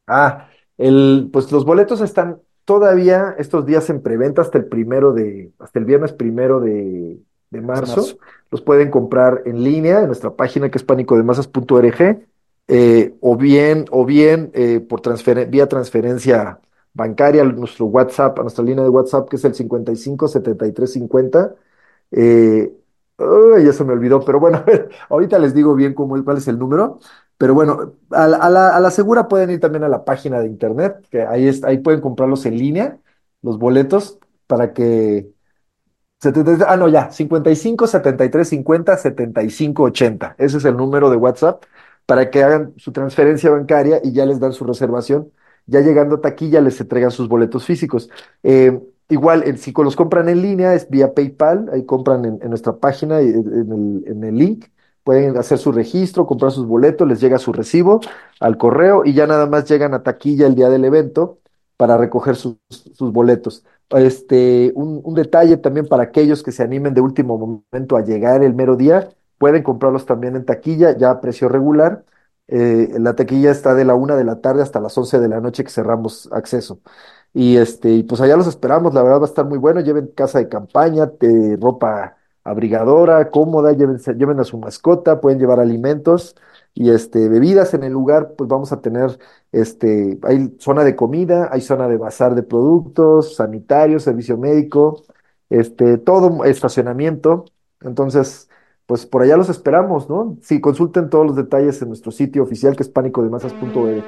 Ah, 0.07 0.49
el, 0.77 1.29
pues 1.33 1.51
los 1.51 1.65
boletos 1.65 1.99
están 1.99 2.39
todavía 2.63 3.35
estos 3.37 3.65
días 3.65 3.89
en 3.89 4.01
preventa 4.01 4.41
hasta 4.41 4.57
el 4.57 4.65
primero 4.65 5.11
de, 5.13 5.51
hasta 5.59 5.79
el 5.79 5.85
viernes 5.85 6.13
primero 6.13 6.61
de, 6.61 7.19
de 7.49 7.61
marzo. 7.61 7.97
marzo. 7.97 8.17
Los 8.49 8.61
pueden 8.61 8.89
comprar 8.91 9.41
en 9.45 9.61
línea 9.63 9.99
en 9.99 10.07
nuestra 10.07 10.35
página 10.35 10.69
que 10.69 10.77
es 10.77 10.83
panicodemasas.org 10.85 12.27
eh, 12.67 13.15
o 13.21 13.37
bien, 13.37 13.85
o 13.91 14.05
bien 14.05 14.51
eh, 14.53 14.79
por 14.81 15.01
transferen- 15.01 15.49
vía 15.49 15.67
transferencia 15.67 16.59
bancaria 16.93 17.41
a 17.43 17.45
nuestro 17.45 17.85
WhatsApp, 17.85 18.39
a 18.39 18.41
nuestra 18.43 18.63
línea 18.65 18.83
de 18.83 18.89
WhatsApp 18.89 19.29
que 19.29 19.35
es 19.37 19.45
el 19.45 19.53
55 19.55 20.27
73 20.27 20.91
50. 20.93 21.55
Eh, 22.11 22.71
ay, 23.17 23.65
ya 23.65 23.73
se 23.73 23.83
me 23.83 23.93
olvidó, 23.93 24.21
pero 24.21 24.39
bueno, 24.39 24.57
a 24.59 24.61
ver, 24.63 24.89
ahorita 25.09 25.39
les 25.39 25.53
digo 25.53 25.75
bien 25.75 25.93
cómo, 25.93 26.21
cuál 26.23 26.37
es 26.37 26.47
el 26.47 26.57
número. 26.59 26.99
Pero 27.37 27.53
bueno, 27.53 27.93
a 28.11 28.27
la, 28.27 28.37
a 28.37 28.49
la- 28.49 28.75
a 28.75 28.79
la 28.79 28.89
segura 28.91 29.27
pueden 29.27 29.51
ir 29.51 29.59
también 29.59 29.83
a 29.83 29.89
la 29.89 30.03
página 30.05 30.39
de 30.39 30.47
internet, 30.47 31.05
que 31.11 31.21
ahí, 31.21 31.47
es, 31.47 31.63
ahí 31.63 31.77
pueden 31.79 32.01
comprarlos 32.01 32.45
en 32.47 32.57
línea, 32.57 32.99
los 33.43 33.59
boletos, 33.59 34.19
para 34.47 34.73
que 34.73 35.29
73 36.19 36.65
ah, 36.67 36.77
no, 36.77 36.87
ya, 36.89 37.11
55 37.11 37.87
73 37.87 38.49
50 38.49 38.97
75 38.97 39.83
80. 39.83 40.35
Ese 40.39 40.57
es 40.57 40.65
el 40.65 40.75
número 40.77 41.09
de 41.09 41.17
WhatsApp 41.17 41.63
para 42.07 42.31
que 42.31 42.43
hagan 42.43 42.73
su 42.77 42.91
transferencia 42.93 43.51
bancaria 43.51 44.01
y 44.03 44.13
ya 44.13 44.25
les 44.25 44.39
dan 44.39 44.53
su 44.53 44.65
reservación. 44.65 45.31
Ya 45.67 45.81
llegando 45.81 46.15
a 46.15 46.21
taquilla 46.21 46.61
les 46.61 46.79
entregan 46.81 47.11
sus 47.11 47.27
boletos 47.29 47.65
físicos. 47.65 48.09
Eh, 48.43 48.79
igual, 49.09 49.43
el- 49.43 49.57
si 49.59 49.73
los 49.73 49.95
compran 49.97 50.29
en 50.29 50.41
línea 50.41 50.73
es 50.73 50.89
vía 50.89 51.13
PayPal, 51.13 51.69
ahí 51.73 51.85
compran 51.85 52.25
en, 52.25 52.49
nuestra 52.49 52.77
página, 52.77 53.21
eh, 53.21 53.29
en 53.31 54.23
el, 54.23 54.35
link. 54.37 54.65
Pueden 55.03 55.37
hacer 55.37 55.57
su 55.57 55.71
registro, 55.71 56.25
comprar 56.25 56.51
sus 56.51 56.65
boletos, 56.67 57.07
les 57.07 57.21
llega 57.21 57.37
su 57.39 57.53
recibo 57.53 58.01
al 58.39 58.57
correo 58.57 59.03
y 59.05 59.13
ya 59.13 59.27
nada 59.27 59.45
más 59.45 59.69
llegan 59.69 59.93
a 59.93 60.03
taquilla 60.03 60.47
el 60.47 60.55
día 60.55 60.69
del 60.69 60.85
evento 60.85 61.39
para 61.77 61.97
recoger 61.97 62.35
sus, 62.35 62.57
sus 62.69 63.11
boletos. 63.13 63.65
Este, 63.91 64.71
un, 64.75 65.01
un 65.03 65.13
detalle 65.15 65.57
también 65.57 65.87
para 65.87 66.03
aquellos 66.03 66.43
que 66.43 66.51
se 66.51 66.63
animen 66.63 66.93
de 66.93 67.01
último 67.01 67.37
momento 67.71 67.95
a 67.97 68.03
llegar 68.03 68.43
el 68.43 68.53
mero 68.53 68.75
día, 68.75 69.09
pueden 69.37 69.63
comprarlos 69.63 70.05
también 70.05 70.35
en 70.35 70.45
taquilla, 70.45 70.97
ya 70.97 71.11
a 71.11 71.21
precio 71.21 71.49
regular. 71.49 72.05
Eh, 72.47 72.89
la 72.99 73.15
taquilla 73.15 73.51
está 73.51 73.73
de 73.75 73.85
la 73.85 73.95
una 73.95 74.15
de 74.15 74.23
la 74.23 74.39
tarde 74.41 74.61
hasta 74.63 74.79
las 74.79 74.97
11 74.97 75.19
de 75.19 75.27
la 75.27 75.41
noche 75.41 75.63
que 75.63 75.69
cerramos 75.69 76.29
acceso. 76.31 76.81
Y 77.33 77.57
este, 77.57 77.91
y 77.91 78.03
pues 78.03 78.21
allá 78.21 78.37
los 78.37 78.47
esperamos, 78.47 78.93
la 78.93 79.03
verdad 79.03 79.19
va 79.19 79.23
a 79.23 79.27
estar 79.27 79.45
muy 79.45 79.57
bueno. 79.57 79.81
Lleven 79.81 80.07
casa 80.15 80.39
de 80.39 80.49
campaña, 80.49 81.09
te- 81.11 81.57
ropa 81.59 82.17
abrigadora, 82.43 83.29
cómoda, 83.29 83.73
lleven, 83.73 83.97
lleven 84.17 84.39
a 84.39 84.43
su 84.45 84.57
mascota, 84.57 85.19
pueden 85.21 85.37
llevar 85.39 85.59
alimentos 85.59 86.35
y 86.73 86.89
este, 86.91 87.27
bebidas 87.29 87.73
en 87.73 87.83
el 87.83 87.91
lugar, 87.93 88.33
pues 88.37 88.47
vamos 88.49 88.71
a 88.71 88.81
tener, 88.81 89.17
este, 89.51 90.19
hay 90.23 90.55
zona 90.59 90.83
de 90.83 90.95
comida, 90.95 91.49
hay 91.51 91.59
zona 91.61 91.87
de 91.89 91.97
bazar 91.97 92.35
de 92.35 92.43
productos, 92.43 93.35
sanitarios, 93.35 94.03
servicio 94.03 94.37
médico, 94.37 95.03
este, 95.49 95.97
todo 95.97 96.43
estacionamiento. 96.45 97.45
Entonces, 97.81 98.49
pues 98.87 99.05
por 99.05 99.21
allá 99.21 99.37
los 99.37 99.49
esperamos, 99.49 100.09
¿no? 100.09 100.37
Sí, 100.41 100.59
consulten 100.59 101.09
todos 101.09 101.27
los 101.27 101.35
detalles 101.35 101.81
en 101.81 101.89
nuestro 101.89 102.11
sitio 102.11 102.41
oficial 102.41 102.75
que 102.75 102.83
es 102.83 102.89
pánicodemasas.org. 102.89 104.03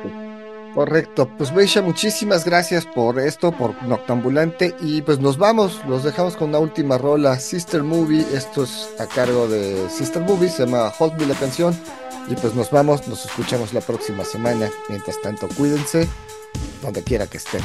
Correcto, 0.74 1.30
pues 1.38 1.54
Beisha, 1.54 1.82
muchísimas 1.82 2.46
gracias 2.46 2.86
por 2.86 3.20
esto, 3.20 3.52
por 3.52 3.82
Noctambulante 3.84 4.76
y 4.80 5.02
pues 5.02 5.20
nos 5.20 5.38
vamos, 5.38 5.84
los 5.88 6.04
dejamos 6.04 6.38
con 6.38 6.50
una 6.50 6.60
última 6.60 6.98
rola, 6.98 7.38
Sister 7.40 7.84
Movie, 7.84 8.26
esto 8.34 8.64
es 8.64 8.94
a 9.00 9.08
cargo 9.08 9.48
de 9.48 9.90
Sister 9.90 10.22
Movie, 10.22 10.48
se 10.48 10.66
llama 10.66 10.92
Hold 10.98 11.20
Me 11.20 11.26
la 11.26 11.36
canción 11.36 11.74
y 12.30 12.36
pues 12.36 12.56
nos 12.56 12.72
vamos, 12.72 13.08
nos 13.08 13.26
escuchamos 13.26 13.74
la 13.74 13.82
próxima 13.82 14.24
semana, 14.24 14.70
mientras 14.88 15.20
tanto 15.22 15.50
cuídense 15.58 16.08
donde 16.84 17.04
quiera 17.04 17.28
que 17.28 17.38
estén. 17.38 17.62